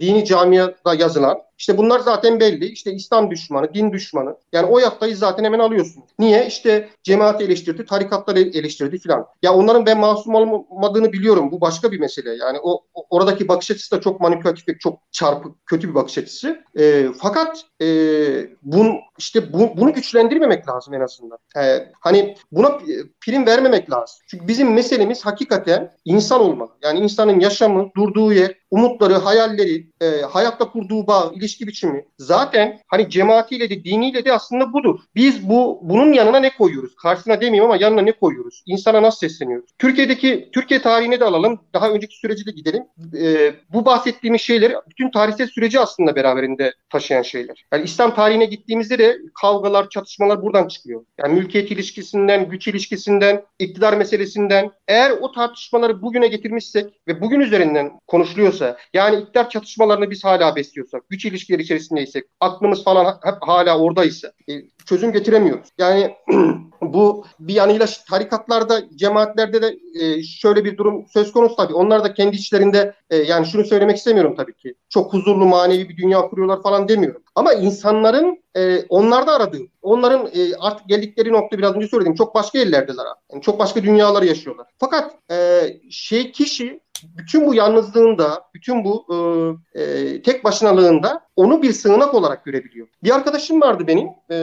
dini 0.00 0.24
camiada 0.24 0.94
yazılan 0.94 1.38
işte 1.62 1.78
bunlar 1.78 2.00
zaten 2.00 2.40
belli. 2.40 2.66
İşte 2.66 2.92
İslam 2.92 3.30
düşmanı, 3.30 3.74
din 3.74 3.92
düşmanı. 3.92 4.36
Yani 4.52 4.66
o 4.66 4.78
yaftayı 4.78 5.16
zaten 5.16 5.44
hemen 5.44 5.58
alıyorsun. 5.58 6.04
Niye? 6.18 6.46
İşte 6.46 6.88
cemaati 7.02 7.44
eleştirdi, 7.44 7.86
tarikatları 7.86 8.40
eleştirdi 8.40 8.98
filan. 8.98 9.26
Ya 9.42 9.54
onların 9.54 9.86
ben 9.86 9.98
masum 9.98 10.34
olmadığını 10.34 11.12
biliyorum. 11.12 11.50
Bu 11.50 11.60
başka 11.60 11.92
bir 11.92 12.00
mesele. 12.00 12.34
Yani 12.34 12.58
o, 12.62 12.84
oradaki 13.10 13.48
bakış 13.48 13.70
açısı 13.70 13.96
da 13.96 14.00
çok 14.00 14.20
manipülatif 14.20 14.68
ve 14.68 14.78
çok 14.78 14.98
çarpık, 15.12 15.66
kötü 15.66 15.88
bir 15.88 15.94
bakış 15.94 16.18
açısı. 16.18 16.64
E, 16.78 17.06
fakat 17.18 17.64
e, 17.82 17.86
bun, 18.62 18.96
işte 19.18 19.52
bu, 19.52 19.76
bunu 19.76 19.92
güçlendirmemek 19.92 20.68
lazım 20.68 20.94
en 20.94 21.00
azından. 21.00 21.38
E, 21.56 21.92
hani 22.00 22.36
buna 22.52 22.78
prim 23.20 23.46
vermemek 23.46 23.90
lazım. 23.90 24.18
Çünkü 24.26 24.48
bizim 24.48 24.74
meselemiz 24.74 25.26
hakikaten 25.26 25.92
insan 26.04 26.40
olmak. 26.40 26.70
Yani 26.82 26.98
insanın 26.98 27.40
yaşamı, 27.40 27.90
durduğu 27.96 28.32
yer, 28.32 28.61
umutları, 28.72 29.14
hayalleri, 29.14 29.86
e, 30.00 30.06
hayatta 30.20 30.70
kurduğu 30.70 31.06
bağ, 31.06 31.32
ilişki 31.34 31.66
biçimi 31.66 32.04
zaten 32.18 32.80
hani 32.88 33.10
cemaatiyle 33.10 33.70
de 33.70 33.84
diniyle 33.84 34.24
de 34.24 34.32
aslında 34.32 34.72
budur. 34.72 35.00
Biz 35.14 35.48
bu 35.48 35.80
bunun 35.82 36.12
yanına 36.12 36.38
ne 36.40 36.50
koyuyoruz? 36.56 36.94
Karşısına 36.94 37.40
demeyeyim 37.40 37.64
ama 37.64 37.76
yanına 37.76 38.00
ne 38.00 38.12
koyuyoruz? 38.12 38.62
İnsana 38.66 39.02
nasıl 39.02 39.18
sesleniyoruz? 39.18 39.70
Türkiye'deki 39.78 40.48
Türkiye 40.52 40.82
tarihine 40.82 41.20
de 41.20 41.24
alalım. 41.24 41.60
Daha 41.74 41.90
önceki 41.90 42.16
süreci 42.16 42.46
de 42.46 42.50
gidelim. 42.50 42.82
E, 43.20 43.54
bu 43.72 43.84
bahsettiğimiz 43.84 44.40
şeyler 44.40 44.74
bütün 44.90 45.10
tarihsel 45.10 45.46
süreci 45.46 45.80
aslında 45.80 46.16
beraberinde 46.16 46.74
taşıyan 46.90 47.22
şeyler. 47.22 47.64
Yani 47.72 47.84
İslam 47.84 48.14
tarihine 48.14 48.44
gittiğimizde 48.44 48.98
de 48.98 49.18
kavgalar, 49.40 49.88
çatışmalar 49.88 50.42
buradan 50.42 50.68
çıkıyor. 50.68 51.04
Yani 51.18 51.34
mülkiyet 51.34 51.70
ilişkisinden, 51.70 52.48
güç 52.48 52.68
ilişkisinden, 52.68 53.42
iktidar 53.58 53.96
meselesinden 53.96 54.70
eğer 54.88 55.10
o 55.10 55.32
tartışmaları 55.32 56.02
bugüne 56.02 56.28
getirmişsek 56.28 57.00
ve 57.08 57.20
bugün 57.20 57.40
üzerinden 57.40 58.00
konuşuluyorsa 58.06 58.61
yani 58.94 59.16
iktidar 59.16 59.50
çatışmalarını 59.50 60.10
biz 60.10 60.24
hala 60.24 60.56
besliyorsak, 60.56 61.02
güç 61.08 61.24
ilişkileri 61.24 61.62
içerisindeysek, 61.62 62.24
aklımız 62.40 62.84
falan 62.84 63.18
hep 63.24 63.34
hala 63.40 63.78
oradaysa 63.78 64.32
e, 64.48 64.52
çözüm 64.86 65.12
getiremiyoruz. 65.12 65.68
Yani 65.78 66.14
bu 66.82 67.24
bir 67.40 67.54
yanıyla 67.54 67.86
tarikatlarda, 68.10 68.82
cemaatlerde 68.96 69.62
de 69.62 69.78
e, 70.00 70.22
şöyle 70.22 70.64
bir 70.64 70.76
durum 70.76 71.06
söz 71.12 71.32
konusu 71.32 71.56
tabii. 71.56 71.74
Onlar 71.74 72.04
da 72.04 72.14
kendi 72.14 72.36
içlerinde 72.36 72.94
e, 73.10 73.16
yani 73.16 73.46
şunu 73.46 73.64
söylemek 73.64 73.96
istemiyorum 73.96 74.34
tabii 74.36 74.54
ki. 74.54 74.74
Çok 74.88 75.12
huzurlu 75.12 75.46
manevi 75.46 75.88
bir 75.88 75.96
dünya 75.96 76.20
kuruyorlar 76.20 76.62
falan 76.62 76.88
demiyorum. 76.88 77.22
Ama 77.34 77.52
insanların 77.52 78.42
e, 78.56 78.82
onlarda 78.88 79.32
aradığı, 79.32 79.62
onların 79.82 80.26
e, 80.26 80.56
artık 80.60 80.88
geldikleri 80.88 81.32
nokta 81.32 81.58
biraz 81.58 81.74
önce 81.76 81.88
söyledim. 81.88 82.14
Çok 82.14 82.34
başka 82.34 82.58
yerlerdeler. 82.58 83.06
Yani 83.32 83.42
çok 83.42 83.58
başka 83.58 83.82
dünyalar 83.82 84.22
yaşıyorlar. 84.22 84.66
Fakat 84.78 85.14
e, 85.30 85.60
şey 85.90 86.32
kişi 86.32 86.80
bütün 87.04 87.46
bu 87.46 87.54
yalnızlığında, 87.54 88.44
bütün 88.54 88.84
bu 88.84 89.06
e, 89.74 89.82
e, 89.82 90.22
tek 90.22 90.44
başınalığında 90.44 91.20
onu 91.36 91.62
bir 91.62 91.72
sığınak 91.72 92.14
olarak 92.14 92.44
görebiliyor. 92.44 92.88
Bir 93.02 93.14
arkadaşım 93.14 93.60
vardı 93.60 93.86
benim 93.86 94.08
e, 94.30 94.34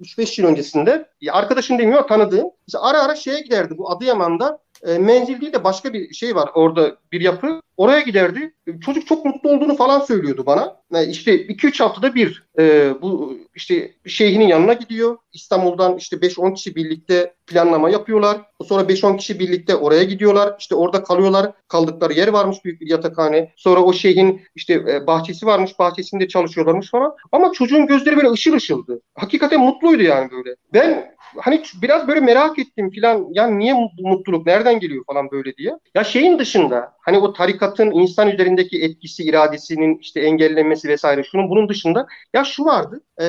3-5 0.00 0.40
yıl 0.40 0.48
öncesinde. 0.48 1.08
Arkadaşım 1.30 1.78
demiyor 1.78 2.08
tanıdığım. 2.08 2.50
Mesela 2.68 2.84
ara 2.84 3.02
ara 3.02 3.14
şeye 3.14 3.40
giderdi 3.40 3.78
bu 3.78 3.90
Adıyaman'da 3.90 4.58
e, 4.82 4.98
menzil 4.98 5.40
değil 5.40 5.52
de 5.52 5.64
başka 5.64 5.92
bir 5.92 6.14
şey 6.14 6.34
var 6.34 6.50
orada 6.54 6.96
bir 7.12 7.20
yapı. 7.20 7.60
Oraya 7.76 8.00
giderdi. 8.00 8.54
Çocuk 8.84 9.06
çok 9.06 9.24
mutlu 9.24 9.50
olduğunu 9.50 9.76
falan 9.76 10.00
söylüyordu 10.00 10.46
bana. 10.46 10.76
Yani 10.92 11.10
işte 11.10 11.46
2-3 11.46 11.82
haftada 11.82 12.14
bir 12.14 12.46
e, 12.58 12.94
bu 13.02 13.38
işte 13.54 13.92
şeyhinin 14.06 14.48
yanına 14.48 14.72
gidiyor. 14.72 15.16
İstanbul'dan 15.32 15.96
işte 15.96 16.16
5-10 16.16 16.54
kişi 16.54 16.76
birlikte 16.76 17.34
planlama 17.46 17.90
yapıyorlar. 17.90 18.40
Sonra 18.64 18.82
5-10 18.82 19.16
kişi 19.16 19.38
birlikte 19.38 19.76
oraya 19.76 20.04
gidiyorlar. 20.04 20.54
İşte 20.58 20.74
orada 20.74 21.02
kalıyorlar. 21.02 21.52
Kaldıkları 21.68 22.12
yer 22.12 22.28
varmış 22.28 22.64
büyük 22.64 22.80
bir 22.80 22.90
yatakhane. 22.90 23.52
Sonra 23.56 23.80
o 23.82 23.92
şeyhin 23.92 24.42
işte 24.54 24.74
e, 24.74 25.06
bahçesi 25.06 25.46
varmış. 25.46 25.78
Bahçesinde 25.78 26.28
çalışıyorlarmış 26.28 26.90
falan. 26.90 27.14
Ama 27.32 27.52
çocuğun 27.52 27.86
gözleri 27.86 28.16
böyle 28.16 28.30
ışıl 28.30 28.52
ışıldı. 28.52 29.00
Hakikaten 29.14 29.60
mutluydu 29.60 30.02
yani 30.02 30.30
böyle. 30.30 30.56
Ben 30.72 31.15
hani 31.40 31.62
biraz 31.82 32.08
böyle 32.08 32.20
merak 32.20 32.58
ettim 32.58 32.90
filan. 32.90 33.26
Yani 33.30 33.58
niye 33.58 33.74
bu 33.74 34.08
mutluluk 34.08 34.46
nereden 34.46 34.80
geliyor 34.80 35.04
falan 35.06 35.30
böyle 35.30 35.56
diye. 35.56 35.78
Ya 35.94 36.04
şeyin 36.04 36.38
dışında 36.38 36.92
hani 37.00 37.18
o 37.18 37.32
tarikatın 37.32 37.90
insan 37.90 38.28
üzerindeki 38.30 38.82
etkisi, 38.82 39.22
iradesinin 39.24 39.98
işte 39.98 40.20
engellenmesi 40.20 40.88
vesaire 40.88 41.24
şunun 41.24 41.50
bunun 41.50 41.68
dışında 41.68 42.06
ya 42.34 42.44
şu 42.44 42.64
vardı. 42.64 43.00
E, 43.20 43.24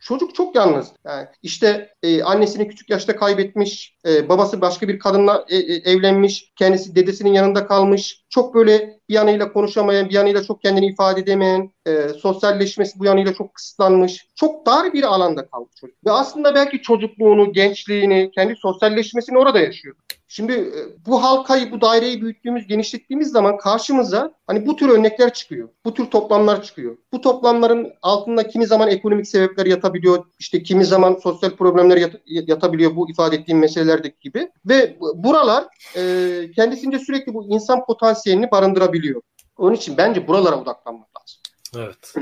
çocuk 0.00 0.34
çok 0.34 0.56
yalnız. 0.56 0.92
Yani 1.04 1.26
işte 1.42 1.94
e, 2.02 2.22
annesini 2.22 2.68
küçük 2.68 2.90
yaşta 2.90 3.16
kaybetmiş, 3.16 3.96
e, 4.06 4.28
babası 4.28 4.60
başka 4.60 4.88
bir 4.88 4.98
kadınla 4.98 5.44
e, 5.48 5.56
e, 5.56 5.92
evlenmiş, 5.92 6.52
kendisi 6.56 6.94
dedesinin 6.94 7.32
yanında 7.32 7.66
kalmış. 7.66 8.22
Çok 8.30 8.54
böyle 8.54 8.98
bir 9.12 9.16
yanıyla 9.16 9.52
konuşamayan, 9.52 10.08
bir 10.08 10.14
yanıyla 10.14 10.44
çok 10.44 10.62
kendini 10.62 10.86
ifade 10.86 11.20
edemeyen, 11.20 11.70
e, 11.86 12.08
sosyalleşmesi 12.08 12.98
bu 12.98 13.04
yanıyla 13.04 13.34
çok 13.34 13.54
kısıtlanmış. 13.54 14.26
Çok 14.34 14.66
dar 14.66 14.92
bir 14.92 15.02
alanda 15.02 15.46
kaldı 15.46 15.68
çocuk. 15.80 15.96
Ve 16.06 16.10
aslında 16.10 16.54
belki 16.54 16.82
çocukluğunu, 16.82 17.52
gençliğini, 17.52 18.30
kendi 18.34 18.56
sosyalleşmesini 18.56 19.38
orada 19.38 19.60
yaşıyor. 19.60 19.96
Şimdi 20.34 20.52
e, 20.52 21.06
bu 21.06 21.22
halkayı, 21.22 21.72
bu 21.72 21.80
daireyi 21.80 22.22
büyüttüğümüz, 22.22 22.66
genişlettiğimiz 22.66 23.30
zaman 23.30 23.56
karşımıza 23.56 24.32
hani 24.46 24.66
bu 24.66 24.76
tür 24.76 24.88
örnekler 24.88 25.32
çıkıyor. 25.32 25.68
Bu 25.84 25.94
tür 25.94 26.06
toplamlar 26.06 26.62
çıkıyor. 26.62 26.96
Bu 27.12 27.20
toplamların 27.20 27.92
altında 28.02 28.48
kimi 28.48 28.66
zaman 28.66 28.88
ekonomik 28.88 29.28
sebepler 29.28 29.66
yatabiliyor. 29.66 30.24
işte 30.38 30.62
kimi 30.62 30.84
zaman 30.84 31.18
sosyal 31.22 31.50
problemler 31.50 31.96
yat, 31.96 32.14
yatabiliyor 32.26 32.96
bu 32.96 33.10
ifade 33.10 33.36
ettiğim 33.36 33.58
meselelerdeki 33.58 34.16
gibi. 34.20 34.50
Ve 34.66 34.96
buralar 35.14 35.64
e, 35.96 36.50
kendisinde 36.56 36.98
sürekli 36.98 37.34
bu 37.34 37.44
insan 37.44 37.84
potansiyelini 37.84 38.50
barındırabiliyor. 38.50 39.22
Onun 39.58 39.74
için 39.74 39.96
bence 39.96 40.28
buralara 40.28 40.60
odaklanmak 40.60 41.08
lazım. 41.20 41.41
Evet. 41.76 42.14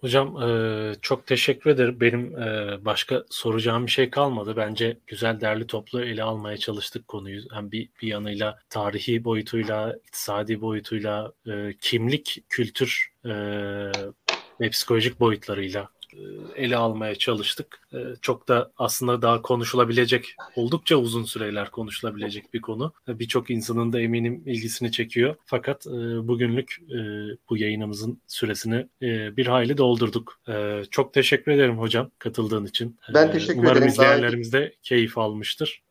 Hocam 0.00 0.42
e, 0.42 0.94
çok 1.02 1.26
teşekkür 1.26 1.70
ederim. 1.70 2.00
Benim 2.00 2.38
e, 2.38 2.78
başka 2.84 3.24
soracağım 3.30 3.86
bir 3.86 3.90
şey 3.90 4.10
kalmadı. 4.10 4.56
Bence 4.56 4.98
güzel 5.06 5.40
derli 5.40 5.66
toplu 5.66 6.04
ele 6.04 6.22
almaya 6.22 6.56
çalıştık 6.56 7.08
konuyu. 7.08 7.42
Hem 7.52 7.72
bir, 7.72 7.88
bir 8.02 8.08
yanıyla 8.08 8.58
tarihi 8.70 9.24
boyutuyla, 9.24 9.96
iktisadi 9.96 10.60
boyutuyla, 10.60 11.32
e, 11.46 11.74
kimlik, 11.80 12.44
kültür 12.48 13.12
e, 13.24 13.30
ve 14.60 14.70
psikolojik 14.70 15.20
boyutlarıyla 15.20 15.88
ele 16.56 16.76
almaya 16.76 17.14
çalıştık. 17.14 17.80
E, 17.92 17.98
çok 18.22 18.48
da 18.48 18.70
aslında 18.76 19.22
daha 19.22 19.42
konuşulabilecek, 19.42 20.34
oldukça 20.56 20.96
uzun 20.96 21.24
süreler 21.24 21.70
konuşulabilecek 21.70 22.54
bir 22.54 22.60
konu. 22.60 22.92
E, 23.08 23.18
birçok 23.18 23.50
insanın 23.50 23.92
da 23.92 24.00
eminim 24.00 24.42
ilgisini 24.46 24.92
çekiyor. 24.92 25.34
Fakat 25.44 25.86
bugünlük 26.22 26.76
bu 27.50 27.56
yayınımızın 27.56 28.20
süresini 28.26 28.86
bir 29.36 29.46
hayli 29.46 29.78
doldurduk. 29.78 30.40
Çok 30.90 31.12
teşekkür 31.12 31.52
ederim 31.52 31.78
hocam 31.78 32.10
katıldığın 32.18 32.66
için. 32.66 32.96
Ben 33.14 33.32
teşekkür 33.32 33.58
Umarım 33.58 33.76
ederim. 33.76 33.92
Umarım 33.98 34.06
izleyenlerimiz 34.06 34.52
de 34.52 34.74
keyif 34.82 35.18
almıştır. 35.18 35.82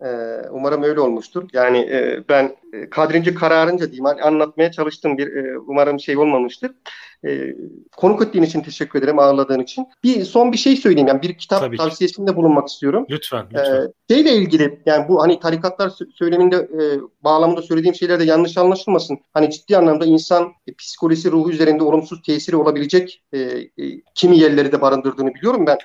Umarım 0.51 0.83
öyle 0.83 0.99
olmuştur. 0.99 1.49
Yani 1.53 1.89
ben 2.29 2.55
kadrince 2.91 3.33
kararınca 3.33 3.85
diyeyim 3.85 4.05
hani 4.05 4.21
anlatmaya 4.21 4.71
çalıştım 4.71 5.17
bir 5.17 5.55
umarım 5.55 5.99
şey 5.99 6.17
olmamıştır. 6.17 6.71
Konuk 7.97 8.21
ettiğin 8.21 8.43
için 8.43 8.61
teşekkür 8.61 8.99
ederim 8.99 9.19
ağırladığın 9.19 9.59
için. 9.59 9.87
Bir 10.03 10.25
son 10.25 10.51
bir 10.51 10.57
şey 10.57 10.77
söyleyeyim. 10.77 11.07
Yani 11.07 11.21
bir 11.21 11.37
kitap 11.37 11.59
Tabii 11.59 11.77
tavsiyesinde 11.77 12.35
bulunmak 12.35 12.67
istiyorum. 12.67 13.05
Lütfen, 13.09 13.45
lütfen. 13.45 13.75
Ee, 13.75 14.13
şeyle 14.13 14.31
ilgili 14.35 14.81
yani 14.85 15.07
bu 15.07 15.21
hani 15.21 15.39
tarikatlar 15.39 15.91
söyleminde 16.15 16.55
e, 16.55 16.83
bağlamında 17.23 17.61
söylediğim 17.61 17.95
şeyler 17.95 18.19
de 18.19 18.23
yanlış 18.23 18.57
anlaşılmasın. 18.57 19.19
Hani 19.33 19.49
ciddi 19.49 19.77
anlamda 19.77 20.05
insan 20.05 20.53
e, 20.67 20.73
psikolojisi 20.73 21.31
ruhu 21.31 21.51
üzerinde 21.51 21.83
olumsuz 21.83 22.21
tesiri 22.21 22.55
olabilecek 22.55 23.23
e, 23.33 23.39
e, 23.39 23.69
kimi 24.15 24.39
yerleri 24.39 24.71
de 24.71 24.81
barındırdığını 24.81 25.33
biliyorum 25.33 25.65
ben. 25.67 25.77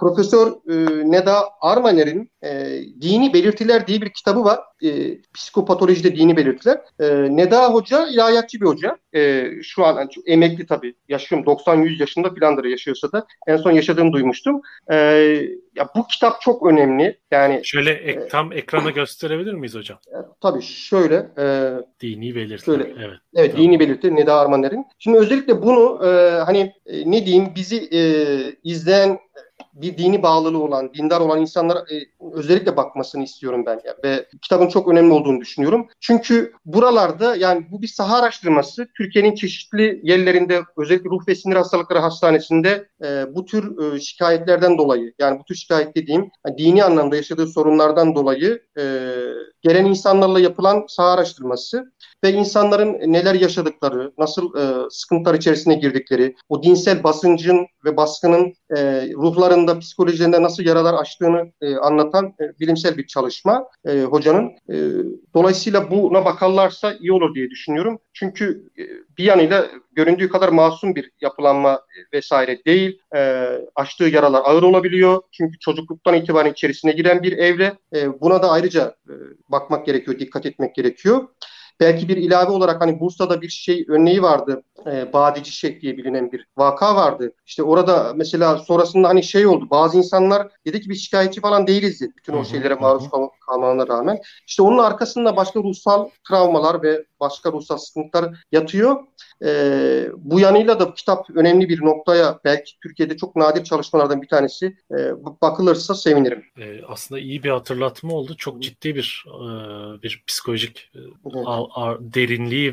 Profesör 0.00 0.46
e, 0.46 0.74
Neda 1.10 1.44
Armaner'in 1.60 2.30
e, 2.42 2.80
Dini 3.00 3.34
Belirtiler 3.34 3.86
diye 3.86 4.00
bir 4.00 4.08
kitabı 4.10 4.44
var. 4.44 4.60
E, 4.82 5.18
psikopatolojide 5.34 6.16
dini 6.16 6.36
belirtiler. 6.36 6.80
E, 7.00 7.36
Neda 7.36 7.72
Hoca 7.72 8.08
ilahiyatçı 8.08 8.60
bir 8.60 8.66
hoca. 8.66 8.96
E, 9.14 9.50
şu 9.62 9.84
an 9.84 10.08
emekli 10.26 10.66
tabii. 10.66 10.94
Yaşıyorum 11.08 11.52
90-100 11.52 12.00
yaşında 12.00 12.34
filandır 12.34 12.64
yaşıyorsa 12.64 13.12
da. 13.12 13.26
En 13.46 13.56
son 13.56 13.70
yaşadığını 13.70 14.12
duymuştum. 14.12 14.60
E, 14.90 14.96
ya 15.76 15.88
bu 15.96 16.06
kitap 16.06 16.40
çok 16.40 16.66
önemli. 16.66 17.18
Yani 17.30 17.60
Şöyle 17.64 17.90
ek, 17.90 18.20
e, 18.20 18.28
tam 18.28 18.52
ekrana 18.52 18.90
gösterebilir 18.90 19.52
miyiz 19.52 19.74
hocam? 19.74 19.98
E, 20.08 20.18
tabii 20.40 20.62
şöyle. 20.62 21.14
E, 21.38 21.72
dini 22.00 22.34
belirtiler. 22.34 22.76
Şöyle, 22.76 22.84
evet. 22.84 23.18
Evet 23.34 23.52
tamam. 23.52 23.66
dini 23.66 23.80
belirtiler 23.80 24.16
Neda 24.16 24.40
Armaner'in. 24.40 24.86
Şimdi 24.98 25.18
özellikle 25.18 25.62
bunu 25.62 26.06
e, 26.06 26.30
hani 26.40 26.72
e, 26.86 27.10
ne 27.10 27.26
diyeyim 27.26 27.52
bizi 27.56 27.88
e, 27.92 28.00
izleyen 28.64 29.18
bir 29.72 29.98
dini 29.98 30.22
bağlılığı 30.22 30.62
olan, 30.62 30.94
dindar 30.94 31.20
olan 31.20 31.40
insanlara 31.40 31.78
e, 31.78 31.96
özellikle 32.32 32.76
bakmasını 32.76 33.24
istiyorum 33.24 33.66
ben. 33.66 33.80
Yani. 33.84 33.96
Ve 34.04 34.26
kitabın 34.42 34.68
çok 34.68 34.88
önemli 34.88 35.12
olduğunu 35.12 35.40
düşünüyorum. 35.40 35.88
Çünkü 36.00 36.52
buralarda 36.64 37.36
yani 37.36 37.66
bu 37.70 37.82
bir 37.82 37.88
saha 37.88 38.18
araştırması. 38.18 38.88
Türkiye'nin 38.96 39.34
çeşitli 39.34 40.00
yerlerinde 40.02 40.60
özellikle 40.76 41.10
ruh 41.10 41.28
ve 41.28 41.34
sinir 41.34 41.56
hastalıkları 41.56 41.98
hastanesinde 41.98 42.88
e, 43.04 43.34
bu 43.34 43.44
tür 43.44 43.94
e, 43.94 44.00
şikayetlerden 44.00 44.78
dolayı 44.78 45.12
yani 45.18 45.38
bu 45.40 45.44
tür 45.44 45.54
şikayet 45.54 45.96
dediğim 45.96 46.30
yani 46.46 46.58
dini 46.58 46.84
anlamda 46.84 47.16
yaşadığı 47.16 47.46
sorunlardan 47.46 48.14
dolayı 48.14 48.62
e, 48.78 48.82
gelen 49.62 49.84
insanlarla 49.84 50.40
yapılan 50.40 50.84
saha 50.88 51.10
araştırması 51.10 51.92
ve 52.24 52.32
insanların 52.32 53.12
neler 53.12 53.34
yaşadıkları, 53.34 54.12
nasıl 54.18 54.56
e, 54.56 54.90
sıkıntılar 54.90 55.34
içerisine 55.34 55.74
girdikleri, 55.74 56.34
o 56.48 56.62
dinsel 56.62 57.04
basıncın 57.04 57.66
ve 57.84 57.96
baskının 57.96 58.54
e, 58.76 58.76
ruhlarında, 59.12 59.78
psikolojilerinde 59.78 60.42
nasıl 60.42 60.62
yaralar 60.62 60.94
açtığını 60.94 61.52
e, 61.60 61.76
anlatan 61.76 62.34
e, 62.40 62.58
bilimsel 62.60 62.96
bir 62.96 63.06
çalışma 63.06 63.68
e, 63.84 64.02
hocanın. 64.02 64.50
E, 64.70 64.76
dolayısıyla 65.34 65.90
buna 65.90 66.24
bakarlarsa 66.24 66.92
iyi 67.00 67.12
olur 67.12 67.34
diye 67.34 67.50
düşünüyorum. 67.50 67.98
Çünkü 68.12 68.70
e, 68.78 68.82
bir 69.18 69.24
yanıyla 69.24 69.66
göründüğü 69.92 70.28
kadar 70.28 70.48
masum 70.48 70.94
bir 70.94 71.10
yapılanma 71.20 71.72
e, 71.72 72.16
vesaire 72.16 72.64
değil. 72.64 72.98
E, 73.16 73.50
açtığı 73.74 74.04
yaralar 74.04 74.42
ağır 74.44 74.62
olabiliyor. 74.62 75.22
Çünkü 75.32 75.58
çocukluktan 75.58 76.14
itibaren 76.14 76.52
içerisine 76.52 76.92
giren 76.92 77.22
bir 77.22 77.38
evre. 77.38 77.72
E, 77.94 78.20
buna 78.20 78.42
da 78.42 78.50
ayrıca 78.50 78.94
e, 79.08 79.12
bakmak 79.48 79.86
gerekiyor, 79.86 80.18
dikkat 80.18 80.46
etmek 80.46 80.74
gerekiyor. 80.74 81.28
Belki 81.80 82.08
bir 82.08 82.16
ilave 82.16 82.50
olarak 82.52 82.80
hani 82.80 83.00
Bursa'da 83.00 83.42
bir 83.42 83.48
şey 83.48 83.84
örneği 83.88 84.22
vardı. 84.22 84.62
E, 84.86 85.12
Badici 85.12 85.52
Şeyh 85.52 85.80
diye 85.80 85.96
bilinen 85.96 86.32
bir 86.32 86.46
vaka 86.56 86.96
vardı. 86.96 87.32
İşte 87.46 87.62
orada 87.62 88.12
mesela 88.16 88.58
sonrasında 88.58 89.08
hani 89.08 89.22
şey 89.22 89.46
oldu. 89.46 89.66
Bazı 89.70 89.98
insanlar 89.98 90.48
dedi 90.66 90.80
ki 90.80 90.90
biz 90.90 91.04
şikayetçi 91.04 91.40
falan 91.40 91.66
değiliz 91.66 92.00
dedi. 92.00 92.12
Bütün 92.16 92.32
o 92.32 92.44
şeylere 92.44 92.74
maruz 92.74 93.04
kalmalarına 93.46 93.88
rağmen. 93.88 94.18
İşte 94.46 94.62
onun 94.62 94.78
arkasında 94.78 95.36
başka 95.36 95.60
ruhsal 95.60 96.08
travmalar 96.28 96.82
ve 96.82 97.04
başka 97.20 97.52
ruhsal 97.52 97.78
sıkıntılar 97.78 98.44
yatıyor. 98.52 98.96
E, 99.44 99.50
bu 100.16 100.40
yanıyla 100.40 100.80
da 100.80 100.94
kitap 100.94 101.30
önemli 101.30 101.68
bir 101.68 101.80
noktaya 101.80 102.40
belki 102.44 102.78
Türkiye'de 102.80 103.16
çok 103.16 103.36
nadir 103.36 103.64
çalışmalardan 103.64 104.22
bir 104.22 104.28
tanesi 104.28 104.76
e, 104.90 104.96
bakılırsa 105.42 105.94
sevinirim. 105.94 106.44
E, 106.58 106.84
aslında 106.88 107.20
iyi 107.20 107.42
bir 107.42 107.50
hatırlatma 107.50 108.12
oldu. 108.12 108.34
Çok 108.36 108.62
ciddi 108.62 108.94
bir 108.94 109.24
e, 109.26 109.42
bir 110.02 110.24
psikolojik 110.26 110.90
e, 110.94 110.98
a, 111.46 111.82
a, 111.82 111.98
derinliği 112.00 112.70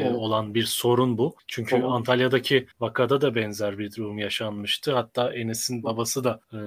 e, 0.00 0.14
olan 0.14 0.54
bir 0.54 0.64
sorun 0.64 1.18
bu. 1.18 1.34
Çünkü 1.50 1.76
evet. 1.76 1.84
Antalya'daki 1.88 2.66
vakada 2.80 3.20
da 3.20 3.34
benzer 3.34 3.78
bir 3.78 3.96
durum 3.96 4.18
yaşanmıştı. 4.18 4.94
Hatta 4.94 5.32
Enes'in 5.32 5.82
babası 5.82 6.24
da 6.24 6.40
e, 6.52 6.58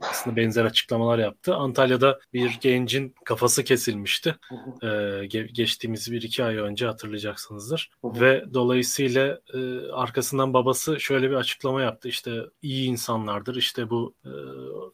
aslında 0.00 0.36
benzer 0.36 0.64
açıklamalar 0.64 1.18
yaptı. 1.18 1.54
Antalya'da 1.54 2.20
bir 2.32 2.58
gencin 2.60 3.14
kafası 3.24 3.64
kesilmişti. 3.64 4.36
E, 4.82 4.86
ge- 4.86 5.52
geçtiğimiz 5.52 6.12
bir 6.12 6.22
iki 6.22 6.44
ay 6.44 6.56
önce 6.56 6.86
hatırlayacaksınızdır. 6.86 7.90
Ve 8.04 8.44
dolayısıyla 8.54 8.76
Dolayısıyla 8.76 9.40
e, 9.54 9.90
arkasından 9.92 10.54
babası 10.54 11.00
şöyle 11.00 11.30
bir 11.30 11.34
açıklama 11.34 11.82
yaptı. 11.82 12.08
İşte 12.08 12.40
iyi 12.62 12.88
insanlardır. 12.88 13.56
İşte 13.56 13.90
bu 13.90 14.14
e, 14.24 14.30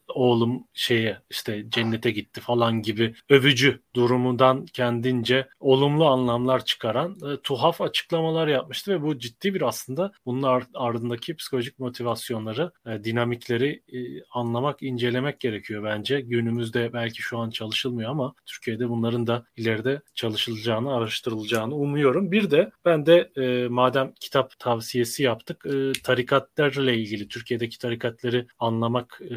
oğlum 0.07 0.67
şeye 0.73 1.21
işte 1.29 1.65
cennete 1.69 2.11
gitti 2.11 2.41
falan 2.41 2.81
gibi 2.81 3.15
övücü 3.29 3.81
durumundan 3.95 4.65
kendince 4.65 5.47
olumlu 5.59 6.05
anlamlar 6.07 6.65
çıkaran 6.65 7.11
e, 7.11 7.41
tuhaf 7.43 7.81
açıklamalar 7.81 8.47
yapmıştı 8.47 8.91
ve 8.91 9.01
bu 9.01 9.19
ciddi 9.19 9.32
bir 9.43 9.61
aslında 9.61 10.11
bunun 10.25 10.63
ardındaki 10.73 11.35
psikolojik 11.35 11.79
motivasyonları, 11.79 12.71
e, 12.85 13.03
dinamikleri 13.03 13.83
e, 13.93 14.23
anlamak, 14.31 14.83
incelemek 14.83 15.39
gerekiyor 15.39 15.83
bence. 15.83 16.21
Günümüzde 16.21 16.93
belki 16.93 17.21
şu 17.21 17.37
an 17.37 17.49
çalışılmıyor 17.49 18.09
ama 18.11 18.33
Türkiye'de 18.45 18.89
bunların 18.89 19.27
da 19.27 19.45
ileride 19.57 20.01
çalışılacağını, 20.15 20.93
araştırılacağını 20.95 21.75
umuyorum. 21.75 22.31
Bir 22.31 22.51
de 22.51 22.71
ben 22.85 23.05
de 23.05 23.31
e, 23.37 23.67
madem 23.67 24.13
kitap 24.19 24.59
tavsiyesi 24.59 25.23
yaptık, 25.23 25.65
e, 25.65 25.91
tarikatlarla 26.03 26.91
ilgili 26.91 27.27
Türkiye'deki 27.27 27.77
tarikatları 27.77 28.47
anlamak 28.59 29.21
e, 29.21 29.35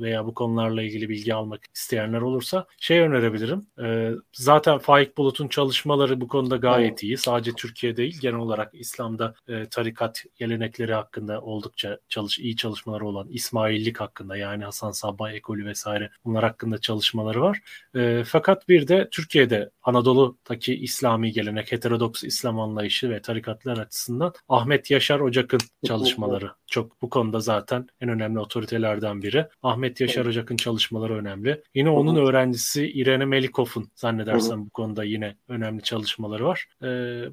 veya 0.00 0.26
bu 0.26 0.34
konularla 0.34 0.82
ilgili 0.82 1.08
bilgi 1.08 1.34
almak 1.34 1.60
isteyenler 1.74 2.20
olursa 2.20 2.66
şey 2.80 3.00
önerebilirim. 3.00 3.66
E, 3.82 4.10
zaten 4.32 4.78
Faik 4.78 5.18
Bulut'un 5.18 5.48
çalışmaları 5.48 6.20
bu 6.20 6.28
konuda 6.28 6.56
gayet 6.56 7.02
iyi. 7.02 7.18
Sadece 7.18 7.52
Türkiye 7.52 7.96
değil, 7.96 8.18
genel 8.20 8.36
olarak 8.36 8.74
İslam'da 9.12 9.34
e, 9.48 9.68
tarikat 9.68 10.24
gelenekleri 10.36 10.94
hakkında 10.94 11.40
oldukça 11.40 11.98
çalış 12.08 12.38
iyi 12.38 12.56
çalışmaları 12.56 13.06
olan 13.06 13.28
İsmaillik 13.30 14.00
hakkında 14.00 14.36
yani 14.36 14.64
Hasan 14.64 14.90
Sabbah 14.90 15.32
ekolü 15.32 15.66
vesaire 15.66 16.10
bunlar 16.24 16.44
hakkında 16.44 16.78
çalışmaları 16.78 17.42
var. 17.42 17.60
E, 17.94 18.24
fakat 18.26 18.68
bir 18.68 18.88
de 18.88 19.08
Türkiye'de 19.10 19.70
Anadolu'daki 19.82 20.74
İslami 20.74 21.32
gelenek, 21.32 21.72
heterodoks 21.72 22.24
İslam 22.24 22.60
anlayışı 22.60 23.10
ve 23.10 23.22
tarikatlar 23.22 23.78
açısından 23.78 24.32
Ahmet 24.48 24.90
Yaşar 24.90 25.20
Ocak'ın 25.20 25.60
çalışmaları 25.86 26.50
çok 26.72 27.02
bu 27.02 27.10
konuda 27.10 27.40
zaten 27.40 27.86
en 28.00 28.08
önemli 28.08 28.38
otoritelerden 28.38 29.22
biri. 29.22 29.46
Ahmet 29.62 30.00
Yaşar 30.00 30.26
Ocak'ın 30.26 30.56
çalışmaları 30.56 31.16
önemli. 31.16 31.62
Yine 31.74 31.90
onun 31.90 32.16
öğrencisi 32.16 32.92
İrene 32.92 33.24
Melikov'un 33.24 33.90
zannedersem 33.94 34.66
bu 34.66 34.70
konuda 34.70 35.04
yine 35.04 35.36
önemli 35.48 35.82
çalışmaları 35.82 36.44
var. 36.44 36.66
E, 36.82 36.86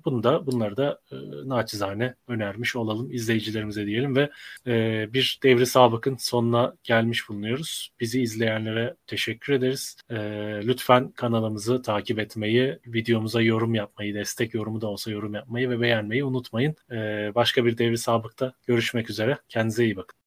bunu 0.05 0.23
da 0.23 0.47
bunları 0.47 0.77
da 0.77 0.99
e, 1.11 1.15
naçizane 1.69 2.15
önermiş 2.27 2.75
olalım 2.75 3.11
izleyicilerimize 3.11 3.85
diyelim 3.85 4.15
ve 4.15 4.29
e, 4.67 5.07
bir 5.13 5.39
devri 5.43 5.65
sabıkın 5.65 6.17
sonuna 6.17 6.73
gelmiş 6.83 7.29
bulunuyoruz. 7.29 7.89
Bizi 7.99 8.21
izleyenlere 8.21 8.95
teşekkür 9.07 9.53
ederiz. 9.53 9.97
E, 10.09 10.15
lütfen 10.63 11.11
kanalımızı 11.11 11.81
takip 11.81 12.19
etmeyi, 12.19 12.79
videomuza 12.87 13.41
yorum 13.41 13.75
yapmayı, 13.75 14.15
destek 14.15 14.53
yorumu 14.53 14.81
da 14.81 14.87
olsa 14.87 15.11
yorum 15.11 15.33
yapmayı 15.33 15.69
ve 15.69 15.81
beğenmeyi 15.81 16.23
unutmayın. 16.23 16.75
E, 16.91 17.31
başka 17.35 17.65
bir 17.65 17.77
devri 17.77 17.97
sabıkta 17.97 18.53
görüşmek 18.67 19.09
üzere. 19.09 19.37
Kendinize 19.49 19.85
iyi 19.85 19.95
bakın. 19.95 20.19